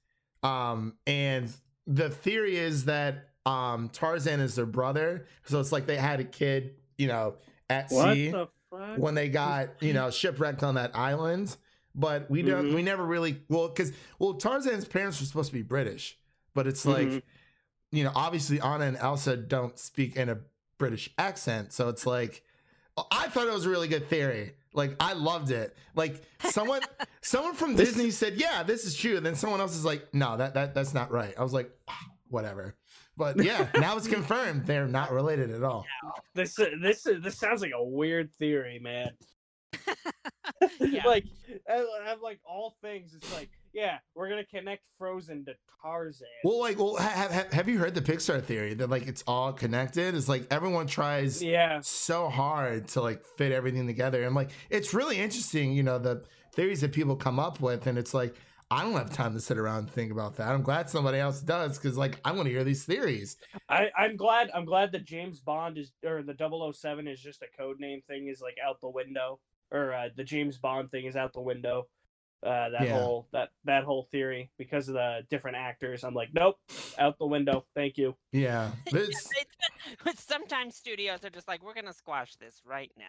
um, 0.44 0.94
and 1.08 1.52
the 1.88 2.10
theory 2.10 2.58
is 2.58 2.86
that 2.86 3.30
um 3.46 3.90
Tarzan 3.90 4.40
is 4.40 4.56
their 4.56 4.66
brother. 4.66 5.26
So 5.46 5.60
it's 5.60 5.72
like 5.72 5.86
they 5.88 5.98
had 5.98 6.20
a 6.20 6.24
kid, 6.24 6.76
you 6.98 7.08
know, 7.08 7.36
at 7.70 7.90
What 7.90 8.14
sea 8.14 8.30
the 8.32 8.48
fuck? 8.70 8.98
when 8.98 9.16
they 9.16 9.30
got 9.30 9.70
you 9.82 9.94
know 9.94 10.12
shipwrecked 10.12 10.64
on 10.64 10.76
that 10.76 10.96
island. 10.96 11.56
But 11.94 12.30
we 12.32 12.42
don't, 12.42 12.68
Mhm. 12.70 12.76
we 12.76 12.84
never 12.84 13.04
really 13.04 13.42
well 13.50 13.68
because 13.68 13.92
well 14.20 14.36
Tarzan's 14.36 14.86
parents 14.86 15.20
were 15.20 15.26
supposed 15.26 15.50
to 15.50 15.54
be 15.54 15.62
British, 15.64 16.18
but 16.54 16.68
it's 16.68 16.86
like 16.86 17.08
Mhm. 17.08 17.22
you 17.92 18.04
know 18.04 18.12
obviously 18.16 18.62
Anna 18.62 18.86
and 18.86 18.98
Elsa 18.98 19.36
don't 19.36 19.78
speak 19.78 20.16
in 20.16 20.30
a 20.30 20.38
British 20.78 21.10
accent, 21.18 21.74
so 21.74 21.90
it's 21.90 22.06
like 22.06 22.44
I 23.12 23.28
thought 23.30 23.48
it 23.48 23.54
was 23.54 23.66
a 23.66 23.70
really 23.70 23.88
good 23.88 24.08
theory. 24.08 24.54
Like 24.74 24.96
I 25.00 25.14
loved 25.14 25.52
it. 25.52 25.76
Like 25.96 26.22
someone 26.50 26.82
someone 27.22 27.54
from 27.56 27.76
Disney 27.76 28.12
said, 28.12 28.36
"Yeah, 28.36 28.64
this 28.64 28.86
is 28.86 28.96
true." 28.96 29.18
And 29.18 29.26
then 29.26 29.36
someone 29.36 29.60
else 29.60 29.76
is 29.76 29.86
like, 29.86 30.14
"No, 30.14 30.38
that 30.38 30.54
that 30.54 30.74
that's 30.74 30.94
not 30.94 31.12
right." 31.12 31.34
I 31.38 31.44
was 31.44 31.54
like, 31.54 31.72
"Ah, 31.88 32.06
"Whatever." 32.30 32.76
But 33.18 33.44
yeah, 33.44 33.68
now 33.80 33.98
it's 33.98 34.08
confirmed 34.08 34.66
they're 34.66 34.88
not 34.88 35.12
related 35.12 35.52
at 35.52 35.64
all. 35.64 35.86
This 36.34 36.56
this 36.82 37.04
this 37.04 37.38
sounds 37.38 37.62
like 37.62 37.74
a 37.76 37.84
weird 37.84 38.34
theory, 38.34 38.80
man. 38.80 39.12
Yeah. 40.80 41.08
like, 41.08 41.26
I 41.68 41.84
have 42.06 42.22
like 42.22 42.40
all 42.46 42.76
things. 42.82 43.14
It's 43.16 43.34
like, 43.34 43.50
yeah, 43.74 43.98
we're 44.16 44.30
gonna 44.30 44.46
connect 44.46 44.84
Frozen 44.98 45.46
to 45.46 45.54
Tarzan. 45.82 46.28
Well, 46.44 46.60
like, 46.60 46.78
well, 46.78 46.96
have, 46.96 47.32
have, 47.32 47.54
have 47.54 47.70
you 47.70 47.80
heard 47.80 47.96
the 47.96 48.02
Pixar 48.02 48.44
theory 48.44 48.74
that 48.76 48.90
like 48.90 49.08
it's 49.08 49.24
all 49.28 49.54
connected? 49.54 50.16
It's 50.16 50.30
like 50.30 50.48
everyone 50.52 50.88
tries 50.88 51.42
yeah, 51.42 51.80
so 51.82 52.30
hard 52.30 52.88
to 52.90 53.02
like 53.02 53.24
fit 53.38 53.52
everything 53.52 53.88
together, 53.88 54.24
and 54.24 54.36
like 54.36 54.52
it's 54.70 54.94
really 54.94 55.18
interesting, 55.18 55.74
you 55.74 55.84
know, 55.84 55.98
the 55.98 56.24
theories 56.54 56.82
that 56.82 56.92
people 56.92 57.16
come 57.16 57.40
up 57.40 57.62
with, 57.62 57.88
and 57.88 57.98
it's 57.98 58.14
like 58.14 58.36
I 58.72 58.84
don't 58.84 58.94
have 58.94 59.12
time 59.12 59.34
to 59.34 59.40
sit 59.42 59.58
around 59.58 59.80
and 59.80 59.92
think 59.92 60.14
about 60.14 60.38
that. 60.38 60.48
I'm 60.48 60.62
glad 60.62 60.90
somebody 60.90 61.20
else 61.20 61.42
does 61.42 61.78
because 61.78 61.98
like 61.98 62.20
I 62.24 62.32
want 62.32 62.46
to 62.46 62.52
hear 62.52 62.64
these 62.64 62.86
theories. 62.86 63.36
I 63.68 63.90
I'm 63.98 64.16
glad 64.16 64.50
I'm 64.56 64.64
glad 64.64 64.94
that 64.94 65.04
James 65.04 65.42
Bond 65.42 65.78
is 65.78 65.92
or 66.06 66.24
the 66.24 66.36
007 66.74 67.06
is 67.06 67.20
just 67.20 67.42
a 67.42 67.48
code 67.58 67.82
name 67.82 68.02
thing 68.08 68.28
is 68.28 68.42
like 68.42 68.58
out 68.66 68.80
the 68.80 68.90
window 68.90 69.40
or 69.72 69.94
uh, 69.94 70.10
the 70.16 70.24
James 70.24 70.58
Bond 70.58 70.90
thing 70.90 71.06
is 71.06 71.18
out 71.18 71.34
the 71.34 71.42
window. 71.42 71.88
Uh, 72.44 72.70
that 72.70 72.82
Yeah. 72.88 72.94
whole 73.00 73.28
that 73.34 73.50
that 73.66 73.84
whole 73.84 74.08
theory 74.12 74.50
because 74.58 74.88
of 74.88 74.96
the 74.96 75.20
different 75.30 75.58
actors. 75.58 76.04
I'm 76.04 76.16
like, 76.16 76.30
nope, 76.34 76.58
out 76.98 77.20
the 77.20 77.28
window. 77.28 77.66
Thank 77.76 77.98
you. 77.98 78.16
Yeah, 78.32 78.72
Yeah, 78.92 79.06
but 80.04 80.18
sometimes 80.18 80.76
studios 80.76 81.24
are 81.24 81.30
just 81.30 81.48
like, 81.48 81.64
we're 81.64 81.74
gonna 81.74 81.94
squash 81.94 82.36
this 82.38 82.62
right 82.66 82.92
now. 82.98 83.06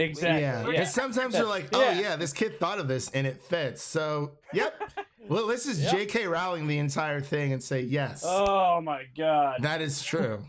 Exactly. 0.00 0.40
yeah. 0.42 0.68
Yeah. 0.68 0.80
And 0.82 0.88
sometimes 0.88 1.34
they're 1.34 1.44
like, 1.44 1.68
oh 1.72 1.80
Yeah. 1.82 2.00
yeah, 2.00 2.16
this 2.16 2.32
kid 2.32 2.60
thought 2.60 2.78
of 2.78 2.86
this 2.88 3.10
and 3.10 3.26
it 3.26 3.40
fits. 3.42 3.82
So 3.82 4.32
yep. 4.52 4.80
Well, 5.28 5.46
let's 5.46 5.64
just 5.66 5.80
Yep. 5.80 5.92
J.K. 5.92 6.26
Rowling 6.28 6.68
the 6.68 6.78
entire 6.78 7.20
thing 7.20 7.52
and 7.52 7.62
say 7.62 7.82
yes. 7.82 8.22
Oh 8.24 8.80
my 8.80 9.02
god. 9.16 9.58
That 9.62 9.82
is 9.82 10.02
true. 10.02 10.42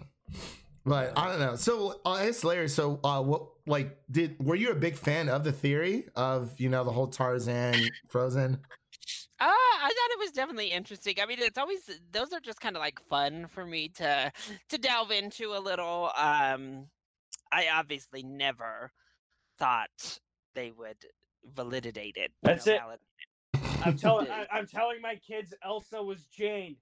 But 0.89 1.15
I 1.15 1.30
don't 1.30 1.39
know. 1.39 1.56
So 1.56 2.02
uh, 2.04 2.13
I 2.13 2.25
guess 2.25 2.43
Larry. 2.43 2.67
So 2.67 2.99
uh, 3.04 3.21
what? 3.21 3.43
Like, 3.67 3.99
did 4.10 4.43
were 4.43 4.56
you 4.56 4.71
a 4.71 4.75
big 4.75 4.95
fan 4.95 5.30
of 5.30 5.43
the 5.43 5.52
theory 5.52 6.06
of 6.15 6.60
you 6.60 6.67
know 6.67 6.84
the 6.84 6.91
whole 6.91 7.06
Tarzan 7.06 7.75
Frozen? 8.08 8.56
Uh, 9.39 9.45
I 9.45 9.88
thought 9.88 10.12
it 10.13 10.19
was 10.19 10.32
definitely 10.32 10.71
interesting. 10.71 11.17
I 11.21 11.28
mean, 11.28 11.38
it's 11.39 11.60
always 11.60 11.82
those 12.12 12.34
are 12.34 12.39
just 12.39 12.60
kind 12.60 12.75
of 12.75 12.80
like 12.80 12.99
fun 13.08 13.45
for 13.49 13.67
me 13.67 13.89
to 13.97 14.32
to 14.69 14.78
delve 14.80 15.12
into 15.12 15.54
a 15.54 15.60
little. 15.60 16.10
Um, 16.17 16.88
I 17.52 17.67
obviously 17.71 18.23
never 18.23 18.91
thought 19.60 20.19
they 20.56 20.71
would 20.71 21.06
validate 21.45 22.17
it. 22.17 22.32
That's 22.41 22.65
know, 22.65 22.73
it. 22.73 22.80
valid- 22.80 22.99
I'm 23.86 23.95
telling 23.95 24.28
I, 24.32 24.47
I'm 24.52 24.65
telling 24.65 25.02
my 25.02 25.17
kids 25.17 25.54
Elsa 25.63 26.02
was 26.02 26.25
Jane. 26.36 26.78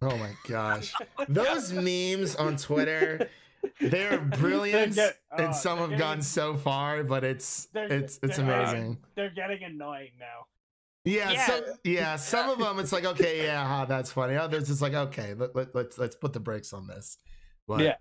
Oh 0.00 0.16
my 0.16 0.30
gosh, 0.48 0.92
those 1.28 1.72
memes 1.72 2.36
on 2.36 2.56
Twitter, 2.56 3.28
they're 3.80 4.18
brilliant, 4.18 4.94
They're 4.94 5.06
get- 5.08 5.18
uh, 5.32 5.42
and 5.42 5.48
oh, 5.48 5.52
some 5.52 5.78
they're 5.78 5.88
have 5.90 5.98
gone 5.98 6.22
so 6.22 6.56
far. 6.56 7.02
But 7.02 7.24
it's 7.24 7.66
They're- 7.72 7.84
it's 7.92 8.20
it's 8.22 8.36
they're 8.36 8.46
getting- 8.46 8.68
amazing. 8.68 8.98
They're 9.16 9.30
getting 9.30 9.64
annoying 9.64 10.12
now. 10.18 10.46
Yeah, 11.04 11.30
Yeah. 11.30 11.46
some, 11.46 11.62
yeah. 11.84 12.16
Some 12.32 12.50
of 12.50 12.58
them, 12.58 12.78
it's 12.78 12.92
like 12.92 13.04
okay, 13.04 13.44
yeah, 13.44 13.84
that's 13.88 14.12
funny. 14.12 14.36
Others, 14.36 14.70
it's 14.70 14.82
like 14.82 14.94
okay, 14.94 15.34
let, 15.34 15.54
let, 15.56 15.74
let's 15.74 15.98
let's 15.98 16.14
put 16.16 16.32
the 16.32 16.40
brakes 16.40 16.72
on 16.72 16.86
this. 16.86 17.18
But, 17.66 17.80
Yeah. 17.80 17.96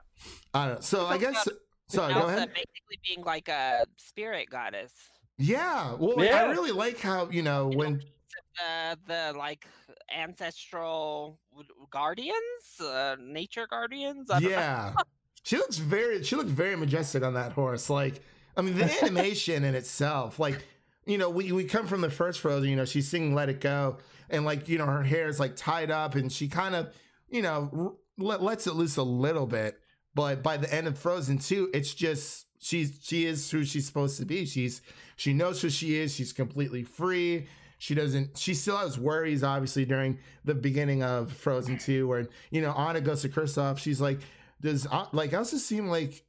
I 0.53 0.65
don't 0.67 0.75
know. 0.75 0.81
So 0.81 1.05
I 1.07 1.17
guess. 1.17 1.47
about 1.47 1.59
Sorry, 1.89 2.13
go 2.13 2.23
ahead. 2.27 2.49
basically 2.49 2.99
being 3.05 3.23
like 3.25 3.47
a 3.47 3.85
spirit 3.97 4.49
goddess. 4.49 4.91
Yeah. 5.37 5.93
Well, 5.95 6.17
like, 6.17 6.31
I 6.31 6.49
really 6.51 6.71
like 6.71 6.99
how 6.99 7.29
you 7.29 7.41
know 7.43 7.69
You 7.71 7.77
know, 7.77 7.77
when 7.77 8.01
The 8.57 8.97
the 9.07 9.33
like 9.37 9.65
ancestral 10.15 11.39
guardians, 11.91 12.81
uh, 12.81 13.15
nature 13.19 13.67
guardians. 13.69 14.29
I 14.29 14.39
don't 14.39 14.51
know. 14.51 14.57
yeah, 14.57 14.93
she 15.43 15.57
looks 15.57 15.77
very 15.77 16.23
she 16.23 16.35
looked 16.35 16.49
very 16.49 16.75
majestic 16.75 17.23
on 17.23 17.33
that 17.35 17.53
horse. 17.53 17.89
Like, 17.89 18.21
I 18.55 18.61
mean, 18.61 18.77
the 18.77 18.91
animation 19.03 19.63
in 19.63 19.75
itself, 19.75 20.39
like. 20.39 20.63
You 21.05 21.17
know, 21.17 21.29
we, 21.29 21.53
we 21.53 21.63
come 21.63 21.87
from 21.87 22.01
the 22.01 22.09
first 22.09 22.41
Frozen. 22.41 22.69
You 22.69 22.75
know, 22.75 22.83
she's 22.83 23.07
singing 23.07 23.33
"Let 23.33 23.47
It 23.47 23.61
Go," 23.61 23.95
and 24.29 24.43
like 24.43 24.67
you 24.67 24.77
know, 24.77 24.85
her 24.85 25.03
hair 25.03 25.29
is 25.29 25.39
like 25.39 25.55
tied 25.55 25.89
up, 25.89 26.15
and 26.15 26.29
she 26.29 26.49
kind 26.49 26.75
of, 26.75 26.93
you 27.29 27.41
know, 27.41 27.97
let, 28.17 28.43
lets 28.43 28.67
it 28.67 28.73
loose 28.73 28.97
a 28.97 29.03
little 29.03 29.45
bit. 29.47 29.79
But 30.13 30.43
by 30.43 30.57
the 30.57 30.73
end 30.73 30.85
of 30.85 30.97
Frozen 30.97 31.37
two, 31.37 31.69
it's 31.73 31.93
just 31.93 32.47
she's 32.59 32.99
she 33.01 33.25
is 33.25 33.49
who 33.49 33.63
she's 33.63 33.85
supposed 33.85 34.19
to 34.19 34.25
be. 34.25 34.45
She's 34.45 34.81
she 35.15 35.33
knows 35.33 35.61
who 35.61 35.69
she 35.69 35.95
is. 35.97 36.13
She's 36.13 36.33
completely 36.33 36.83
free. 36.83 37.47
She 37.77 37.93
doesn't. 37.93 38.37
She 38.37 38.53
still 38.53 38.77
has 38.77 38.97
worries, 38.97 39.43
obviously, 39.43 39.85
during 39.85 40.17
the 40.43 40.55
beginning 40.55 41.03
of 41.03 41.31
Frozen 41.31 41.77
two, 41.77 42.07
where 42.07 42.27
you 42.49 42.61
know 42.61 42.71
Anna 42.71 43.01
goes 43.01 43.21
to 43.21 43.29
Kristoff. 43.29 43.77
She's 43.77 44.01
like, 44.01 44.19
"Does 44.61 44.87
uh, 44.87 45.05
like 45.11 45.31
Elsa 45.33 45.59
seem 45.59 45.87
like 45.87 46.23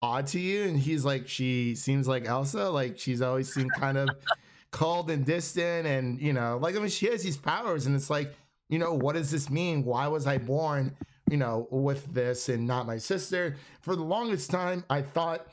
odd 0.00 0.26
to 0.28 0.40
you?" 0.40 0.64
And 0.64 0.78
he's 0.78 1.04
like, 1.04 1.28
"She 1.28 1.74
seems 1.74 2.08
like 2.08 2.26
Elsa. 2.26 2.70
Like 2.70 2.98
she's 2.98 3.20
always 3.20 3.52
seemed 3.52 3.72
kind 3.74 3.98
of 3.98 4.08
cold 4.70 5.10
and 5.10 5.26
distant, 5.26 5.86
and 5.86 6.18
you 6.20 6.32
know, 6.32 6.58
like 6.60 6.74
I 6.74 6.78
mean, 6.78 6.88
she 6.88 7.06
has 7.06 7.22
these 7.22 7.36
powers, 7.36 7.84
and 7.84 7.94
it's 7.94 8.08
like, 8.08 8.34
you 8.70 8.78
know, 8.78 8.94
what 8.94 9.14
does 9.14 9.30
this 9.30 9.50
mean? 9.50 9.84
Why 9.84 10.08
was 10.08 10.26
I 10.26 10.38
born?" 10.38 10.96
You 11.30 11.38
know, 11.38 11.66
with 11.70 12.12
this 12.12 12.50
and 12.50 12.66
not 12.66 12.86
my 12.86 12.98
sister. 12.98 13.56
For 13.80 13.96
the 13.96 14.02
longest 14.02 14.50
time, 14.50 14.84
I 14.90 15.00
thought 15.00 15.46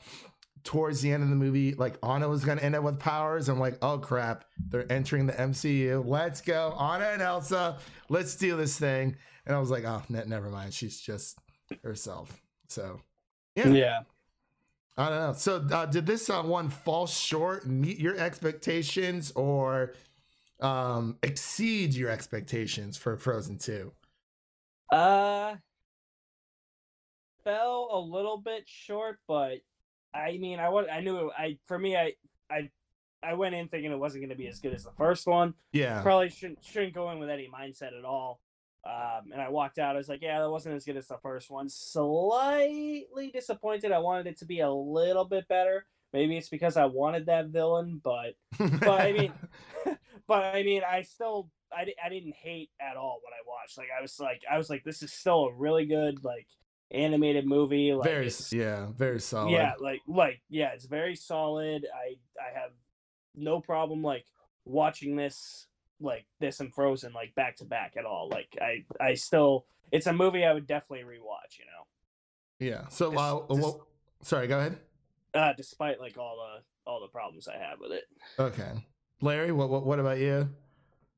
towards 0.64 1.00
the 1.00 1.12
end 1.12 1.22
of 1.22 1.30
the 1.30 1.36
movie, 1.36 1.74
like 1.74 1.96
Anna 2.02 2.28
was 2.28 2.44
gonna 2.44 2.60
end 2.60 2.74
up 2.74 2.82
with 2.82 2.98
powers. 2.98 3.48
I'm 3.48 3.58
like, 3.58 3.78
oh 3.82 3.98
crap, 3.98 4.44
they're 4.68 4.90
entering 4.90 5.26
the 5.26 5.32
MCU. 5.32 6.04
Let's 6.06 6.40
go, 6.40 6.74
Anna 6.78 7.06
and 7.06 7.22
Elsa. 7.22 7.78
Let's 8.08 8.36
do 8.36 8.56
this 8.56 8.78
thing. 8.78 9.16
And 9.46 9.56
I 9.56 9.58
was 9.58 9.70
like, 9.70 9.84
oh, 9.84 10.02
ne- 10.08 10.24
never 10.26 10.50
mind. 10.50 10.74
She's 10.74 11.00
just 11.00 11.38
herself. 11.82 12.40
So 12.68 13.00
Yeah. 13.56 13.68
Yeah. 13.68 14.00
I 14.96 15.08
don't 15.08 15.18
know. 15.18 15.32
So 15.32 15.66
uh, 15.72 15.86
did 15.86 16.04
this 16.04 16.28
uh, 16.28 16.42
one 16.42 16.68
fall 16.68 17.06
short, 17.06 17.66
meet 17.66 17.98
your 17.98 18.18
expectations, 18.18 19.32
or 19.34 19.94
um, 20.60 21.16
exceed 21.22 21.94
your 21.94 22.10
expectations 22.10 22.98
for 22.98 23.16
Frozen 23.16 23.58
Two? 23.58 23.92
Uh, 24.92 25.54
fell 27.44 27.88
a 27.92 27.98
little 27.98 28.36
bit 28.36 28.64
short, 28.66 29.20
but 29.26 29.60
I 30.14 30.38
mean, 30.38 30.58
I 30.58 30.68
was 30.68 30.86
I 30.92 31.00
knew 31.00 31.28
it, 31.28 31.32
I 31.36 31.58
for 31.66 31.78
me 31.78 31.96
I 31.96 32.12
I 32.50 32.70
I 33.22 33.34
went 33.34 33.54
in 33.54 33.68
thinking 33.68 33.92
it 33.92 33.98
wasn't 33.98 34.22
going 34.22 34.30
to 34.30 34.36
be 34.36 34.48
as 34.48 34.60
good 34.60 34.74
as 34.74 34.84
the 34.84 34.92
first 34.92 35.26
one. 35.26 35.54
Yeah. 35.72 36.02
Probably 36.02 36.30
shouldn't 36.30 36.64
shouldn't 36.64 36.94
go 36.94 37.10
in 37.10 37.18
with 37.18 37.30
any 37.30 37.48
mindset 37.48 37.96
at 37.98 38.04
all. 38.04 38.40
Um, 38.82 39.32
and 39.32 39.42
I 39.42 39.50
walked 39.50 39.78
out. 39.78 39.94
I 39.94 39.98
was 39.98 40.08
like, 40.08 40.22
yeah, 40.22 40.40
that 40.40 40.48
wasn't 40.48 40.74
as 40.74 40.86
good 40.86 40.96
as 40.96 41.06
the 41.06 41.18
first 41.22 41.50
one. 41.50 41.68
Slightly 41.68 43.30
disappointed. 43.30 43.92
I 43.92 43.98
wanted 43.98 44.26
it 44.26 44.38
to 44.38 44.46
be 44.46 44.60
a 44.60 44.70
little 44.70 45.26
bit 45.26 45.46
better, 45.48 45.84
maybe 46.12 46.36
it's 46.36 46.48
because 46.48 46.76
I 46.76 46.86
wanted 46.86 47.26
that 47.26 47.48
villain, 47.48 48.00
but 48.02 48.34
but 48.58 49.00
I 49.00 49.12
mean, 49.12 49.32
but 50.26 50.44
I 50.44 50.62
mean, 50.62 50.82
I 50.88 51.02
still 51.02 51.50
I, 51.72 51.86
I 52.04 52.08
didn't 52.08 52.34
hate 52.34 52.70
at 52.80 52.96
all 52.96 53.20
what 53.22 53.32
I 53.32 53.42
watched. 53.46 53.78
Like 53.78 53.88
I 53.96 54.02
was 54.02 54.18
like 54.18 54.42
I 54.50 54.58
was 54.58 54.70
like 54.70 54.84
this 54.84 55.02
is 55.02 55.12
still 55.12 55.46
a 55.46 55.54
really 55.54 55.86
good 55.86 56.24
like 56.24 56.48
animated 56.90 57.46
movie. 57.46 57.92
Like 57.94 58.08
very 58.08 58.30
yeah, 58.52 58.86
very 58.96 59.20
solid. 59.20 59.52
yeah, 59.52 59.72
like 59.80 60.00
like 60.06 60.40
yeah, 60.48 60.70
it's 60.74 60.86
very 60.86 61.16
solid. 61.16 61.86
I 61.94 62.16
I 62.40 62.58
have 62.58 62.70
no 63.34 63.60
problem 63.60 64.02
like 64.02 64.24
watching 64.64 65.16
this 65.16 65.66
like 66.00 66.26
this 66.40 66.60
and 66.60 66.72
Frozen 66.74 67.12
like 67.12 67.34
back 67.34 67.56
to 67.56 67.64
back 67.64 67.94
at 67.96 68.04
all. 68.04 68.28
Like 68.28 68.56
I 68.60 68.84
I 69.00 69.14
still 69.14 69.66
it's 69.92 70.06
a 70.06 70.12
movie 70.12 70.44
I 70.44 70.52
would 70.52 70.66
definitely 70.66 71.04
rewatch. 71.04 71.58
You 71.58 71.64
know, 71.66 71.86
yeah. 72.58 72.88
So, 72.88 73.10
Just- 73.12 73.22
uh, 73.22 73.40
well, 73.48 73.86
sorry, 74.22 74.46
go 74.46 74.58
ahead. 74.58 74.78
uh, 75.34 75.52
despite 75.56 76.00
like 76.00 76.16
all 76.18 76.36
the 76.36 76.90
all 76.90 77.00
the 77.00 77.08
problems 77.08 77.46
I 77.48 77.56
have 77.58 77.78
with 77.80 77.92
it. 77.92 78.04
Okay, 78.38 78.72
Larry, 79.20 79.52
what 79.52 79.68
what, 79.70 79.84
what 79.84 79.98
about 79.98 80.18
you? 80.18 80.48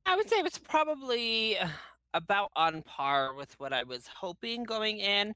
I 0.04 0.16
would 0.16 0.28
say 0.28 0.36
it's 0.40 0.58
probably 0.58 1.56
uh, 1.58 1.68
about 2.14 2.50
on 2.56 2.82
par 2.82 3.34
with 3.34 3.54
what 3.58 3.72
I 3.72 3.82
was 3.84 4.06
hoping 4.06 4.64
going 4.64 4.98
in. 4.98 5.34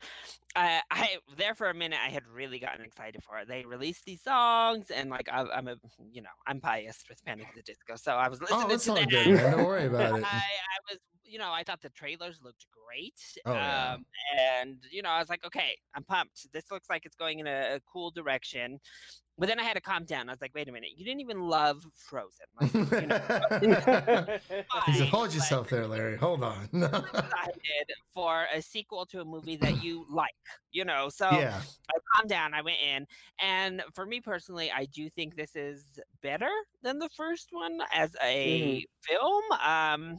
I, 0.54 0.80
I 0.90 1.16
there 1.36 1.54
for 1.54 1.68
a 1.70 1.74
minute 1.74 1.98
I 2.04 2.10
had 2.10 2.26
really 2.26 2.58
gotten 2.58 2.84
excited 2.84 3.22
for 3.22 3.38
it. 3.38 3.48
They 3.48 3.64
released 3.64 4.04
these 4.04 4.22
songs 4.22 4.90
and 4.90 5.10
like 5.10 5.28
I, 5.30 5.44
I'm 5.54 5.68
a 5.68 5.76
you 6.12 6.22
know 6.22 6.30
I'm 6.46 6.58
biased 6.58 7.08
with 7.08 7.24
Panic 7.24 7.48
at 7.48 7.54
the 7.54 7.62
Disco, 7.62 7.96
so 7.96 8.12
I 8.12 8.28
was 8.28 8.40
oh, 8.50 8.66
listening 8.68 9.06
Oh, 9.08 9.10
to 9.10 9.16
that. 9.16 9.24
good, 9.24 9.34
man. 9.34 9.52
Don't 9.52 9.66
worry 9.66 9.86
about 9.86 10.12
I, 10.14 10.18
it. 10.18 10.24
I 10.24 10.78
was 10.90 10.98
you 11.26 11.38
know 11.38 11.52
I 11.52 11.62
thought 11.62 11.80
the 11.80 11.90
trailers 11.90 12.40
looked 12.42 12.66
great. 12.70 13.20
Oh, 13.44 13.52
yeah. 13.52 13.94
um, 13.94 14.06
and 14.38 14.78
you 14.90 15.02
know 15.02 15.10
I 15.10 15.18
was 15.18 15.28
like 15.28 15.44
okay 15.44 15.76
I'm 15.94 16.04
pumped. 16.04 16.52
This 16.52 16.70
looks 16.70 16.88
like 16.88 17.04
it's 17.04 17.16
going 17.16 17.38
in 17.40 17.46
a, 17.46 17.76
a 17.76 17.80
cool 17.90 18.10
direction. 18.10 18.80
But 19.38 19.48
then 19.48 19.60
I 19.60 19.64
had 19.64 19.74
to 19.74 19.82
calm 19.82 20.04
down. 20.04 20.30
I 20.30 20.32
was 20.32 20.40
like, 20.40 20.52
wait 20.54 20.66
a 20.68 20.72
minute, 20.72 20.90
you 20.96 21.04
didn't 21.04 21.20
even 21.20 21.40
love 21.40 21.84
Frozen. 21.94 22.46
Like, 22.58 22.72
you 23.02 23.06
know, 23.06 23.18
fine, 24.86 25.08
"Hold 25.08 25.34
yourself 25.34 25.68
there, 25.68 25.86
Larry. 25.86 26.16
Hold 26.16 26.42
on." 26.42 26.68
excited 26.72 27.92
for 28.14 28.46
a 28.54 28.62
sequel 28.62 29.04
to 29.06 29.20
a 29.20 29.24
movie 29.24 29.56
that 29.56 29.84
you 29.84 30.06
like, 30.10 30.30
you 30.72 30.86
know. 30.86 31.10
So 31.10 31.30
yeah, 31.30 31.60
I 31.90 31.98
calmed 32.14 32.30
down, 32.30 32.54
I 32.54 32.62
went 32.62 32.78
in, 32.80 33.06
and 33.42 33.82
for 33.94 34.06
me 34.06 34.20
personally, 34.20 34.70
I 34.74 34.86
do 34.86 35.10
think 35.10 35.36
this 35.36 35.54
is 35.54 36.00
better 36.22 36.50
than 36.82 36.98
the 36.98 37.10
first 37.10 37.48
one 37.50 37.80
as 37.92 38.16
a 38.24 38.86
film. 39.02 39.42
Um, 39.62 40.18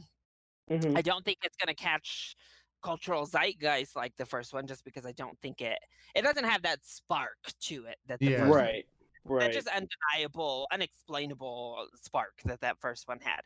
Mhm. 0.68 0.96
I 0.96 1.02
don't 1.02 1.24
think 1.24 1.38
it's 1.42 1.56
gonna 1.56 1.74
catch 1.74 2.36
cultural 2.82 3.26
zeitgeist 3.26 3.96
like 3.96 4.16
the 4.16 4.26
first 4.26 4.52
one, 4.52 4.66
just 4.66 4.84
because 4.84 5.06
I 5.06 5.12
don't 5.12 5.38
think 5.40 5.60
it 5.62 5.78
it 6.14 6.22
doesn't 6.22 6.44
have 6.44 6.62
that 6.62 6.84
spark 6.84 7.38
to 7.62 7.86
it 7.86 7.98
that 8.06 8.22
the 8.22 8.32
Yeah. 8.32 8.38
first 8.38 8.62
one 8.62 8.70
Right. 8.70 8.86
that 9.38 9.52
just 9.52 9.68
undeniable, 9.68 10.68
unexplainable 10.72 11.88
spark 11.96 12.40
that 12.44 12.60
that 12.62 12.80
first 12.80 13.08
one 13.08 13.20
had. 13.20 13.42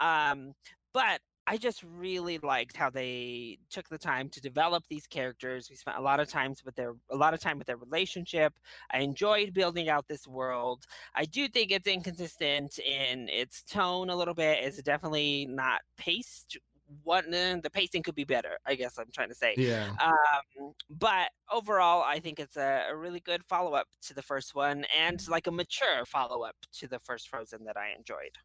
Um, 0.00 0.54
but 0.92 1.20
I 1.46 1.58
just 1.58 1.82
really 1.82 2.38
liked 2.38 2.76
how 2.76 2.88
they 2.88 3.58
took 3.68 3.88
the 3.88 3.98
time 3.98 4.30
to 4.30 4.40
develop 4.40 4.84
these 4.88 5.06
characters. 5.06 5.68
We 5.68 5.76
spent 5.76 5.98
a 5.98 6.00
lot 6.00 6.18
of 6.20 6.28
times 6.28 6.64
with 6.64 6.74
their 6.74 6.94
a 7.10 7.16
lot 7.16 7.34
of 7.34 7.40
time 7.40 7.58
with 7.58 7.66
their 7.66 7.76
relationship. 7.76 8.58
I 8.90 9.00
enjoyed 9.00 9.52
building 9.52 9.88
out 9.90 10.06
this 10.08 10.26
world. 10.26 10.84
I 11.14 11.26
do 11.26 11.48
think 11.48 11.70
it's 11.70 11.86
inconsistent 11.86 12.78
in 12.78 13.28
its 13.28 13.62
tone 13.62 14.08
a 14.08 14.16
little 14.16 14.34
bit. 14.34 14.64
It's 14.64 14.82
definitely 14.82 15.46
not 15.46 15.82
paced. 15.98 16.56
What 17.02 17.26
eh, 17.32 17.56
the 17.62 17.70
pacing 17.70 18.02
could 18.04 18.14
be 18.14 18.24
better. 18.24 18.58
I 18.66 18.74
guess 18.74 18.98
I'm 18.98 19.10
trying 19.10 19.28
to 19.30 19.34
say. 19.34 19.56
yeah, 19.56 19.96
Um, 20.02 20.74
but 20.90 21.30
overall, 21.50 22.02
I 22.02 22.20
think 22.20 22.38
it's 22.38 22.56
a, 22.56 22.86
a 22.90 22.96
really 22.96 23.20
good 23.20 23.44
follow 23.44 23.72
up 23.74 23.88
to 24.02 24.14
the 24.14 24.22
first 24.22 24.54
one 24.54 24.84
and 24.96 25.26
like 25.28 25.46
a 25.46 25.50
mature 25.52 26.04
follow 26.06 26.42
up 26.44 26.56
to 26.72 26.88
the 26.88 27.00
first 27.00 27.28
Frozen 27.28 27.64
that 27.64 27.76
I 27.76 27.92
enjoyed. 27.92 28.38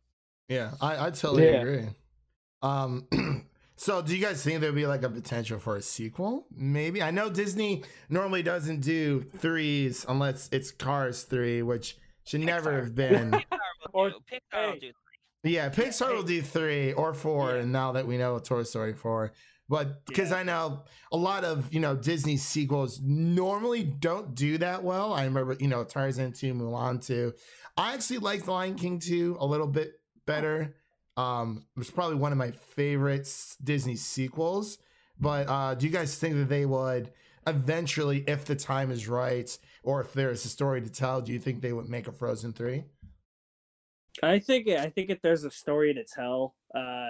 yeah. 0.48 0.76
I 0.82 1.08
I 1.08 1.12
totally 1.12 1.52
Yeah. 1.52 1.54
agree. 1.54 1.90
Um, 2.62 3.08
so 3.76 4.02
do 4.02 4.16
you 4.16 4.24
guys 4.24 4.44
think 4.44 4.62
there'd 4.62 4.76
be 4.76 4.86
like 4.88 5.04
a 5.04 5.10
potential 5.10 5.60
for 5.60 5.76
a 5.78 5.82
sequel? 5.82 6.46
Maybe. 6.56 7.02
I 7.02 7.12
know 7.12 7.30
Disney 7.30 7.84
normally 8.10 8.44
doesn't 8.44 8.82
do 8.82 9.22
threes 9.38 10.06
unless 10.08 10.50
it's 10.52 10.72
Cars 10.72 11.24
three, 11.24 11.62
which 11.62 11.98
should 12.26 12.42
never 12.42 12.74
have 12.74 12.96
been. 12.96 13.32
Pixar 13.32 13.44
will 13.94 14.02
Or- 14.02 14.10
do. 14.10 14.16
Pixar 14.32 14.66
will 14.68 14.74
hey. 14.74 14.80
do. 14.80 14.92
Yeah, 15.44 15.70
Pixar 15.70 16.14
will 16.14 16.24
do 16.24 16.42
three 16.42 16.92
or 16.92 17.14
four, 17.14 17.52
Yeah. 17.52 17.62
and 17.62 17.72
now 17.72 17.94
that 17.94 18.06
we 18.06 18.18
know 18.18 18.38
Toy 18.40 18.64
Story 18.64 18.94
four, 18.94 19.32
but 19.70 20.06
because 20.06 20.32
Yeah. 20.32 20.40
I 20.40 20.44
know 20.44 20.84
a 21.14 21.18
lot 21.18 21.46
of 21.46 21.74
you 21.74 21.80
know 21.80 21.96
Disney 21.96 22.36
sequels 22.36 23.00
normally 23.02 23.84
don't 23.86 24.36
do 24.36 24.58
that 24.58 24.84
well. 24.84 25.14
I 25.14 25.24
remember 25.24 25.56
you 25.58 25.70
know 25.70 25.86
Tarzan 25.86 26.34
two, 26.34 26.54
Mulan 26.54 27.02
two. 27.06 27.34
I 27.78 27.94
actually 27.94 28.18
liked 28.20 28.50
Lion 28.50 28.76
King 28.76 29.00
two 29.00 29.38
a 29.40 29.46
little 29.46 29.68
bit 29.68 29.94
better. 30.26 30.76
Um, 31.20 31.66
it 31.76 31.80
was 31.80 31.92
probably 31.92 32.16
one 32.16 32.32
of 32.32 32.38
my 32.38 32.52
favorite 32.52 33.30
Disney 33.64 33.96
sequels. 33.96 34.78
But 35.20 35.50
uh, 35.50 35.76
do 35.76 35.86
you 35.86 35.92
guys 35.92 36.16
think 36.18 36.36
that 36.36 36.48
they 36.48 36.66
would 36.66 37.12
eventually, 37.46 38.24
if 38.28 38.46
the 38.46 38.56
time 38.56 38.90
is 38.90 39.08
right, 39.08 39.58
or 39.84 40.00
if 40.02 40.14
there's 40.14 40.46
a 40.46 40.50
story 40.50 40.82
to 40.82 40.90
tell, 40.90 41.22
do 41.22 41.34
you 41.34 41.40
think 41.40 41.62
they 41.62 41.74
would 41.74 41.90
make 41.90 42.08
a 42.08 42.12
Frozen 42.12 42.54
three? 42.54 42.84
I 44.24 44.40
think 44.40 44.68
I 44.70 44.90
think 44.90 45.10
if 45.10 45.22
there's 45.22 45.44
a 45.44 45.52
story 45.52 45.94
to 45.94 46.04
tell, 46.04 46.56
uh, 46.74 47.10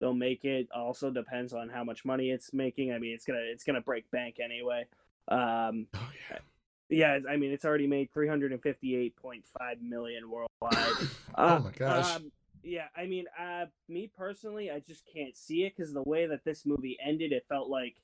they'll 0.00 0.14
make 0.14 0.44
it. 0.44 0.68
Also 0.74 1.10
depends 1.10 1.52
on 1.52 1.68
how 1.68 1.84
much 1.84 2.04
money 2.04 2.30
it's 2.30 2.52
making. 2.52 2.92
I 2.92 2.98
mean, 2.98 3.12
it's 3.12 3.24
gonna 3.24 3.40
it's 3.42 3.64
gonna 3.64 3.80
break 3.80 4.10
bank 4.10 4.36
anyway. 4.42 4.86
Um, 5.28 5.86
Oh 5.94 6.10
yeah. 6.30 6.38
yeah, 6.88 7.18
I 7.30 7.36
mean, 7.36 7.52
it's 7.52 7.64
already 7.64 7.86
made 7.86 8.12
358.5 8.12 9.42
million 9.82 10.30
worldwide. 10.30 11.08
oh 11.36 11.44
Uh, 11.56 11.60
my 11.60 11.70
gosh. 11.70 12.16
Um, 12.16 12.32
yeah, 12.62 12.86
I 12.96 13.06
mean, 13.06 13.26
uh, 13.40 13.66
me 13.88 14.10
personally, 14.16 14.70
I 14.70 14.80
just 14.80 15.02
can't 15.14 15.36
see 15.36 15.64
it 15.64 15.74
because 15.76 15.92
the 15.92 16.02
way 16.02 16.26
that 16.26 16.44
this 16.44 16.64
movie 16.66 16.96
ended, 17.04 17.32
it 17.32 17.44
felt 17.48 17.68
like 17.68 17.96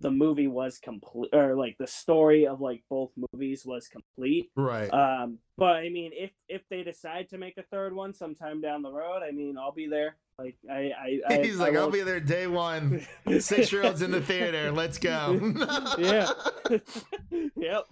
the 0.00 0.10
movie 0.10 0.48
was 0.48 0.78
complete, 0.78 1.30
or 1.32 1.54
like 1.54 1.76
the 1.78 1.86
story 1.86 2.46
of 2.46 2.60
like 2.60 2.82
both 2.90 3.10
movies 3.32 3.64
was 3.64 3.88
complete. 3.88 4.50
right. 4.56 4.88
Um, 4.92 5.38
but 5.56 5.76
I 5.76 5.88
mean, 5.88 6.10
if 6.14 6.30
if 6.48 6.62
they 6.68 6.82
decide 6.82 7.28
to 7.30 7.38
make 7.38 7.56
a 7.58 7.62
third 7.62 7.94
one 7.94 8.12
sometime 8.12 8.60
down 8.60 8.82
the 8.82 8.92
road, 8.92 9.22
I 9.26 9.30
mean, 9.30 9.56
I'll 9.58 9.72
be 9.72 9.86
there. 9.86 10.16
Like 10.38 10.56
I, 10.70 10.90
I, 10.98 11.20
I 11.34 11.42
He's 11.42 11.58
I 11.60 11.64
like, 11.64 11.74
I'll 11.76 11.82
won't- 11.82 11.94
be 11.94 12.02
there 12.02 12.20
day 12.20 12.46
one. 12.46 13.06
Six 13.38 13.72
year 13.72 13.84
olds 13.84 14.02
in 14.02 14.10
the 14.10 14.20
theater. 14.20 14.70
Let's 14.72 14.98
go. 14.98 15.38
yeah. 15.98 16.28
yep. 17.56 17.84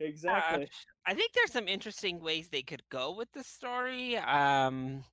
Exactly. 0.00 0.64
Uh, 0.64 0.66
I 1.06 1.14
think 1.14 1.32
there's 1.32 1.52
some 1.52 1.68
interesting 1.68 2.20
ways 2.20 2.48
they 2.48 2.62
could 2.62 2.82
go 2.90 3.14
with 3.14 3.32
the 3.32 3.44
story. 3.44 4.16
Um, 4.16 5.04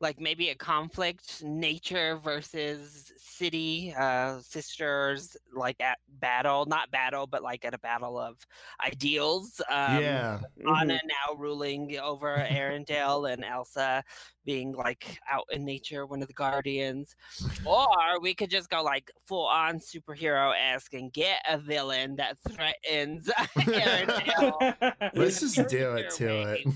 like 0.00 0.20
maybe 0.20 0.50
a 0.50 0.54
conflict, 0.54 1.42
nature 1.42 2.16
versus 2.22 3.12
city, 3.16 3.94
uh, 3.98 4.40
sisters, 4.40 5.36
like 5.54 5.80
at 5.80 5.98
battle, 6.20 6.66
not 6.66 6.90
battle, 6.90 7.26
but 7.26 7.42
like 7.42 7.64
at 7.64 7.72
a 7.72 7.78
battle 7.78 8.18
of 8.18 8.36
ideals. 8.84 9.60
Um, 9.70 10.02
yeah. 10.02 10.40
Mhm. 10.60 10.80
Anna 10.80 11.00
now 11.04 11.34
ruling 11.38 11.98
over 11.98 12.36
Arendelle 12.36 13.32
and 13.32 13.42
Elsa 13.42 14.04
being 14.44 14.72
like 14.72 15.18
out 15.30 15.44
in 15.50 15.64
nature, 15.64 16.06
one 16.06 16.20
of 16.20 16.28
the 16.28 16.34
guardians. 16.34 17.16
Or 17.64 17.88
we 18.20 18.34
could 18.34 18.50
just 18.50 18.68
go 18.68 18.82
like 18.82 19.10
full 19.24 19.46
on 19.46 19.78
superhero 19.78 20.52
esque 20.54 20.94
and 20.94 21.12
get 21.12 21.42
a 21.48 21.58
villain 21.58 22.16
that 22.16 22.36
threatens 22.48 23.28
Arendelle. 23.56 25.10
Let's 25.14 25.40
just 25.40 25.68
do 25.68 25.92
it 25.94 26.10
to 26.16 26.52
it. 26.52 26.66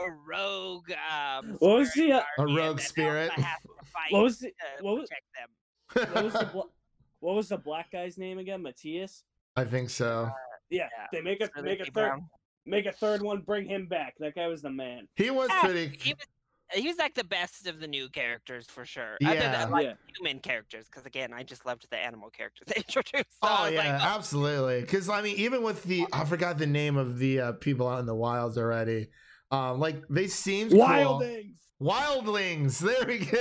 Way, 0.00 0.06
A 0.06 0.10
rogue, 0.26 0.90
um, 0.92 1.56
What 1.58 1.78
was 1.78 1.90
spirit 1.92 2.22
the, 2.36 2.42
uh, 2.42 2.46
A 2.46 2.54
rogue 2.54 2.80
spirit? 2.80 3.32
fight 3.36 4.10
What 4.10 4.22
was 4.22 4.38
the 4.38 4.52
what 4.80 4.94
was- 4.98 5.08
protect 5.08 5.26
them. 5.34 6.14
what 6.14 6.24
was 6.24 6.32
the 6.32 6.46
bla- 6.46 6.62
what 7.20 7.34
was 7.36 7.48
the 7.48 7.58
black 7.58 7.90
guy's 7.92 8.18
name 8.18 8.38
again? 8.38 8.62
Mattias. 8.62 9.22
I 9.56 9.64
think 9.64 9.90
so. 9.90 10.30
Yeah, 10.70 10.88
Yeah, 10.98 11.06
they 11.12 11.20
make 11.20 11.40
a 11.42 11.48
really 11.56 11.68
make 11.68 11.80
a 11.80 11.84
third 11.84 11.92
brown. 11.92 12.28
make 12.64 12.86
a 12.86 12.92
third 12.92 13.20
one. 13.22 13.40
Bring 13.42 13.66
him 13.68 13.86
back. 13.86 14.14
That 14.18 14.34
guy 14.34 14.46
was 14.48 14.62
the 14.62 14.70
man. 14.70 15.08
He 15.16 15.30
was 15.30 15.48
Yeah, 15.50 15.60
pretty. 15.62 15.96
He 16.00 16.14
was, 16.14 16.26
he 16.74 16.88
was 16.88 16.96
like 16.96 17.12
the 17.12 17.24
best 17.24 17.66
of 17.66 17.80
the 17.80 17.86
new 17.86 18.08
characters 18.08 18.64
for 18.66 18.86
sure. 18.86 19.18
Other 19.22 19.38
than 19.40 19.70
like 19.70 19.84
yeah. 19.84 19.92
human 20.16 20.38
characters, 20.38 20.86
because 20.86 21.04
again, 21.04 21.34
I 21.34 21.42
just 21.42 21.66
loved 21.66 21.86
the 21.90 21.98
animal 21.98 22.30
characters 22.30 22.66
they 22.68 22.76
introduced. 22.86 23.12
So 23.32 23.38
Oh 23.42 23.66
yeah, 23.68 23.78
like, 23.92 24.00
oh, 24.02 24.04
absolutely. 24.16 24.80
Because 24.80 25.10
I 25.10 25.20
mean, 25.20 25.36
even 25.36 25.62
with 25.62 25.82
the 25.82 26.06
I 26.14 26.24
forgot 26.24 26.56
the 26.56 26.66
name 26.66 26.96
of 26.96 27.18
the 27.18 27.40
uh, 27.40 27.52
people 27.52 27.86
out 27.86 28.00
in 28.00 28.06
the 28.06 28.14
wilds 28.14 28.56
already. 28.56 29.08
Um, 29.52 29.78
like 29.78 30.02
they 30.08 30.26
seemed 30.26 30.70
cool. 30.72 30.80
Wildings. 30.80 31.58
Wildlings. 31.80 32.80
There 32.86 33.06
we 33.06 33.18
go. 33.18 33.38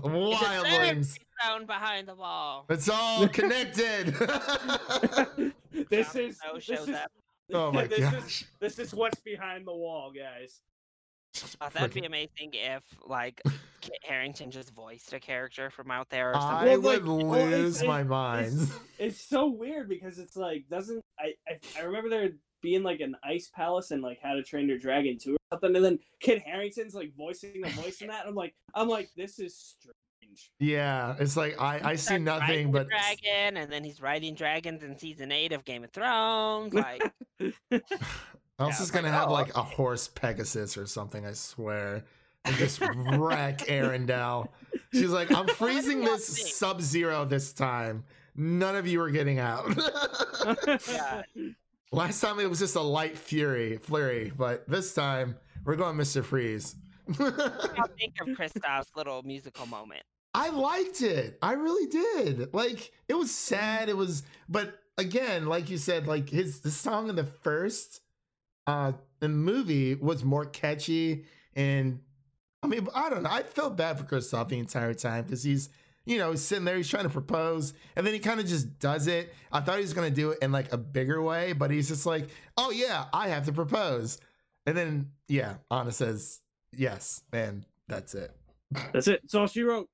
Wildlings. 0.00 1.18
thrown 1.44 1.66
behind 1.66 2.08
the 2.08 2.14
wall. 2.14 2.66
It's 2.68 2.88
all 2.88 3.26
connected. 3.28 4.06
this 5.90 6.12
Jon 6.12 6.22
is 6.22 6.38
Snow 6.38 6.54
this 6.54 6.68
is, 6.68 6.88
up. 6.90 7.10
oh 7.52 7.72
my 7.72 7.86
this 7.86 8.00
gosh. 8.00 8.42
Is, 8.42 8.46
this 8.60 8.78
is 8.78 8.94
what's 8.94 9.20
behind 9.20 9.66
the 9.66 9.74
wall, 9.74 10.12
guys. 10.12 10.60
Oh, 11.60 11.68
that'd 11.72 11.92
be 11.92 12.06
amazing 12.06 12.50
if 12.52 12.82
like 13.06 13.42
Kit 13.82 13.98
Harington 14.04 14.50
just 14.50 14.72
voiced 14.74 15.12
a 15.12 15.20
character 15.20 15.68
from 15.68 15.90
out 15.90 16.08
there 16.08 16.30
or 16.30 16.34
something. 16.34 16.68
I 16.68 16.76
Well, 16.78 16.80
would 16.80 17.04
like, 17.04 17.24
well, 17.24 17.34
it's- 17.34 17.52
lose 17.52 17.82
my 17.84 18.00
it's- 18.00 18.08
mind. 18.08 18.70
It's 18.98 19.20
so 19.20 19.48
weird 19.48 19.88
because 19.88 20.18
it's 20.18 20.36
like 20.36 20.64
doesn't 20.70 21.04
I 21.18 21.34
I, 21.46 21.58
I 21.78 21.82
remember 21.82 22.08
there 22.08 22.30
be 22.66 22.74
in 22.74 22.82
like 22.82 23.00
an 23.00 23.16
ice 23.22 23.48
palace 23.54 23.92
and 23.92 24.02
like 24.02 24.18
How 24.20 24.34
to 24.34 24.42
Train 24.42 24.68
Your 24.68 24.78
Dragon 24.78 25.16
2 25.18 25.34
or 25.34 25.36
something, 25.52 25.76
and 25.76 25.84
then 25.84 25.98
Kit 26.20 26.42
Harington's 26.44 26.94
like 26.94 27.12
voicing 27.16 27.60
the 27.60 27.68
voice 27.70 28.00
in 28.00 28.08
that. 28.08 28.26
I'm 28.26 28.34
like, 28.34 28.54
I'm 28.74 28.88
like, 28.88 29.08
this 29.16 29.38
is 29.38 29.56
strange. 29.78 30.50
Yeah, 30.58 31.14
it's 31.20 31.36
like 31.36 31.60
I 31.60 31.80
I 31.92 31.94
see 31.94 32.18
nothing 32.18 32.72
but 32.72 32.88
dragon, 32.88 33.56
and 33.56 33.72
then 33.72 33.84
he's 33.84 34.02
riding 34.02 34.34
dragons 34.34 34.82
in 34.82 34.98
season 34.98 35.30
eight 35.30 35.52
of 35.52 35.64
Game 35.64 35.84
of 35.84 35.92
Thrones. 35.92 36.74
Like, 36.74 37.02
else 37.40 37.80
Yeah, 38.58 38.82
is 38.82 38.90
gonna 38.90 39.08
like, 39.08 39.14
have 39.16 39.28
oh, 39.28 39.32
like 39.32 39.56
a 39.56 39.62
horse 39.62 40.08
Pegasus 40.08 40.76
or 40.76 40.86
something. 40.86 41.24
I 41.24 41.32
swear, 41.32 42.04
and 42.44 42.56
just 42.56 42.80
wreck 42.80 43.58
Arendelle. 43.60 44.48
She's 44.92 45.10
like, 45.10 45.32
I'm 45.32 45.46
freezing 45.60 46.00
this 46.00 46.56
sub 46.56 46.80
zero 46.82 47.24
this 47.24 47.52
time. 47.52 48.04
None 48.34 48.76
of 48.76 48.86
you 48.86 49.00
are 49.00 49.10
getting 49.10 49.38
out. 49.38 49.66
Yeah. 50.88 51.22
Last 51.92 52.20
time 52.20 52.40
it 52.40 52.50
was 52.50 52.58
just 52.58 52.76
a 52.76 52.80
light 52.80 53.16
fury, 53.16 53.78
flurry, 53.78 54.32
but 54.36 54.68
this 54.68 54.92
time 54.92 55.36
we're 55.64 55.76
going 55.76 55.96
Mr. 55.96 56.24
Freeze. 56.24 56.74
I'll 57.08 57.88
think 57.98 58.14
of 58.20 58.28
Kristoff's 58.28 58.90
little 58.96 59.22
musical 59.22 59.66
moment. 59.66 60.02
I 60.34 60.50
liked 60.50 61.00
it. 61.00 61.38
I 61.40 61.52
really 61.52 61.86
did. 61.86 62.52
Like 62.52 62.92
it 63.08 63.14
was 63.14 63.34
sad. 63.34 63.88
It 63.88 63.96
was, 63.96 64.24
but 64.48 64.78
again, 64.98 65.46
like 65.46 65.70
you 65.70 65.78
said, 65.78 66.06
like 66.06 66.28
his 66.28 66.60
the 66.60 66.70
song 66.70 67.08
in 67.08 67.16
the 67.16 67.24
first 67.24 68.00
uh 68.66 68.92
the 69.20 69.28
movie 69.28 69.94
was 69.94 70.24
more 70.24 70.44
catchy 70.44 71.24
and 71.54 72.00
I 72.62 72.68
mean, 72.68 72.88
I 72.94 73.10
don't 73.10 73.22
know. 73.22 73.30
I 73.30 73.42
felt 73.44 73.76
bad 73.76 73.98
for 73.98 74.04
Kristoff 74.04 74.48
the 74.48 74.58
entire 74.58 74.92
time 74.92 75.24
because 75.24 75.44
he's, 75.44 75.68
you 76.06 76.18
know, 76.18 76.30
he's 76.30 76.40
sitting 76.40 76.64
there, 76.64 76.76
he's 76.76 76.88
trying 76.88 77.04
to 77.04 77.10
propose, 77.10 77.74
and 77.94 78.06
then 78.06 78.14
he 78.14 78.20
kind 78.20 78.40
of 78.40 78.46
just 78.46 78.78
does 78.78 79.06
it. 79.06 79.34
I 79.52 79.60
thought 79.60 79.76
he 79.76 79.82
was 79.82 79.92
gonna 79.92 80.10
do 80.10 80.30
it 80.30 80.38
in 80.40 80.52
like 80.52 80.72
a 80.72 80.78
bigger 80.78 81.20
way, 81.20 81.52
but 81.52 81.70
he's 81.70 81.88
just 81.88 82.06
like, 82.06 82.28
oh 82.56 82.70
yeah, 82.70 83.04
I 83.12 83.28
have 83.28 83.44
to 83.46 83.52
propose. 83.52 84.18
And 84.66 84.76
then 84.76 85.10
yeah, 85.28 85.56
Anna 85.70 85.92
says 85.92 86.40
yes, 86.72 87.22
and 87.32 87.66
that's 87.88 88.14
it. 88.14 88.32
That's 88.92 89.08
it. 89.08 89.20
That's 89.22 89.34
all 89.34 89.46
she 89.46 89.62
wrote. 89.62 89.88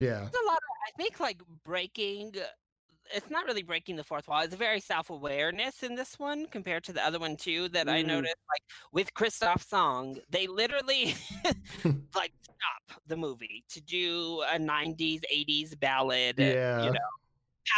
Yeah. 0.00 0.18
There's 0.18 0.44
a 0.44 0.46
lot 0.46 0.56
of, 0.56 0.62
I 0.88 1.02
think, 1.02 1.20
like 1.20 1.40
breaking. 1.64 2.34
It's 3.14 3.30
not 3.30 3.46
really 3.46 3.62
breaking 3.62 3.96
the 3.96 4.04
fourth 4.04 4.28
wall. 4.28 4.40
It's 4.42 4.54
a 4.54 4.58
very 4.58 4.80
self-awareness 4.80 5.82
in 5.82 5.94
this 5.94 6.18
one 6.18 6.46
compared 6.46 6.84
to 6.84 6.92
the 6.92 7.04
other 7.04 7.18
one 7.18 7.36
too. 7.36 7.68
That 7.68 7.88
I 7.88 8.02
Mm. 8.02 8.06
noticed, 8.06 8.36
like 8.48 8.62
with 8.92 9.12
Kristoff's 9.14 9.68
song, 9.68 10.18
they 10.30 10.46
literally 10.46 11.14
like 12.14 12.32
stop 12.42 13.00
the 13.06 13.16
movie 13.16 13.64
to 13.70 13.80
do 13.80 14.42
a 14.42 14.58
'90s, 14.58 15.22
'80s 15.32 15.74
ballad. 15.78 16.38
Yeah. 16.38 16.84
you 16.84 16.92
know, 16.92 16.98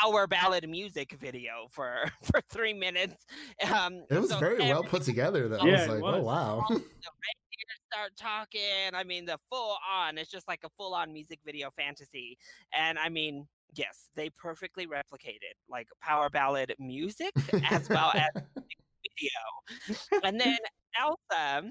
power 0.03 0.27
ballad 0.27 0.69
music 0.69 1.13
video 1.13 1.69
for 1.71 2.05
for 2.23 2.41
three 2.51 2.73
minutes. 2.75 3.27
Um, 3.73 4.05
It 4.11 4.19
was 4.19 4.31
so 4.31 4.39
very 4.39 4.61
well 4.61 4.85
put 4.85 5.03
together, 5.03 5.49
though. 5.49 5.59
I 5.59 5.67
Yeah, 5.67 5.81
was 5.81 5.89
like, 5.89 6.03
was. 6.03 6.15
oh 6.21 6.23
wow. 6.23 6.67
start 7.93 8.17
talking. 8.17 8.93
I 8.93 9.05
mean, 9.05 9.25
the 9.25 9.39
full 9.51 9.77
on. 9.93 10.19
It's 10.19 10.31
just 10.31 10.49
like 10.49 10.61
a 10.65 10.69
full 10.77 10.95
on 10.95 11.13
music 11.13 11.39
video 11.45 11.71
fantasy. 11.71 12.37
And 12.77 12.99
I 12.99 13.09
mean, 13.09 13.47
yes, 13.75 14.09
they 14.15 14.31
perfectly 14.31 14.87
replicated 14.87 15.55
like 15.69 15.89
power 16.01 16.29
ballad 16.31 16.75
music 16.79 17.33
as 17.71 17.89
well 17.89 18.13
as 18.15 18.31
video. 18.57 20.23
And 20.23 20.41
then 20.41 20.59
Elsa. 20.99 21.71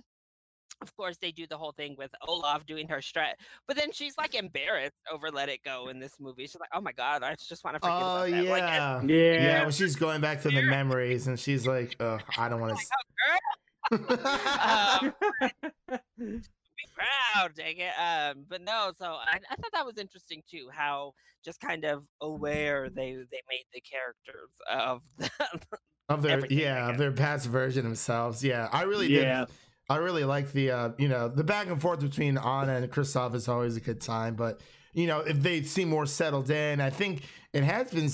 Of 0.82 0.94
course, 0.98 1.18
they 1.18 1.32
do 1.32 1.48
the 1.48 1.58
whole 1.58 1.72
thing 1.72 1.96
with 1.98 2.12
Olaf 2.28 2.66
doing 2.66 2.90
her 2.90 3.02
strut, 3.02 3.36
but 3.68 3.78
then 3.78 3.94
she's 3.94 4.18
like 4.18 4.36
embarrassed 4.36 4.98
over 5.10 5.32
"Let 5.32 5.48
It 5.48 5.64
Go" 5.64 5.88
in 5.88 5.98
this 5.98 6.16
movie. 6.20 6.44
She's 6.44 6.60
like, 6.60 6.72
"Oh 6.74 6.82
my 6.82 6.92
god, 6.92 7.24
I 7.24 7.36
just 7.36 7.64
want 7.64 7.76
to 7.76 7.80
forget 7.80 8.02
Oh 8.02 8.24
about 8.24 8.32
that." 8.32 8.50
Like, 8.50 8.64
yeah. 8.64 9.02
Yeah. 9.04 9.34
yeah, 9.34 9.62
when 9.62 9.72
she's 9.72 9.96
going 9.96 10.20
back 10.20 10.42
to 10.42 10.50
the 10.50 10.62
memories, 10.64 11.28
and 11.28 11.40
she's 11.40 11.66
like, 11.66 11.96
oh, 12.02 12.18
I 12.38 12.50
don't 12.50 12.60
want 12.60 12.78
oh, 13.92 13.98
girl, 13.98 14.00
um, 14.62 15.14
to. 16.20 16.26
be 16.42 16.42
proud, 16.94 17.56
dang 17.56 17.78
it. 17.78 17.94
Um, 18.00 18.46
but 18.50 18.62
no, 18.62 18.92
so 18.98 19.06
I, 19.06 19.40
I 19.50 19.56
thought 19.56 19.72
that 19.74 19.86
was 19.86 19.98
interesting 19.98 20.44
too, 20.50 20.70
how 20.72 21.14
just 21.44 21.60
kind 21.60 21.84
of 21.86 22.06
aware 22.22 22.90
they 22.90 23.14
they 23.14 23.42
made 23.50 23.66
the 23.74 23.82
characters 23.82 24.52
of 24.72 25.02
the, 25.18 25.30
of 26.10 26.22
their 26.22 26.32
everything, 26.32 26.60
yeah, 26.60 26.90
of 26.90 26.98
their 26.98 27.12
past 27.12 27.48
version 27.48 27.84
themselves. 27.84 28.44
Yeah, 28.44 28.70
I 28.72 28.84
really 28.84 29.08
did. 29.08 29.48
I 29.90 29.98
really 29.98 30.24
like 30.24 30.52
the 30.52 30.72
uh, 30.72 30.90
you 30.98 31.08
know 31.08 31.28
the 31.28 31.44
back 31.44 31.68
and 31.68 31.82
forth 31.82 32.00
between 32.00 32.38
Anna 32.38 32.76
and 32.76 32.92
Kristoff 32.92 33.36
is 33.36 33.48
always 33.48 33.76
a 33.76 33.82
good 33.82 34.02
time. 34.02 34.36
But 34.36 34.62
you 34.94 35.08
know 35.08 35.20
if 35.20 35.42
they 35.42 35.62
seem 35.64 35.90
more 35.90 36.06
settled 36.06 36.50
in, 36.50 36.80
I 36.80 36.90
think 36.90 37.24
it 37.52 37.64
has 37.64 37.92
been 37.92 38.10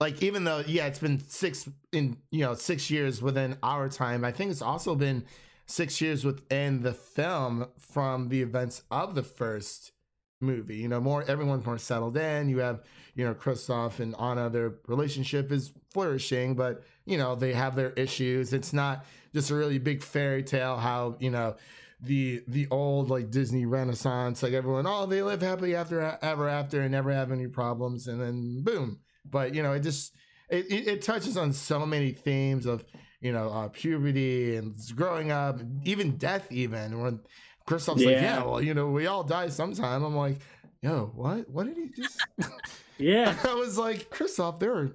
like 0.00 0.22
even 0.22 0.44
though 0.44 0.62
yeah 0.66 0.86
it's 0.86 1.00
been 1.00 1.18
six 1.20 1.68
in 1.92 2.16
you 2.30 2.44
know 2.44 2.54
six 2.54 2.90
years 2.90 3.20
within 3.20 3.56
our 3.62 3.88
time. 3.88 4.24
I 4.24 4.30
think 4.30 4.52
it's 4.52 4.62
also 4.62 4.94
been 4.94 5.24
six 5.72 6.00
years 6.00 6.24
within 6.24 6.82
the 6.82 6.92
film 6.92 7.66
from 7.78 8.28
the 8.28 8.42
events 8.42 8.82
of 8.90 9.14
the 9.14 9.22
first 9.22 9.92
movie. 10.40 10.76
You 10.76 10.88
know 10.88 11.00
more 11.00 11.24
everyone's 11.24 11.64
more 11.64 11.78
settled 11.78 12.16
in. 12.16 12.48
You 12.48 12.58
have 12.58 12.82
you 13.14 13.24
know 13.24 13.34
Kristoff 13.34 13.98
and 13.98 14.14
Anna. 14.20 14.50
Their 14.50 14.74
relationship 14.86 15.50
is 15.50 15.72
flourishing, 15.92 16.54
but 16.54 16.82
you 17.06 17.16
know 17.16 17.34
they 17.34 17.54
have 17.54 17.74
their 17.74 17.90
issues. 17.92 18.52
It's 18.52 18.72
not 18.72 19.06
just 19.34 19.50
a 19.50 19.54
really 19.54 19.78
big 19.78 20.02
fairy 20.02 20.42
tale 20.42 20.76
how 20.76 21.16
you 21.18 21.30
know 21.30 21.56
the 22.00 22.42
the 22.48 22.66
old 22.70 23.08
like 23.10 23.30
disney 23.30 23.64
renaissance 23.64 24.42
like 24.42 24.52
everyone 24.52 24.86
oh 24.88 25.06
they 25.06 25.22
live 25.22 25.40
happily 25.40 25.76
after 25.76 26.18
ever 26.20 26.48
after 26.48 26.80
and 26.80 26.90
never 26.90 27.12
have 27.12 27.30
any 27.30 27.46
problems 27.46 28.08
and 28.08 28.20
then 28.20 28.60
boom 28.62 28.98
but 29.24 29.54
you 29.54 29.62
know 29.62 29.72
it 29.72 29.80
just 29.80 30.12
it, 30.50 30.66
it, 30.70 30.88
it 30.88 31.02
touches 31.02 31.36
on 31.36 31.52
so 31.52 31.86
many 31.86 32.10
themes 32.10 32.66
of 32.66 32.84
you 33.22 33.32
know 33.32 33.48
uh, 33.48 33.68
puberty 33.68 34.56
and 34.56 34.74
growing 34.94 35.30
up 35.30 35.58
even 35.84 36.16
death 36.18 36.46
even 36.50 37.00
when 37.00 37.20
Kristoff's 37.66 38.04
like 38.04 38.16
Yeah. 38.16 38.38
yeah 38.38 38.42
well 38.44 38.60
you 38.60 38.74
know 38.74 38.88
we 38.90 39.06
all 39.06 39.22
die 39.24 39.48
sometime 39.48 40.02
i'm 40.04 40.16
like 40.16 40.38
yo 40.82 41.10
what 41.14 41.48
what 41.48 41.66
did 41.66 41.76
he 41.76 41.88
just 42.02 42.20
Yeah. 42.98 43.34
i 43.44 43.54
was 43.54 43.78
like 43.78 44.10
Kristoff 44.10 44.58
there 44.60 44.74
are 44.74 44.90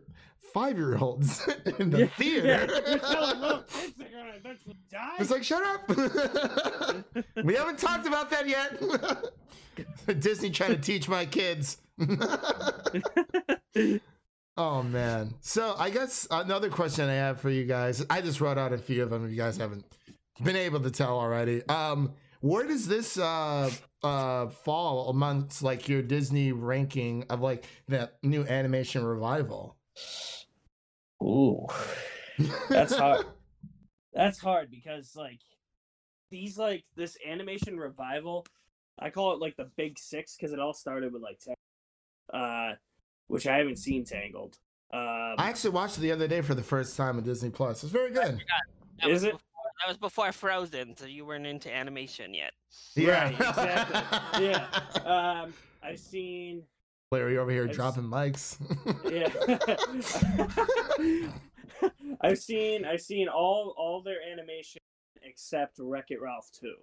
five 0.54 0.78
year 0.78 0.98
olds 0.98 1.48
in 1.80 1.90
the 1.90 2.00
Yeah. 2.00 2.06
theater 2.08 2.48
Yeah. 2.48 2.90
You're 2.90 3.00
telling 3.00 3.40
little 3.40 3.64
kids 3.64 3.94
they're 3.98 4.10
gonna 4.10 4.34
eventually 4.36 4.78
die. 4.92 5.16
It's 5.20 5.32
like, 5.32 5.44
shut 5.44 5.64
up. 5.64 5.88
we 7.44 7.54
haven't 7.56 7.80
talked 7.80 8.08
about 8.08 8.30
that 8.32 8.48
yet. 8.48 10.20
Disney 10.20 10.50
trying 10.50 10.72
to 10.72 10.78
teach 10.82 11.08
my 11.10 11.26
kids. 11.26 11.78
Oh 14.58 14.84
man. 14.84 15.34
So 15.42 15.76
I 15.78 15.90
guess 15.90 16.28
another 16.32 16.70
question 16.70 17.10
I 17.10 17.14
have 17.14 17.40
for 17.40 17.50
you 17.50 17.66
guys. 17.66 18.06
I 18.10 18.22
just 18.22 18.42
wrote 18.42 18.58
out 18.58 18.74
a 18.74 18.78
few 18.78 19.04
of 19.04 19.10
them. 19.10 19.26
If 19.26 19.32
you 19.32 19.38
guys 19.38 19.58
haven't 19.58 19.86
been 20.44 20.56
able 20.56 20.80
to 20.82 20.92
tell 20.92 21.18
already. 21.20 21.68
Um, 21.68 22.14
where 22.42 22.66
does 22.66 22.88
this 22.88 23.18
uh 23.18 23.72
uh 24.04 24.48
fall 24.48 25.10
amongst 25.10 25.64
like 25.64 25.90
your 25.90 26.02
Disney 26.02 26.52
ranking 26.52 27.26
of 27.30 27.42
like 27.42 27.66
that 27.88 28.18
new 28.24 28.46
animation 28.46 29.04
revival? 29.04 29.78
Ooh. 31.24 31.66
That's 32.70 32.96
hard. 32.98 33.26
That's 34.14 34.40
hard 34.40 34.70
because 34.70 35.16
like 35.16 35.40
these 36.30 36.58
like 36.58 36.84
this 36.96 37.18
animation 37.28 37.78
revival, 37.78 38.46
I 39.00 39.10
call 39.10 39.34
it 39.34 39.40
like 39.40 39.56
the 39.58 39.70
big 39.78 39.98
six 39.98 40.36
because 40.36 40.54
it 40.54 40.60
all 40.60 40.74
started 40.74 41.14
with 41.14 41.22
like 41.22 41.40
Tang- 41.40 41.56
uh 42.34 42.76
which 43.28 43.48
I 43.48 43.58
haven't 43.58 43.78
seen 43.78 44.04
Tangled. 44.04 44.58
Um 44.94 45.00
I 45.38 45.50
actually 45.50 45.72
watched 45.72 45.98
it 45.98 46.02
the 46.02 46.12
other 46.12 46.28
day 46.28 46.42
for 46.42 46.56
the 46.56 46.64
first 46.64 46.96
time 46.98 47.18
on 47.18 47.24
Disney 47.24 47.50
Plus. 47.50 47.84
It's 47.84 47.92
very 47.92 48.12
good. 48.12 48.40
that 49.02 49.10
Is 49.10 49.14
was 49.14 49.24
it? 49.26 49.32
Before, 49.34 49.42
that 49.82 49.88
was 49.90 49.98
before 49.98 50.32
Frozen, 50.32 50.96
so 50.98 51.06
you 51.06 51.26
weren't 51.26 51.46
into 51.46 51.74
animation 51.74 52.34
yet. 52.34 52.54
Yeah, 52.96 53.24
Right, 53.26 53.34
exactly. 53.34 54.46
Yeah. 54.48 54.68
um 55.44 55.54
I've 55.84 56.00
seen 56.00 56.64
Larry 57.12 57.38
over 57.38 57.52
here 57.52 57.64
It's- 57.64 57.76
dropping 57.76 58.04
mics. 58.04 58.58
yeah. 59.12 59.30
I've 62.22 62.40
seen 62.40 62.86
I've 62.86 63.02
seen 63.02 63.28
all 63.28 63.74
all 63.78 64.02
their 64.02 64.18
animation 64.32 64.82
except 65.22 65.78
Wreck 65.80 66.12
It 66.12 66.22
Ralph 66.22 66.50
2. 66.60 66.74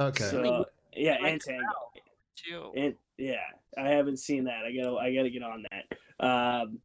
okay. 0.00 0.24
So 0.24 0.64
yeah, 0.94 1.16
and 1.24 1.40
Tangled. 1.40 1.66
Too. 2.36 2.72
And 2.76 2.94
yeah, 3.18 3.44
I 3.76 3.88
haven't 3.88 4.18
seen 4.18 4.44
that. 4.44 4.64
I 4.64 4.72
gotta 4.72 4.96
I 4.96 5.14
gotta 5.14 5.30
get 5.30 5.42
on 5.42 5.64
that. 5.70 6.26
Um 6.26 6.78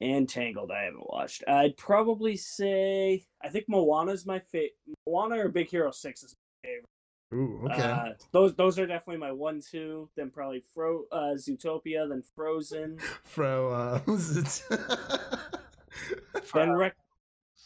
and 0.00 0.28
Tangled 0.28 0.70
I 0.70 0.84
haven't 0.84 1.08
watched. 1.08 1.44
I'd 1.48 1.76
probably 1.76 2.36
say 2.36 3.24
I 3.42 3.48
think 3.48 3.66
Moana's 3.68 4.26
my 4.26 4.38
favorite. 4.38 4.76
Moana 5.06 5.38
or 5.38 5.48
Big 5.48 5.68
Hero 5.68 5.90
Six 5.90 6.22
is 6.22 6.34
my 6.64 6.68
favorite. 6.68 6.88
Ooh, 7.32 7.68
okay. 7.70 7.82
Uh, 7.82 8.12
those 8.32 8.54
those 8.56 8.78
are 8.78 8.86
definitely 8.86 9.20
my 9.20 9.30
one 9.30 9.60
two. 9.60 10.08
Then 10.16 10.30
probably 10.30 10.64
Fro 10.74 11.04
uh, 11.12 11.34
Zootopia. 11.34 12.08
Then 12.08 12.22
Frozen. 12.34 12.98
Fro, 13.24 13.70
uh, 13.70 14.00
Then 16.54 16.72
Wreck. 16.72 16.96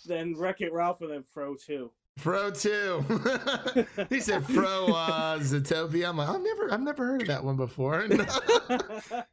Then 0.07 0.36
Wreck 0.36 0.61
It 0.61 0.72
Ralph 0.72 1.01
and 1.01 1.11
then 1.11 1.22
Fro 1.22 1.55
two. 1.55 1.90
Fro 2.17 2.51
two. 2.51 3.05
he 4.09 4.21
said 4.21 4.45
Fro 4.47 4.87
uh, 4.87 5.39
Zootopia. 5.41 6.09
I'm 6.09 6.17
like, 6.17 6.29
I've 6.29 6.41
never, 6.41 6.73
I've 6.73 6.81
never 6.81 7.05
heard 7.07 7.23
of 7.23 7.29
that 7.29 7.43
one 7.43 7.57
before. 7.57 8.03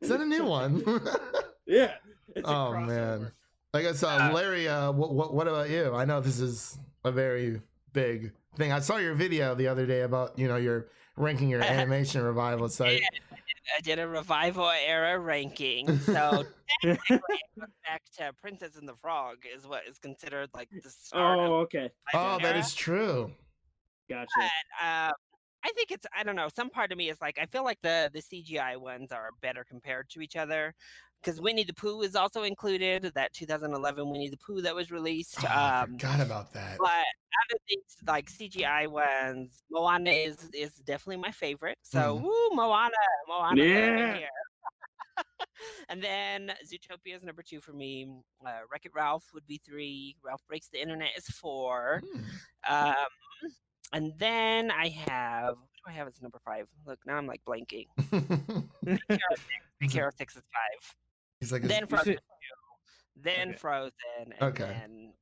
Is 0.01 0.09
that 0.09 0.19
a 0.19 0.25
new 0.25 0.43
one? 0.45 0.83
yeah. 1.67 1.93
It's 2.35 2.47
Oh, 2.47 2.71
crossover. 2.73 2.87
man. 2.87 3.31
I 3.73 3.81
guess 3.83 4.03
uh, 4.03 4.07
Uh, 4.09 4.31
Larry, 4.33 4.67
uh, 4.67 4.91
what, 4.91 5.13
what 5.13 5.33
what 5.33 5.47
about 5.47 5.69
you? 5.69 5.93
I 5.93 6.05
know 6.05 6.19
this 6.21 6.39
is 6.39 6.77
a 7.05 7.11
very 7.11 7.61
big 7.93 8.31
thing. 8.57 8.71
I 8.71 8.79
saw 8.79 8.97
your 8.97 9.13
video 9.13 9.53
the 9.55 9.67
other 9.67 9.85
day 9.85 10.01
about 10.01 10.37
you 10.37 10.47
know 10.47 10.57
your 10.57 10.87
ranking 11.17 11.49
your 11.49 11.61
animation 11.61 12.21
revival 12.23 12.67
site. 12.67 13.01
I 13.77 13.81
did 13.81 13.99
a 13.99 14.07
revival 14.07 14.69
era 14.69 15.19
ranking. 15.19 15.99
So 15.99 16.45
technically, 16.81 17.39
back 17.85 18.01
to 18.17 18.33
Princess 18.41 18.75
and 18.75 18.87
the 18.87 18.95
Frog 18.95 19.37
is 19.55 19.67
what 19.67 19.83
is 19.87 19.97
considered 19.99 20.49
like 20.53 20.69
the 20.83 20.89
start 20.89 21.39
oh, 21.39 21.55
okay. 21.61 21.89
Oh, 22.13 22.37
that 22.41 22.55
era. 22.55 22.59
is 22.59 22.73
true. 22.73 23.31
Gotcha. 24.09 24.27
But, 24.35 24.85
um, 24.85 25.13
I 25.63 25.71
think 25.75 25.91
it's 25.91 26.05
I 26.17 26.23
don't 26.23 26.35
know. 26.35 26.49
Some 26.53 26.69
part 26.69 26.91
of 26.91 26.97
me 26.97 27.09
is 27.09 27.21
like 27.21 27.37
I 27.39 27.45
feel 27.45 27.63
like 27.63 27.77
the 27.83 28.09
the 28.13 28.21
CGI 28.21 28.77
ones 28.77 29.11
are 29.11 29.29
better 29.41 29.63
compared 29.63 30.09
to 30.11 30.21
each 30.21 30.35
other 30.35 30.73
because 31.21 31.39
Winnie 31.39 31.63
the 31.63 31.73
Pooh 31.73 32.01
is 32.01 32.15
also 32.15 32.43
included. 32.43 33.11
That 33.15 33.33
2011 33.33 34.09
Winnie 34.09 34.29
the 34.29 34.37
Pooh 34.37 34.61
that 34.61 34.73
was 34.75 34.91
released. 34.91 35.37
Oh, 35.43 35.47
I 35.47 35.81
um, 35.81 35.91
forgot 35.91 36.19
about 36.19 36.53
that. 36.53 36.77
but 36.79 36.87
out 36.89 37.53
of 37.53 37.59
these 37.69 37.97
like 38.07 38.29
CGI 38.29 38.87
ones, 38.87 39.63
Moana 39.71 40.11
is 40.11 40.49
is 40.53 40.71
definitely 40.85 41.21
my 41.21 41.31
favorite. 41.31 41.77
So 41.83 42.17
Mhm. 42.17 42.21
woo, 42.23 42.49
Moana, 42.55 42.91
Moana, 43.27 43.63
Yeah. 43.63 44.17
here. 44.17 44.29
and 45.89 46.01
then 46.03 46.53
Zootopia 46.65 47.15
is 47.15 47.23
number 47.23 47.43
two 47.43 47.61
for 47.61 47.73
me. 47.73 48.07
Uh, 48.45 48.61
Wreck 48.71 48.85
It 48.85 48.91
Ralph 48.95 49.25
would 49.33 49.45
be 49.45 49.59
three. 49.63 50.15
Ralph 50.23 50.41
Breaks 50.47 50.69
the 50.69 50.81
Internet 50.81 51.11
is 51.17 51.27
four. 51.27 52.01
Hmm. 52.67 52.73
Um, 52.73 52.95
and 53.93 54.13
then 54.17 54.71
I 54.71 54.89
have 54.89 55.57
what 55.57 55.85
do 55.85 55.91
I 55.91 55.93
have 55.93 56.07
as 56.07 56.21
number 56.21 56.39
five? 56.45 56.67
Look, 56.85 56.99
now 57.05 57.15
I'm 57.17 57.27
like 57.27 57.41
blanking. 57.45 57.87
Big 59.79 59.91
Hero 59.91 60.09
Six 60.17 60.35
is 60.35 60.43
five. 60.53 60.95
He's 61.41 61.51
like, 61.51 61.63
Then 61.63 61.85
Frozen 61.87 62.13
two. 62.13 62.19
Then 63.17 63.49
Okay. 63.49 63.57
Frozen. 63.57 63.91
And 64.19 64.33
Okay. 64.41 64.63
Then 64.63 65.13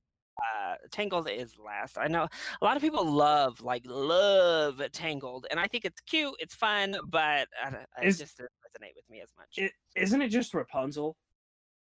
uh, 0.41 0.75
Tangled 0.91 1.27
is 1.29 1.57
last. 1.57 1.97
I 1.97 2.07
know 2.07 2.27
a 2.61 2.63
lot 2.65 2.77
of 2.77 2.81
people 2.83 3.03
love 3.03 3.59
like 3.61 3.81
love 3.85 4.81
Tangled, 4.93 5.47
and 5.51 5.59
I 5.59 5.67
think 5.67 5.83
it's 5.85 5.99
cute, 6.01 6.33
it's 6.39 6.53
fun, 6.55 6.95
but 7.07 7.47
I, 7.65 7.69
don't- 7.71 7.81
it 8.01 8.07
Is- 8.07 8.19
just 8.19 8.37
doesn't 8.37 8.51
resonate 8.65 8.95
with 8.95 9.09
me 9.09 9.19
as 9.21 9.29
much. 9.37 9.57
It, 9.57 9.71
isn't 9.95 10.21
it 10.21 10.29
just 10.29 10.53
Rapunzel? 10.53 11.17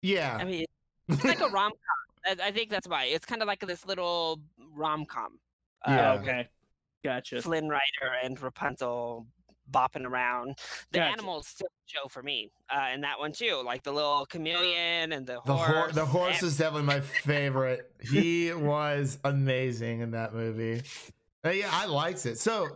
yeah. 0.02 0.38
I 0.40 0.44
mean, 0.44 0.66
it's 1.08 1.24
like 1.24 1.40
a 1.42 1.48
rom 1.48 1.72
com. 1.72 2.38
I, 2.40 2.48
I 2.48 2.52
think 2.52 2.70
that's 2.70 2.88
why 2.88 3.06
it's 3.06 3.26
kind 3.26 3.42
of 3.42 3.48
like 3.48 3.60
this 3.66 3.86
little 3.86 4.42
rom 4.74 5.06
com. 5.06 5.40
Yeah. 5.88 6.14
Oh, 6.14 6.22
okay. 6.22 6.48
Gotcha. 7.04 7.42
Flynn 7.42 7.68
Rider 7.70 8.14
and 8.24 8.40
Rapunzel 8.42 9.26
bopping 9.74 10.06
around. 10.06 10.58
The 10.92 11.00
Gotcha. 11.00 11.12
animals 11.12 11.48
still 11.48 11.68
show 11.86 12.08
for 12.08 12.24
me, 12.24 12.52
uh, 12.74 12.80
and 12.92 13.04
that 13.04 13.20
one 13.20 13.32
too, 13.34 13.62
like 13.66 13.84
the 13.84 13.92
little 13.92 14.26
chameleon 14.28 15.12
and 15.12 15.26
the 15.28 15.40
The 15.46 15.56
horse. 15.58 15.68
horse, 15.76 15.96
the 15.96 16.06
horse 16.06 16.40
and- 16.40 16.48
is 16.48 16.58
definitely 16.58 16.88
my 16.88 17.02
favorite. 17.02 17.92
he 18.02 18.54
was 18.54 19.18
amazing 19.24 20.00
in 20.02 20.12
that 20.12 20.34
movie. 20.34 20.84
Uh, 21.46 21.50
yeah, 21.50 21.70
I 21.72 21.86
liked 21.88 22.26
it. 22.26 22.38
So 22.40 22.70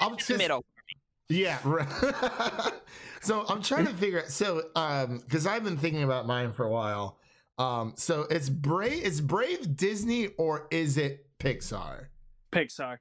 I'm 0.00 0.12
in 0.12 0.16
the 0.16 0.22
just 0.24 0.38
middle. 0.38 0.64
Yeah. 1.28 1.58
Right. 1.64 1.88
so 3.22 3.44
I'm 3.48 3.62
trying 3.62 3.86
to 3.86 3.94
figure 3.94 4.20
out. 4.20 4.28
So, 4.28 4.62
um, 4.76 5.18
because 5.18 5.46
I've 5.46 5.64
been 5.64 5.76
thinking 5.78 6.02
about 6.02 6.26
mine 6.26 6.52
for 6.52 6.64
a 6.64 6.70
while. 6.70 7.18
Um, 7.58 7.94
so 7.96 8.22
it's 8.30 8.48
Brave. 8.50 9.02
Is 9.04 9.20
Brave 9.20 9.76
Disney 9.76 10.28
or 10.38 10.66
is 10.70 10.96
it 10.98 11.26
Pixar? 11.38 12.06
Pixar. 12.52 12.98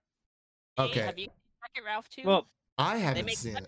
Hey, 0.78 0.84
Okay. 0.84 1.00
Have 1.02 1.18
you 1.18 1.26
seen 1.26 1.32
Wreck-It 1.62 1.84
Ralph 1.86 2.08
too? 2.10 2.22
Well, 2.26 2.48
I 2.78 2.98
haven't 2.98 3.30
seen 3.32 3.56
it. 3.56 3.68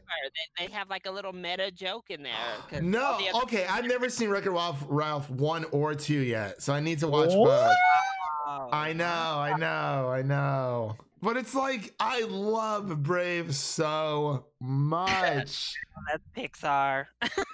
They, 0.58 0.66
they 0.66 0.72
have 0.74 0.89
like 0.89 1.06
a 1.06 1.12
little 1.12 1.34
meta 1.34 1.72
joke 1.72 2.10
in 2.10 2.24
there. 2.24 2.82
No. 2.82 3.18
the 3.20 3.38
Okay. 3.43 3.66
I've 3.68 3.86
never 3.86 4.10
seen 4.10 4.30
Wreck-It 4.30 4.49
Ralph, 4.51 4.84
Ralph 4.88 5.30
one 5.30 5.66
or 5.72 5.93
two 5.93 6.20
yet, 6.20 6.62
so 6.62 6.74
I 6.74 6.80
need 6.80 6.99
to 6.99 7.08
watch 7.08 7.30
What? 7.34 7.45
both. 7.68 7.76
Oh, 8.47 8.70
I 8.72 8.93
know. 8.93 9.06
I 9.06 9.56
know. 9.58 10.10
I 10.10 10.22
know. 10.22 10.95
But 11.22 11.38
it's 11.38 11.56
like 11.56 11.93
I 11.99 12.22
love 12.24 13.01
Brave 13.01 13.56
so 13.56 14.45
much. 14.62 15.74
That's 16.12 16.24
Pixar. 16.38 17.06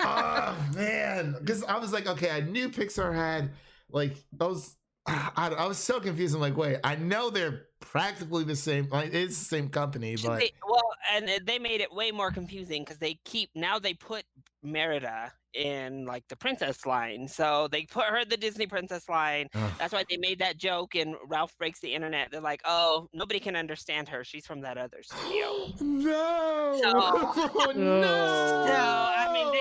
oh 0.02 0.68
man 0.76 1.36
because 1.40 1.64
i 1.64 1.78
was 1.78 1.94
like 1.94 2.08
okay 2.08 2.32
i 2.32 2.42
knew 2.42 2.68
pixar 2.70 3.14
had 3.16 3.52
like 3.92 4.16
those 4.34 4.76
I, 5.06 5.54
I 5.58 5.68
was 5.68 5.78
so 5.78 6.00
confused 6.02 6.36
i'm 6.36 6.42
like 6.42 6.58
wait 6.58 6.80
i 6.84 6.96
know 6.96 7.30
they're 7.30 7.68
practically 7.82 8.44
the 8.46 8.56
same 8.56 8.88
like 8.90 9.14
it's 9.14 9.38
the 9.38 9.46
same 9.46 9.68
company 9.68 10.16
but 10.16 10.40
they- 10.40 10.52
well, 10.68 10.82
and 11.14 11.30
uh, 11.30 11.40
they 11.46 11.60
made 11.60 11.82
it 11.82 11.94
way 11.94 12.12
more 12.12 12.32
confusing 12.32 12.84
because 12.84 12.98
they 13.00 13.16
keep 13.26 13.50
now 13.56 13.78
they 13.80 13.94
put 13.94 14.24
Merida 14.64 15.34
in 15.54 16.06
like 16.06 16.28
the 16.28 16.36
princess 16.36 16.86
line, 16.86 17.28
so 17.28 17.68
they 17.72 17.84
put 17.86 18.06
her 18.06 18.18
in 18.20 18.30
the 18.30 18.38
Disney 18.38 18.68
princess 18.68 19.08
line. 19.10 19.48
Ugh. 19.54 19.72
That's 19.78 19.94
why 19.94 20.04
they 20.10 20.18
made 20.18 20.40
that 20.40 20.58
joke 20.58 20.96
in 20.96 21.16
Ralph 21.28 21.58
Breaks 21.58 21.80
the 21.80 21.94
Internet. 21.94 22.32
They're 22.32 22.42
like, 22.42 22.62
oh, 22.66 23.08
nobody 23.14 23.40
can 23.40 23.56
understand 23.56 24.08
her. 24.10 24.24
She's 24.24 24.46
from 24.46 24.62
that 24.62 24.78
other 24.78 25.00
studio. 25.04 25.68
no 25.82 26.80
So- 26.82 26.92
oh, 26.96 27.72
no 27.76 28.02
So 28.68 28.74
I 28.74 29.30
mean, 29.34 29.52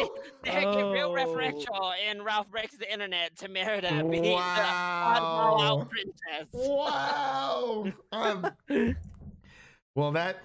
they, 0.44 0.50
they 0.52 0.60
get 0.60 0.82
real 0.90 1.10
Oh. 1.10 1.14
referential 1.14 1.92
in 2.10 2.22
Ralph 2.22 2.50
Breaks 2.50 2.76
the 2.76 2.90
Internet 2.92 3.36
to 3.38 3.48
Merida 3.48 3.88
being 4.10 4.22
the 4.22 4.28
oddball 4.30 5.58
wow 5.58 5.80
out 5.80 5.90
princess. 5.90 6.46
wow 6.52 7.86
um, 8.12 8.46
well 9.94 10.12
that 10.12 10.36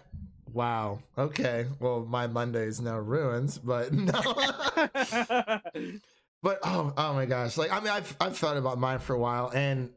wow 0.55 0.99
okay 1.17 1.67
well 1.79 2.05
my 2.05 2.25
monday 2.25 2.63
is 2.63 2.81
now 2.81 2.97
ruined 2.97 3.59
but 3.63 3.93
no 3.93 5.61
But 6.45 6.59
oh, 6.63 6.93
oh 6.95 7.13
my 7.15 7.25
gosh! 7.25 7.57
Like 7.57 7.71
I 7.71 7.79
mean, 7.79 7.89
I've 7.89 8.15
I've 8.21 8.37
thought 8.37 8.55
about 8.55 8.77
mine 8.77 8.99
for 8.99 9.13
a 9.15 9.19
while, 9.19 9.51
and 9.55 9.89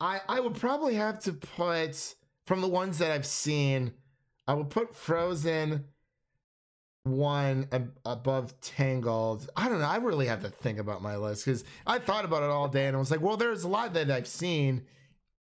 I 0.00 0.20
I 0.28 0.38
would 0.38 0.54
probably 0.54 0.94
have 0.94 1.18
to 1.24 1.32
put 1.32 2.14
from 2.46 2.60
the 2.60 2.68
ones 2.68 2.98
that 2.98 3.10
I've 3.10 3.26
seen, 3.26 3.92
I 4.46 4.54
would 4.54 4.70
put 4.70 4.94
Frozen 4.94 5.86
one 7.02 7.66
ab- 7.72 7.98
above 8.04 8.60
Tangled. 8.60 9.50
I 9.56 9.68
don't 9.68 9.80
know. 9.80 9.86
I 9.86 9.96
really 9.96 10.26
have 10.26 10.42
to 10.42 10.48
think 10.48 10.78
about 10.78 11.02
my 11.02 11.16
list 11.16 11.44
because 11.44 11.64
I 11.88 11.98
thought 11.98 12.24
about 12.24 12.44
it 12.44 12.50
all 12.50 12.68
day, 12.68 12.86
and 12.86 12.94
I 12.94 13.00
was 13.00 13.10
like, 13.10 13.20
well, 13.20 13.36
there's 13.36 13.64
a 13.64 13.68
lot 13.68 13.92
that 13.94 14.12
I've 14.12 14.28
seen, 14.28 14.82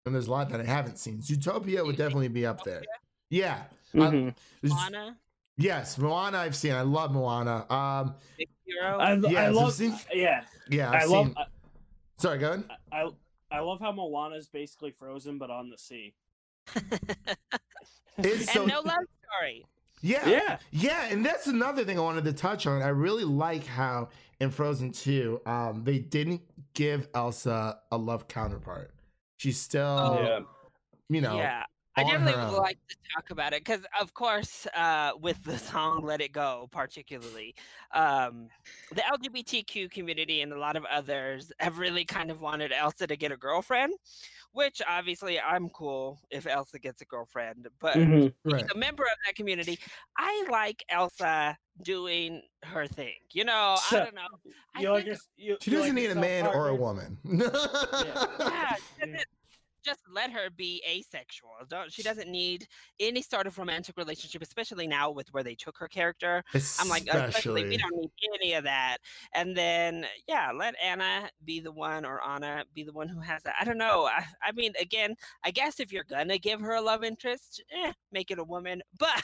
and 0.05 0.13
there's 0.13 0.27
a 0.27 0.31
lot 0.31 0.49
that 0.49 0.59
I 0.59 0.65
haven't 0.65 0.97
seen. 0.97 1.21
Zootopia 1.21 1.85
would 1.85 1.95
definitely 1.95 2.27
be 2.27 2.45
up 2.45 2.65
there. 2.65 2.83
Yeah. 3.29 3.63
Mhm. 3.93 4.35
Moana, 4.63 5.17
Yes, 5.57 5.97
Moana. 5.99 6.39
I've 6.39 6.55
seen. 6.55 6.73
I 6.73 6.81
love 6.81 7.11
Moana. 7.13 7.71
Um. 7.71 8.15
Big 8.37 8.49
Hero. 8.65 8.97
I, 8.97 9.13
Yeah, 9.15 9.49
I 9.49 9.53
so 9.53 9.59
love. 9.59 9.73
see- 9.73 9.93
yeah, 10.13 10.43
Yeah. 10.69 10.89
I've 10.89 10.95
I 11.03 11.05
seen. 11.05 11.33
love. 11.33 11.47
Sorry, 12.17 12.37
go 12.39 12.51
ahead. 12.53 12.69
I, 12.91 13.01
I 13.03 13.09
I 13.51 13.59
love 13.59 13.79
how 13.79 13.91
Moana 13.91 14.35
is 14.35 14.47
basically 14.47 14.91
Frozen 14.91 15.37
but 15.37 15.51
on 15.51 15.69
the 15.69 15.77
sea. 15.77 16.13
It's 18.17 18.51
so 18.53 18.61
and 18.61 18.71
no 18.71 18.79
love 18.81 19.03
story. 19.25 19.65
yeah, 20.01 20.27
Yeah. 20.27 20.57
yeah, 20.71 21.05
and 21.11 21.25
that's 21.25 21.47
another 21.47 21.83
thing 21.83 21.97
I 21.97 22.01
wanted 22.01 22.23
to 22.25 22.33
touch 22.33 22.67
on. 22.67 22.81
I 22.83 22.89
really 22.89 23.23
like 23.23 23.65
how 23.65 24.09
in 24.39 24.51
Frozen 24.51 24.91
2, 24.91 25.41
um, 25.47 25.83
they 25.83 25.97
didn't 25.99 26.41
give 26.75 27.07
Elsa 27.15 27.79
a 27.91 27.97
love 27.97 28.27
counterpart. 28.27 28.91
She's 29.37 29.59
still, 29.59 29.83
Oh. 29.99 30.21
Yeah. 30.21 30.39
you 31.09 31.21
know, 31.21 31.37
yeah. 31.37 31.63
I 31.95 32.03
definitely 32.03 32.43
would 32.51 32.57
like 32.57 32.79
to 32.89 32.95
talk 33.13 33.29
about 33.29 33.53
it 33.53 33.63
because, 33.63 33.81
of 34.01 34.13
course, 34.13 34.65
uh, 34.75 35.11
with 35.19 35.43
the 35.43 35.57
song 35.59 36.01
"Let 36.03 36.21
It 36.21 36.31
Go," 36.31 36.67
particularly, 36.71 37.53
um, 37.93 38.49
the 38.91 39.01
LGBTQ 39.01 39.91
community 39.91 40.41
and 40.41 40.51
a 40.53 40.57
lot 40.59 40.75
of 40.75 40.85
others 40.85 41.51
have 41.59 41.77
really 41.77 42.03
kind 42.05 42.31
of 42.31 42.41
wanted 42.41 42.71
Elsa 42.71 43.05
to 43.05 43.15
get 43.15 43.31
a 43.31 43.37
girlfriend, 43.37 43.93
which 44.53 44.81
obviously 44.87 45.39
I'm 45.39 45.69
cool 45.69 46.19
if 46.31 46.47
Elsa 46.47 46.79
gets 46.79 47.01
a 47.01 47.05
girlfriend, 47.05 47.67
but 47.79 47.95
Mhm. 47.95 48.33
right. 48.43 48.65
a 48.73 48.77
member 48.77 49.03
of 49.03 49.17
that 49.27 49.35
community, 49.35 49.77
I 50.17 50.47
like 50.49 50.83
Elsa 50.89 51.55
doing 51.83 52.41
her 52.63 52.87
thing. 52.87 53.15
You 53.33 53.45
know, 53.45 53.77
So, 53.89 54.01
I 54.01 54.03
don't 54.05 54.15
know. 54.15 54.27
I 54.75 54.81
You 54.81 54.91
like 54.93 55.05
think- 55.05 55.19
your, 55.37 55.57
She 55.61 55.69
doesn't 55.71 55.93
need 55.95 56.05
a 56.05 56.15
yourself 56.15 56.21
man 56.21 56.47
or 56.47 56.69
a 56.69 56.75
woman. 56.75 57.17
yeah, 57.23 58.75
Yeah. 59.05 59.23
Just- 59.83 59.99
let 60.11 60.31
her 60.31 60.49
be 60.49 60.81
asexual. 60.87 61.51
Don't 61.69 61.91
she 61.91 62.03
doesn't 62.03 62.29
need 62.29 62.67
any 62.99 63.21
sort 63.21 63.47
of 63.47 63.57
romantic 63.57 63.97
relationship, 63.97 64.41
especially 64.41 64.87
now 64.87 65.09
with 65.11 65.33
where 65.33 65.43
they 65.43 65.55
took 65.55 65.77
her 65.77 65.87
character. 65.87 66.43
I'm 66.79 66.89
like, 66.89 67.07
especially 67.07 67.63
we 67.67 67.77
don't 67.77 67.95
need 67.95 68.11
any 68.41 68.53
of 68.53 68.63
that. 68.65 68.97
And 69.33 69.55
then 69.55 70.05
yeah, 70.27 70.51
let 70.51 70.75
Anna 70.83 71.29
be 71.45 71.59
the 71.59 71.71
one 71.71 72.05
or 72.05 72.21
Anna 72.23 72.63
be 72.73 72.83
the 72.83 72.93
one 72.93 73.07
who 73.07 73.19
has 73.19 73.43
that. 73.43 73.55
I 73.59 73.63
don't 73.65 73.77
know. 73.77 74.05
I, 74.05 74.23
I 74.41 74.51
mean, 74.53 74.73
again, 74.79 75.15
I 75.43 75.51
guess 75.51 75.79
if 75.79 75.91
you're 75.91 76.03
gonna 76.03 76.37
give 76.37 76.59
her 76.61 76.73
a 76.75 76.81
love 76.81 77.03
interest, 77.03 77.63
eh, 77.71 77.93
make 78.11 78.31
it 78.31 78.39
a 78.39 78.43
woman. 78.43 78.81
But 78.97 79.21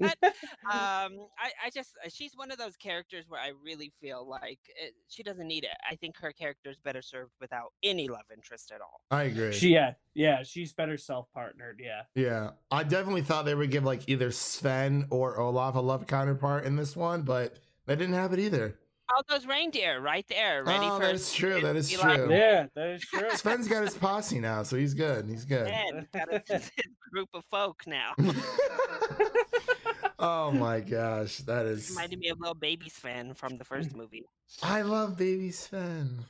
but, 0.00 0.16
um, 0.64 1.28
I, 1.38 1.50
I 1.66 1.70
just 1.72 1.90
uh, 2.04 2.08
she's 2.12 2.32
one 2.34 2.50
of 2.50 2.58
those 2.58 2.76
characters 2.76 3.26
where 3.28 3.40
I 3.40 3.52
really 3.64 3.92
feel 4.00 4.26
like 4.28 4.58
it, 4.80 4.94
she 5.08 5.22
doesn't 5.22 5.46
need 5.46 5.64
it. 5.64 5.76
I 5.88 5.94
think 5.96 6.16
her 6.18 6.32
character 6.32 6.70
is 6.70 6.78
better 6.78 7.02
served 7.02 7.32
without 7.40 7.72
any 7.82 8.08
love 8.08 8.24
interest 8.34 8.72
at 8.74 8.80
all. 8.80 9.00
I 9.10 9.24
agree. 9.24 9.52
She 9.52 9.68
yeah 9.68 9.92
yeah 10.14 10.42
she's 10.42 10.72
better 10.72 10.96
self 10.96 11.26
partnered 11.32 11.80
yeah. 11.82 12.02
Yeah, 12.14 12.50
I 12.70 12.82
definitely 12.82 13.22
thought 13.22 13.44
they 13.44 13.54
would 13.54 13.70
give 13.70 13.84
like 13.84 14.08
either 14.08 14.30
Sven 14.32 15.06
or 15.10 15.38
Olaf 15.38 15.74
a 15.76 15.80
love 15.80 16.06
counterpart 16.06 16.64
in 16.64 16.76
this 16.76 16.96
one, 16.96 17.22
but 17.22 17.56
they 17.86 17.94
didn't 17.96 18.14
have 18.14 18.32
it 18.32 18.38
either. 18.40 18.76
all 19.14 19.22
those 19.28 19.44
reindeer 19.46 20.00
right 20.00 20.24
there, 20.28 20.62
ready 20.62 20.86
Oh, 20.86 20.96
for. 20.98 21.06
that 21.06 21.14
is 21.16 21.32
true. 21.32 21.60
That 21.60 21.74
is 21.76 21.90
be 21.90 21.96
like, 21.96 22.16
true. 22.16 22.32
Yeah, 22.32 22.66
that 22.76 22.88
is 22.90 23.02
true. 23.02 23.28
Sven's 23.34 23.66
got 23.66 23.82
his 23.84 23.94
posse 24.06 24.38
now, 24.38 24.62
so 24.62 24.76
he's 24.76 24.94
good. 24.94 25.28
He's 25.28 25.44
good. 25.44 25.66
Man, 25.66 26.06
got 26.12 26.32
a 26.32 26.42
his 26.52 26.70
group 27.12 27.28
of 27.34 27.44
folk 27.50 27.82
now. 27.88 28.12
Oh 30.20 30.52
my 30.52 30.80
gosh, 30.80 31.38
that 31.38 31.66
is. 31.66 31.90
Reminded 31.90 32.18
me 32.20 32.28
of 32.28 32.38
little 32.38 32.54
baby 32.54 32.88
Sven 32.88 33.34
from 33.34 33.58
the 33.58 33.64
first 33.64 33.96
movie. 33.96 34.26
I 34.62 34.82
love 34.82 35.16
Baby 35.16 35.50
Sven. 35.50 36.24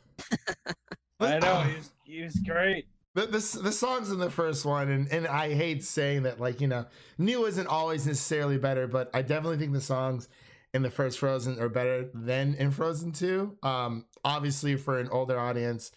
I 1.21 1.39
know 1.39 1.61
he's 1.63 1.91
he's 2.05 2.41
great. 2.41 2.87
The, 3.15 3.23
the, 3.23 3.61
the 3.63 3.73
songs 3.73 4.13
in 4.13 4.21
the 4.21 4.31
first 4.31 4.65
one, 4.65 4.89
and, 4.89 5.09
and 5.11 5.27
I 5.27 5.53
hate 5.53 5.83
saying 5.83 6.23
that, 6.23 6.39
like, 6.39 6.61
you 6.61 6.69
know, 6.69 6.87
new 7.19 7.45
isn't 7.47 7.67
always 7.67 8.07
necessarily 8.07 8.57
better, 8.57 8.87
but 8.87 9.11
I 9.13 9.23
definitely 9.23 9.59
think 9.59 9.73
the 9.73 9.81
songs 9.81 10.29
in 10.73 10.83
the 10.83 10.91
first 10.91 11.19
Frozen 11.19 11.59
are 11.59 11.69
better 11.69 12.09
than 12.15 12.55
in 12.55 12.71
Frozen 12.71 13.13
2. 13.13 13.59
Um, 13.65 14.07
obviously, 14.25 14.77
for 14.77 15.01
an 15.01 15.09
older 15.09 15.39
audience, 15.39 15.91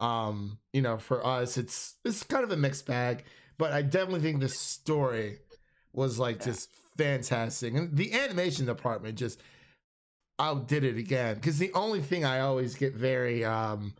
um, 0.00 0.58
you 0.72 0.82
know, 0.82 0.98
for 0.98 1.24
us, 1.26 1.56
it's 1.56 1.94
it's 2.04 2.22
kind 2.22 2.44
of 2.44 2.52
a 2.52 2.56
mixed 2.56 2.86
bag, 2.86 3.24
but 3.56 3.72
I 3.72 3.82
definitely 3.82 4.20
think 4.20 4.40
the 4.40 4.48
story 4.48 5.38
was 5.92 6.18
like 6.18 6.44
just 6.44 6.70
fantastic. 6.98 7.72
And 7.74 7.96
the 7.96 8.12
animation 8.12 8.66
department 8.66 9.16
just 9.16 9.40
outdid 10.38 10.84
it 10.84 10.96
again. 10.96 11.36
Because 11.36 11.58
the 11.58 11.72
only 11.72 12.00
thing 12.02 12.24
I 12.24 12.40
always 12.40 12.74
get 12.74 12.94
very, 12.94 13.44
um, 13.44 13.94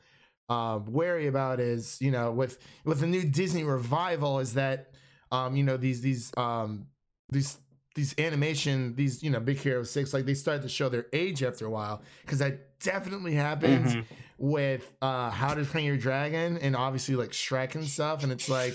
um, 0.50 0.86
wary 0.90 1.26
about 1.26 1.60
is 1.60 1.98
you 2.00 2.10
know 2.10 2.32
with 2.32 2.58
with 2.84 3.00
the 3.00 3.06
new 3.06 3.22
Disney 3.22 3.64
revival 3.64 4.38
is 4.38 4.54
that 4.54 4.92
um, 5.30 5.54
you 5.56 5.62
know 5.62 5.76
these 5.76 6.00
these 6.00 6.32
um, 6.38 6.86
these 7.30 7.58
these 7.94 8.14
animation 8.18 8.94
these 8.94 9.22
you 9.22 9.28
know 9.28 9.40
Big 9.40 9.58
Hero 9.58 9.82
Six 9.82 10.14
like 10.14 10.24
they 10.24 10.32
start 10.32 10.62
to 10.62 10.68
show 10.70 10.88
their 10.88 11.04
age 11.12 11.42
after 11.42 11.66
a 11.66 11.70
while 11.70 12.00
because 12.22 12.38
that 12.38 12.78
definitely 12.80 13.34
happens 13.34 13.94
Mhm. 13.94 14.04
with 14.38 14.90
uh, 15.02 15.28
How 15.28 15.52
to 15.52 15.66
Train 15.66 15.84
Your 15.84 15.98
Dragon 15.98 16.56
and 16.58 16.74
obviously 16.74 17.14
like 17.16 17.32
Shrek 17.32 17.74
and 17.74 17.84
stuff 17.86 18.22
and 18.22 18.32
it's 18.32 18.48
like. 18.48 18.72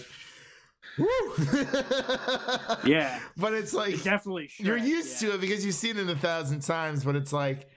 Woo! 0.97 1.07
Yeah, 2.85 3.19
but 3.37 3.53
it's 3.53 3.73
like 3.73 4.01
definitely. 4.03 4.49
you're 4.57 4.77
used 4.77 5.21
yeah. 5.21 5.29
to 5.29 5.35
it 5.35 5.41
because 5.41 5.65
you've 5.65 5.75
seen 5.75 5.97
it 5.97 6.09
a 6.09 6.15
thousand 6.15 6.61
times, 6.61 7.03
but 7.05 7.15
it's 7.15 7.31
like, 7.33 7.67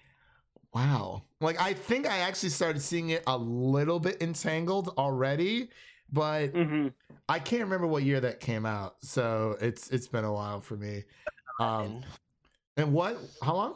wow. 0.74 1.22
Like 1.40 1.60
I 1.60 1.72
think 1.74 2.06
I 2.08 2.18
actually 2.18 2.48
started 2.50 2.80
seeing 2.80 3.10
it 3.10 3.22
a 3.26 3.36
little 3.36 4.00
bit 4.00 4.20
entangled 4.22 4.94
already, 4.98 5.68
but 6.12 6.52
Mhm. 6.52 6.92
I 7.28 7.38
can't 7.38 7.62
remember 7.62 7.86
what 7.86 8.02
year 8.02 8.20
that 8.20 8.40
came 8.40 8.66
out. 8.66 8.96
So 9.02 9.56
it's 9.60 9.90
it's 9.90 10.08
been 10.08 10.24
a 10.24 10.32
while 10.32 10.60
for 10.60 10.76
me. 10.76 11.04
Um 11.60 12.02
and 12.76 12.92
what? 12.92 13.16
How 13.42 13.54
long? 13.54 13.74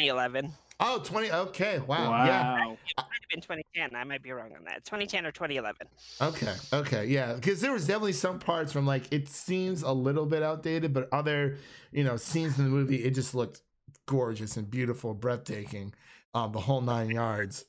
2011. 0.00 0.52
Oh, 0.80 1.00
20. 1.04 1.30
Okay. 1.30 1.78
Wow. 1.78 2.24
Yeah. 2.24 2.42
Wow. 2.66 2.72
It 2.72 2.94
might 2.96 3.06
have 3.20 3.28
been 3.30 3.40
2010. 3.40 3.94
I 3.94 4.04
might 4.04 4.22
be 4.22 4.32
wrong 4.32 4.52
on 4.56 4.64
that. 4.64 4.84
2010 4.84 5.24
or 5.24 5.30
2011. 5.32 5.86
Okay. 6.20 6.54
Okay. 6.72 7.06
Yeah. 7.06 7.34
Because 7.34 7.60
there 7.60 7.72
was 7.72 7.86
definitely 7.86 8.12
some 8.12 8.38
parts 8.38 8.72
from 8.72 8.86
like 8.86 9.12
it 9.12 9.28
seems 9.28 9.82
a 9.82 9.92
little 9.92 10.26
bit 10.26 10.42
outdated, 10.42 10.92
but 10.92 11.08
other, 11.12 11.58
you 11.92 12.02
know, 12.04 12.16
scenes 12.16 12.58
in 12.58 12.64
the 12.64 12.70
movie, 12.70 13.04
it 13.04 13.10
just 13.14 13.34
looked 13.34 13.62
gorgeous 14.06 14.56
and 14.56 14.70
beautiful, 14.70 15.14
breathtaking. 15.14 15.94
Um, 16.34 16.50
the 16.52 16.60
whole 16.60 16.80
nine 16.80 17.10
yards. 17.10 17.64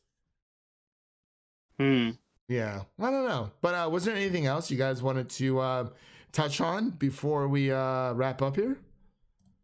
Hmm. 1.80 2.12
Yeah. 2.48 2.82
I 3.00 3.12
don't 3.12 3.28
know. 3.28 3.52
But 3.62 3.76
uh 3.76 3.90
was 3.90 4.06
there 4.06 4.16
anything 4.16 4.46
else 4.48 4.72
you 4.72 4.78
guys 4.78 5.04
wanted 5.04 5.30
to 5.32 5.60
uh 5.60 5.90
touch 6.32 6.60
on 6.60 6.90
before 6.92 7.48
we 7.48 7.72
uh 7.72 8.14
wrap 8.14 8.42
up 8.42 8.56
here? 8.56 8.78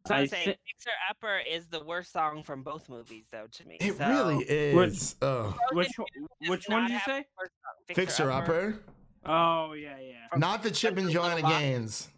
So 0.08 0.16
I'm 0.16 0.22
I 0.24 0.26
saying 0.26 0.46
thi- 0.46 0.58
Fixer 0.74 0.92
Upper 1.10 1.40
is 1.50 1.68
the 1.68 1.84
worst 1.84 2.12
song 2.12 2.42
from 2.44 2.64
both 2.64 2.90
movies, 2.90 3.26
though, 3.32 3.48
to 3.52 3.68
me. 3.68 3.78
It 3.80 3.98
So, 3.98 4.08
really 4.08 4.44
is. 4.46 5.16
Oh. 5.22 5.56
Which 5.74 5.92
one, 5.98 6.08
which 6.48 6.68
one 6.68 6.82
not 6.84 6.88
did 6.88 6.94
you 6.94 7.00
say? 7.06 7.20
the 7.20 7.26
worst. 7.38 7.52
Fixer 7.96 8.32
upper. 8.32 8.80
Oh 9.26 9.74
yeah, 9.74 9.98
yeah. 10.02 10.14
From 10.32 10.40
Not 10.40 10.64
the 10.64 10.72
Chip 10.72 10.98
and 10.98 11.06
Little 11.08 11.24
Joanna 11.24 11.48
Gaines. 11.48 12.10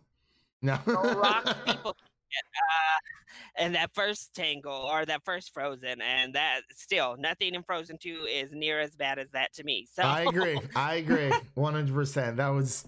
No. 0.62 0.80
Rock 0.86 1.58
people 1.66 1.92
uh, 1.92 3.58
and 3.58 3.76
that 3.76 3.94
first 3.94 4.34
Tangle 4.34 4.72
or 4.72 5.06
that 5.06 5.24
first 5.26 5.54
Frozen, 5.54 6.02
and 6.02 6.34
that 6.36 6.62
still 6.72 7.18
nothing 7.20 7.56
in 7.56 7.64
Frozen 7.64 7.98
2 7.98 8.26
is 8.30 8.54
near 8.54 8.80
as 8.80 8.96
bad 8.96 9.20
as 9.20 9.30
that 9.32 9.54
to 9.56 9.64
me. 9.66 9.86
So 9.92 10.04
I 10.04 10.22
agree. 10.22 10.60
I 10.76 10.96
agree. 10.96 11.32
One 11.56 11.74
hundred 11.74 11.94
percent. 11.94 12.38
That 12.38 12.50
was 12.50 12.86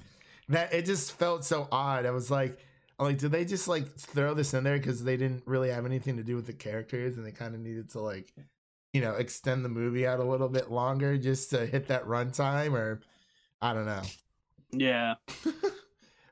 that. 0.49 0.73
It 0.73 0.85
just 0.85 1.11
felt 1.17 1.43
so 1.43 1.67
odd. 1.71 2.05
I 2.05 2.11
was 2.11 2.31
like, 2.31 2.57
I'm 2.97 3.05
like, 3.07 3.17
did 3.17 3.31
they 3.31 3.45
just 3.45 3.67
like 3.67 3.87
throw 3.95 4.33
this 4.33 4.53
in 4.53 4.63
there 4.63 4.77
because 4.77 5.03
they 5.03 5.17
didn't 5.17 5.43
really 5.45 5.69
have 5.69 5.85
anything 5.85 6.17
to 6.17 6.23
do 6.23 6.35
with 6.35 6.45
the 6.45 6.53
characters, 6.53 7.17
and 7.17 7.25
they 7.25 7.31
kind 7.31 7.53
of 7.53 7.61
needed 7.61 7.89
to 7.91 7.99
like, 7.99 8.33
you 8.93 9.01
know, 9.01 9.13
extend 9.15 9.65
the 9.65 9.69
movie 9.69 10.07
out 10.07 10.19
a 10.19 10.23
little 10.23 10.49
bit 10.49 10.71
longer 10.71 11.17
just 11.17 11.49
to 11.49 11.65
hit 11.65 11.87
that 11.87 12.05
runtime, 12.05 12.73
or 12.73 13.01
I 13.61 13.73
don't 13.73 13.85
know. 13.85 14.01
Yeah. 14.71 15.15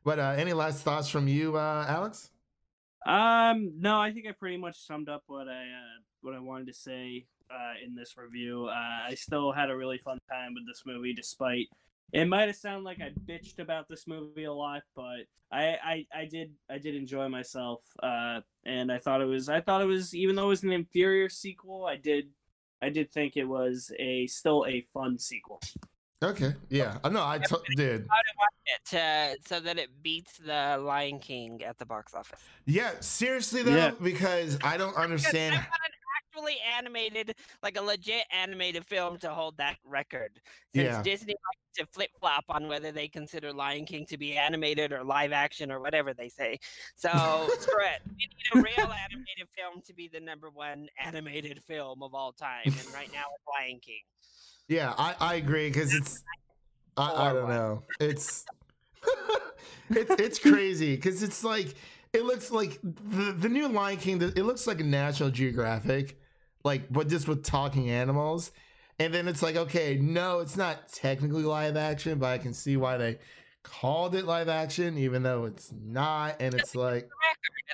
But 0.04 0.20
uh, 0.20 0.34
any 0.38 0.54
last 0.54 0.84
thoughts 0.84 1.08
from 1.08 1.28
you, 1.28 1.58
uh, 1.58 1.86
Alex? 1.88 2.30
Um, 3.06 3.74
no, 3.80 4.00
I 4.00 4.12
think 4.12 4.28
I 4.28 4.32
pretty 4.32 4.58
much 4.58 4.86
summed 4.86 5.10
up 5.10 5.24
what 5.28 5.48
I 5.48 5.62
uh, 5.62 6.02
what 6.22 6.36
I 6.36 6.40
wanted 6.40 6.68
to 6.68 6.74
say 6.74 7.26
uh, 7.50 7.74
in 7.86 7.96
this 7.96 8.16
review. 8.18 8.68
Uh, 8.68 9.08
I 9.10 9.16
still 9.16 9.52
had 9.52 9.70
a 9.70 9.76
really 9.76 9.98
fun 9.98 10.20
time 10.30 10.54
with 10.56 10.68
this 10.68 10.84
movie, 10.86 11.14
despite 11.14 11.68
it 12.12 12.26
might 12.26 12.48
have 12.48 12.56
sounded 12.56 12.84
like 12.84 13.00
I 13.02 13.12
bitched 13.26 13.60
about 13.60 13.88
this 13.88 14.06
movie 14.08 14.44
a 14.44 14.54
lot, 14.54 14.84
but 14.96 15.26
I, 15.52 15.78
I, 15.84 16.06
I 16.16 16.26
did 16.26 16.52
I 16.70 16.78
did 16.78 16.96
enjoy 16.96 17.30
myself, 17.30 17.82
uh, 18.02 18.42
and 18.66 18.92
I 18.92 18.98
thought 18.98 19.22
it 19.22 19.26
was 19.26 19.50
I 19.50 19.62
thought 19.62 19.82
it 19.82 19.86
was 19.86 20.14
even 20.16 20.36
though 20.36 20.46
it 20.46 20.50
was 20.50 20.64
an 20.64 20.72
inferior 20.72 21.30
sequel, 21.30 21.86
I 21.86 21.96
did 21.98 22.30
I 22.82 22.90
did 22.90 23.12
think 23.12 23.38
it 23.38 23.46
was 23.46 23.92
a 24.00 24.28
still 24.28 24.66
a 24.68 24.86
fun 24.94 25.18
sequel. 25.18 25.62
Okay. 26.22 26.54
Yeah. 26.70 27.00
I 27.04 27.10
know 27.10 27.22
I 27.22 27.38
t- 27.38 27.56
did. 27.76 27.96
I 27.96 27.96
would 27.96 28.38
watch 28.38 28.56
it 28.66 28.86
to, 28.92 29.48
so 29.50 29.60
that 29.60 29.78
it 29.78 29.90
beats 30.02 30.38
the 30.38 30.78
Lion 30.82 31.20
King 31.20 31.62
at 31.64 31.78
the 31.78 31.86
box 31.86 32.14
office. 32.14 32.40
Yeah. 32.66 32.92
Seriously 33.02 33.62
though, 33.62 33.76
Yeah. 33.76 33.92
because 34.02 34.58
I 34.64 34.78
don't 34.78 34.96
understand. 34.96 35.54
I 35.54 35.58
want 35.58 35.68
an 35.68 35.93
actually 36.34 36.58
animated, 36.78 37.36
like 37.62 37.78
a 37.78 37.82
legit 37.82 38.24
animated 38.32 38.86
film 38.86 39.18
to 39.20 39.30
hold 39.30 39.58
that 39.58 39.78
record. 39.84 40.32
Since 40.74 40.84
Yeah. 40.86 41.04
Disney 41.04 41.34
likes 41.34 41.78
to 41.78 41.86
flip 41.88 42.10
flop 42.20 42.46
on 42.50 42.68
whether 42.68 42.92
they 42.92 43.08
consider 43.08 43.52
Lion 43.52 43.86
King 43.86 44.06
to 44.08 44.18
be 44.18 44.38
animated 44.38 44.92
or 44.92 45.04
live 45.04 45.32
action 45.32 45.72
or 45.72 45.80
whatever 45.80 46.14
they 46.14 46.30
say. 46.30 46.60
So 46.96 47.10
screw 47.60 47.86
it. 47.86 48.02
We 48.08 48.16
need 48.16 48.30
a 48.54 48.58
real 48.58 48.92
animated 49.12 49.48
film 49.58 49.82
to 49.86 49.94
be 49.94 50.08
the 50.08 50.20
number 50.20 50.50
one 50.50 50.88
animated 51.04 51.62
film 51.64 52.04
of 52.04 52.14
all 52.14 52.32
time. 52.32 52.64
And 52.66 52.94
right 52.94 53.12
now 53.12 53.26
it's 53.36 53.46
Lion 53.48 53.80
King. 53.80 54.02
Yeah, 54.68 54.94
I, 54.98 55.16
I 55.20 55.36
agree 55.36 55.70
because 55.70 55.94
it's 55.94 56.24
I, 56.96 57.30
I 57.30 57.34
don't 57.34 57.50
know. 57.50 57.84
It's 58.00 58.46
it's 59.90 60.12
it's 60.12 60.40
crazy 60.40 60.96
because 60.96 61.24
it's 61.24 61.44
like 61.44 61.76
it 62.14 62.24
looks 62.26 62.52
like 62.52 62.80
the 62.84 63.34
the 63.34 63.50
new 63.50 63.68
Lion 63.68 63.98
King. 63.98 64.22
It 64.22 64.44
looks 64.44 64.68
like 64.68 64.80
a 64.80 64.84
National 64.84 65.32
Geographic, 65.32 66.20
like 66.64 66.92
but 66.92 67.08
just 67.08 67.28
with 67.28 67.44
talking 67.44 67.90
animals. 67.90 68.52
And 69.00 69.14
then 69.14 69.28
it's 69.28 69.42
like, 69.42 69.56
okay, 69.56 69.98
no, 70.00 70.40
it's 70.40 70.56
not 70.56 70.88
technically 70.90 71.44
live 71.44 71.76
action, 71.76 72.20
but 72.20 72.28
I 72.28 72.38
can 72.38 72.54
see 72.54 72.78
why 72.78 72.98
they 72.98 73.18
called 73.64 74.14
it 74.14 74.26
live 74.26 74.50
action, 74.50 74.98
even 74.98 75.24
though 75.24 75.46
it's 75.46 75.74
not. 75.84 76.36
And 76.40 76.54
it's 76.54 76.76
like, 76.76 77.10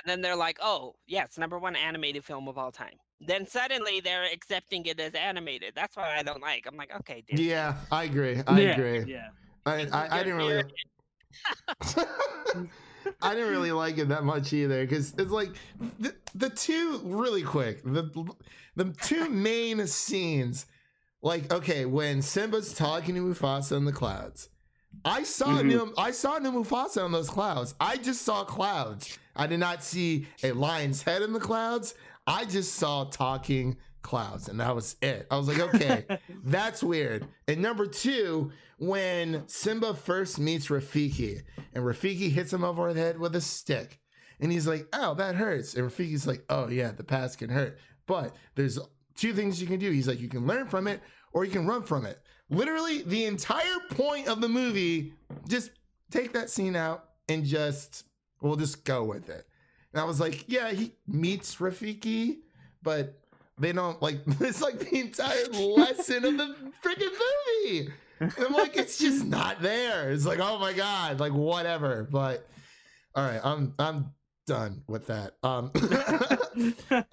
And 0.02 0.10
then 0.10 0.22
they're 0.22 0.36
like, 0.36 0.58
oh, 0.62 0.94
yes, 1.06 1.36
number 1.36 1.58
one 1.58 1.76
animated 1.76 2.24
film 2.24 2.48
of 2.48 2.56
all 2.56 2.72
time. 2.72 2.94
Then 3.20 3.46
suddenly 3.46 4.00
they're 4.00 4.24
accepting 4.32 4.86
it 4.86 4.98
as 4.98 5.12
animated. 5.14 5.74
That's 5.76 5.94
what 5.94 6.06
I 6.06 6.22
don't 6.22 6.40
like. 6.40 6.64
I'm 6.66 6.76
like, 6.76 6.90
okay, 7.00 7.22
dude. 7.28 7.38
yeah, 7.38 7.74
I 7.92 8.04
agree. 8.04 8.42
I 8.46 8.60
yeah, 8.60 8.70
agree. 8.70 9.12
Yeah. 9.12 9.28
I, 9.66 9.86
I, 9.92 10.20
I 10.20 10.22
didn't 10.22 10.38
really. 10.38 10.64
I 13.22 13.34
didn't 13.34 13.50
really 13.50 13.72
like 13.72 13.98
it 13.98 14.08
that 14.08 14.24
much 14.24 14.52
either 14.52 14.84
because 14.86 15.14
it's 15.18 15.30
like 15.30 15.50
the, 15.98 16.14
the 16.34 16.50
two 16.50 17.00
really 17.04 17.42
quick 17.42 17.82
the 17.84 18.10
the 18.76 18.92
two 19.02 19.28
main 19.28 19.86
scenes 19.86 20.66
like 21.22 21.52
okay 21.52 21.84
when 21.86 22.22
Simba's 22.22 22.72
talking 22.74 23.14
to 23.14 23.20
Mufasa 23.20 23.76
in 23.76 23.84
the 23.84 23.92
clouds. 23.92 24.48
I 25.04 25.22
saw 25.22 25.58
Mhm. 25.60 25.64
new 25.66 25.94
I 25.96 26.10
saw 26.10 26.38
new 26.38 26.52
Mufasa 26.52 27.04
on 27.04 27.12
those 27.12 27.30
clouds. 27.30 27.74
I 27.80 27.96
just 27.96 28.22
saw 28.22 28.44
clouds. 28.44 29.18
I 29.36 29.46
did 29.46 29.60
not 29.60 29.82
see 29.84 30.26
a 30.42 30.52
lion's 30.52 31.02
head 31.02 31.22
in 31.22 31.32
the 31.32 31.40
clouds. 31.40 31.94
I 32.26 32.44
just 32.44 32.74
saw 32.74 33.04
talking 33.04 33.76
clouds 34.02 34.48
and 34.48 34.58
that 34.60 34.74
was 34.74 34.96
it 35.02 35.26
I 35.30 35.36
was 35.36 35.46
like 35.46 35.60
okay 35.60 36.06
that's 36.44 36.82
weird. 36.82 37.26
And 37.48 37.60
number 37.60 37.86
two, 37.86 38.52
when 38.78 39.46
Simba 39.46 39.94
first 39.94 40.38
meets 40.38 40.68
Rafiki, 40.68 41.42
and 41.74 41.84
Rafiki 41.84 42.30
hits 42.30 42.52
him 42.52 42.64
over 42.64 42.92
the 42.92 43.00
head 43.00 43.18
with 43.18 43.36
a 43.36 43.40
stick, 43.40 44.00
and 44.40 44.50
he's 44.50 44.66
like, 44.66 44.86
"Oh, 44.92 45.14
that 45.14 45.34
hurts." 45.34 45.74
And 45.74 45.88
Rafiki's 45.88 46.26
like, 46.26 46.44
"Oh 46.48 46.68
yeah, 46.68 46.92
the 46.92 47.04
past 47.04 47.38
can 47.38 47.50
hurt, 47.50 47.78
but 48.06 48.34
there's 48.54 48.78
two 49.14 49.32
things 49.32 49.60
you 49.60 49.66
can 49.66 49.78
do." 49.78 49.90
He's 49.90 50.08
like, 50.08 50.20
"You 50.20 50.28
can 50.28 50.46
learn 50.46 50.66
from 50.66 50.86
it, 50.86 51.00
or 51.32 51.44
you 51.44 51.50
can 51.50 51.66
run 51.66 51.82
from 51.82 52.06
it." 52.06 52.20
Literally, 52.48 53.02
the 53.02 53.26
entire 53.26 53.80
point 53.90 54.28
of 54.28 54.40
the 54.40 54.48
movie, 54.48 55.12
just 55.48 55.70
take 56.10 56.32
that 56.32 56.50
scene 56.50 56.74
out 56.74 57.04
and 57.28 57.44
just 57.44 58.04
we'll 58.40 58.56
just 58.56 58.84
go 58.84 59.04
with 59.04 59.28
it. 59.28 59.46
And 59.92 60.00
I 60.00 60.04
was 60.04 60.20
like, 60.20 60.44
"Yeah, 60.48 60.70
he 60.72 60.92
meets 61.06 61.56
Rafiki, 61.56 62.38
but." 62.82 63.16
They 63.60 63.72
don't 63.72 64.00
like 64.02 64.20
it's 64.40 64.62
like 64.62 64.78
the 64.78 64.98
entire 64.98 65.46
lesson 65.48 66.24
of 66.24 66.36
the 66.36 66.56
freaking 66.82 67.12
movie. 67.64 67.92
And 68.20 68.34
I'm 68.38 68.52
like, 68.52 68.76
it's 68.76 68.98
just 68.98 69.24
not 69.24 69.62
there. 69.62 70.10
It's 70.10 70.26
like, 70.26 70.40
oh 70.40 70.58
my 70.58 70.72
god, 70.72 71.20
like 71.20 71.32
whatever. 71.32 72.06
But 72.10 72.46
all 73.14 73.24
right, 73.24 73.40
I'm 73.42 73.74
I'm 73.78 74.12
done 74.46 74.82
with 74.86 75.06
that. 75.06 75.34
Um, 75.42 75.70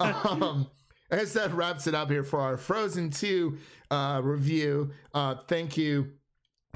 um 0.00 0.68
I 1.10 1.16
guess 1.16 1.32
that 1.32 1.54
wraps 1.54 1.86
it 1.86 1.94
up 1.94 2.10
here 2.10 2.22
for 2.22 2.40
our 2.40 2.58
Frozen 2.58 3.10
2 3.10 3.56
uh, 3.90 4.20
review. 4.22 4.90
Uh, 5.14 5.36
thank 5.46 5.78
you 5.78 6.12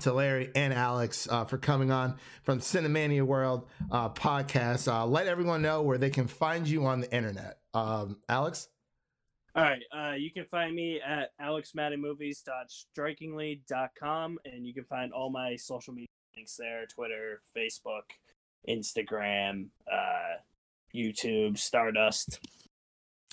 to 0.00 0.12
Larry 0.12 0.50
and 0.54 0.72
Alex 0.72 1.28
uh, 1.30 1.44
for 1.44 1.58
coming 1.58 1.90
on 1.90 2.16
from 2.42 2.60
Cinemania 2.60 3.22
World 3.22 3.68
uh, 3.90 4.08
podcast. 4.08 4.90
Uh, 4.90 5.04
let 5.06 5.26
everyone 5.26 5.60
know 5.60 5.82
where 5.82 5.98
they 5.98 6.08
can 6.08 6.26
find 6.26 6.66
you 6.66 6.86
on 6.86 7.02
the 7.02 7.14
internet. 7.14 7.58
Um, 7.74 8.16
Alex? 8.26 8.68
All 9.55 9.62
right. 9.62 9.82
Uh, 9.94 10.14
you 10.14 10.30
can 10.30 10.46
find 10.46 10.74
me 10.74 10.98
at 11.00 11.32
alexmaddenmovies.strikingly.com 11.40 14.38
and 14.46 14.66
you 14.66 14.72
can 14.72 14.84
find 14.84 15.12
all 15.12 15.28
my 15.30 15.57
social 15.57 15.92
media 15.92 16.09
links 16.34 16.57
there 16.57 16.86
Twitter, 16.86 17.42
Facebook, 17.55 18.05
Instagram, 18.68 19.66
uh, 19.92 20.36
YouTube, 20.94 21.59
Stardust. 21.59 22.40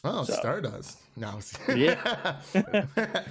Oh, 0.03 0.23
so. 0.23 0.33
Stardust. 0.33 0.99
No. 1.15 1.39
Yeah. 1.73 2.35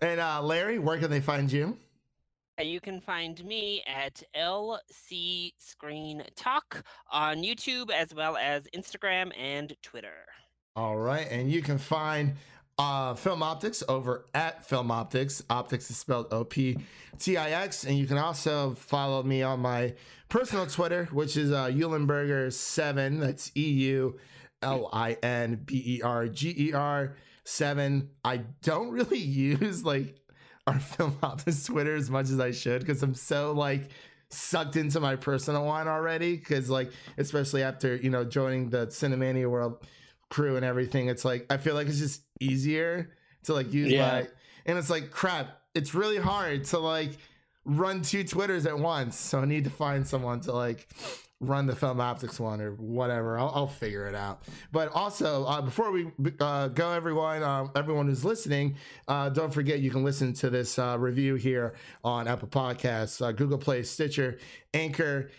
and 0.00 0.20
uh, 0.20 0.42
Larry, 0.42 0.78
where 0.78 0.98
can 0.98 1.10
they 1.10 1.20
find 1.20 1.50
you? 1.50 1.78
You 2.62 2.80
can 2.80 3.00
find 3.00 3.42
me 3.44 3.82
at 3.86 4.22
LC 4.36 5.52
Screen 5.58 6.22
Talk 6.36 6.84
on 7.10 7.38
YouTube 7.38 7.90
as 7.90 8.14
well 8.14 8.36
as 8.36 8.68
Instagram 8.74 9.32
and 9.36 9.74
Twitter. 9.82 10.26
All 10.76 10.96
right. 10.96 11.26
And 11.30 11.50
you 11.50 11.62
can 11.62 11.78
find 11.78 12.34
uh, 12.78 13.14
Film 13.14 13.40
Optix 13.40 13.84
over 13.88 14.26
at 14.34 14.66
Film 14.66 14.88
Optix. 14.88 15.42
Optix 15.44 15.88
is 15.90 15.96
spelled 15.96 16.26
O 16.32 16.42
P 16.42 16.76
T 17.18 17.36
I 17.36 17.50
X. 17.50 17.84
And 17.84 17.96
you 17.96 18.06
can 18.06 18.18
also 18.18 18.74
follow 18.74 19.22
me 19.22 19.42
on 19.42 19.60
my 19.60 19.94
personal 20.28 20.66
Twitter, 20.66 21.04
which 21.12 21.36
is 21.36 21.52
uh, 21.52 21.66
Eulinberger7. 21.66 23.20
That's 23.20 23.52
E 23.56 23.70
U 23.70 24.18
L 24.62 24.90
I 24.92 25.12
N 25.22 25.60
B 25.64 25.80
E 25.86 26.02
R 26.02 26.26
G 26.26 26.52
E 26.56 26.72
R 26.72 27.14
7. 27.44 28.10
I 28.24 28.38
don't 28.62 28.90
really 28.90 29.18
use 29.20 29.84
like 29.84 30.16
our 30.66 30.80
Film 30.80 31.12
Optix 31.22 31.66
Twitter 31.66 31.94
as 31.94 32.10
much 32.10 32.30
as 32.30 32.40
I 32.40 32.50
should 32.50 32.80
because 32.80 33.00
I'm 33.02 33.14
so 33.14 33.52
like 33.52 33.90
sucked 34.30 34.74
into 34.74 34.98
my 34.98 35.14
personal 35.14 35.66
one 35.66 35.86
already. 35.86 36.36
Because, 36.36 36.68
like, 36.68 36.90
especially 37.16 37.62
after, 37.62 37.94
you 37.94 38.10
know, 38.10 38.24
joining 38.24 38.70
the 38.70 38.88
Cinemania 38.88 39.48
World 39.48 39.86
crew 40.30 40.56
and 40.56 40.64
everything. 40.64 41.08
It's 41.08 41.24
like 41.24 41.46
I 41.50 41.56
feel 41.56 41.74
like 41.74 41.86
it's 41.86 41.98
just 41.98 42.22
easier 42.40 43.10
to 43.44 43.54
like 43.54 43.72
use 43.72 43.92
yeah. 43.92 44.12
my 44.12 44.28
and 44.66 44.78
it's 44.78 44.90
like 44.90 45.10
crap. 45.10 45.60
It's 45.74 45.94
really 45.94 46.18
hard 46.18 46.64
to 46.66 46.78
like 46.78 47.10
run 47.64 48.02
two 48.02 48.24
Twitters 48.24 48.66
at 48.66 48.78
once. 48.78 49.16
So 49.18 49.40
I 49.40 49.44
need 49.44 49.64
to 49.64 49.70
find 49.70 50.06
someone 50.06 50.40
to 50.40 50.52
like 50.52 50.88
run 51.40 51.66
the 51.66 51.76
Film 51.76 51.98
Optix 51.98 52.40
one 52.40 52.60
or 52.60 52.72
whatever. 52.72 53.38
I'll, 53.38 53.52
I'll 53.54 53.66
figure 53.66 54.06
it 54.06 54.14
out. 54.14 54.44
But 54.72 54.92
also, 54.92 55.44
uh, 55.44 55.62
before 55.62 55.90
we 55.90 56.10
uh, 56.40 56.68
go, 56.68 56.90
everyone, 56.90 57.42
uh, 57.42 57.68
everyone 57.74 58.06
who's 58.06 58.24
listening, 58.24 58.76
uh, 59.08 59.28
don't 59.28 59.52
forget 59.52 59.80
you 59.80 59.90
can 59.90 60.04
listen 60.04 60.32
to 60.34 60.50
this 60.50 60.78
uh, 60.78 60.96
review 60.98 61.34
here 61.34 61.74
on 62.02 62.28
Apple 62.28 62.48
Podcasts, 62.48 63.24
uh, 63.24 63.32
Google 63.32 63.58
Play, 63.58 63.82
Stitcher, 63.82 64.38
Anchor, 64.72 65.30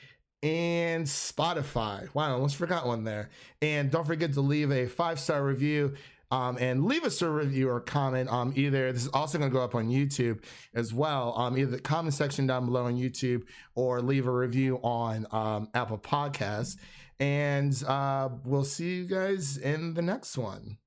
and 0.44 1.06
Spotify. 1.06 2.14
Wow, 2.14 2.30
I 2.30 2.32
almost 2.32 2.56
forgot 2.56 2.86
one 2.86 3.04
there. 3.04 3.30
And 3.62 3.90
don't 3.90 4.06
forget 4.06 4.34
to 4.34 4.42
leave 4.42 4.72
a 4.72 4.88
five 4.88 5.20
star 5.20 5.44
review. 5.44 5.96
Um, 6.32 6.58
and 6.60 6.86
leave 6.86 7.04
us 7.04 7.22
a 7.22 7.30
review 7.30 7.70
or 7.70 7.80
comment. 7.80 8.32
Um, 8.32 8.52
either 8.56 8.92
this 8.92 9.04
is 9.04 9.10
also 9.10 9.38
going 9.38 9.50
to 9.50 9.54
go 9.54 9.64
up 9.64 9.76
on 9.76 9.88
YouTube 9.88 10.44
as 10.74 10.94
well. 10.94 11.38
Um, 11.38 11.58
either 11.58 11.72
the 11.72 11.80
comment 11.80 12.16
section 12.16 12.48
down 12.48 12.66
below 12.66 12.86
on 12.86 12.96
YouTube 12.96 13.44
or 13.76 14.02
leave 14.02 14.28
a 14.28 14.32
review 14.32 14.80
on 14.84 15.28
um, 15.32 15.70
Apple 15.76 16.00
Podcasts. 16.00 16.78
And 17.20 17.82
uh, 17.88 18.30
we'll 18.44 18.66
see 18.66 18.96
you 18.96 19.06
guys 19.06 19.58
in 19.58 19.94
the 19.94 20.02
next 20.02 20.38
one. 20.38 20.78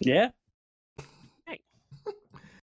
Yeah. 0.00 0.30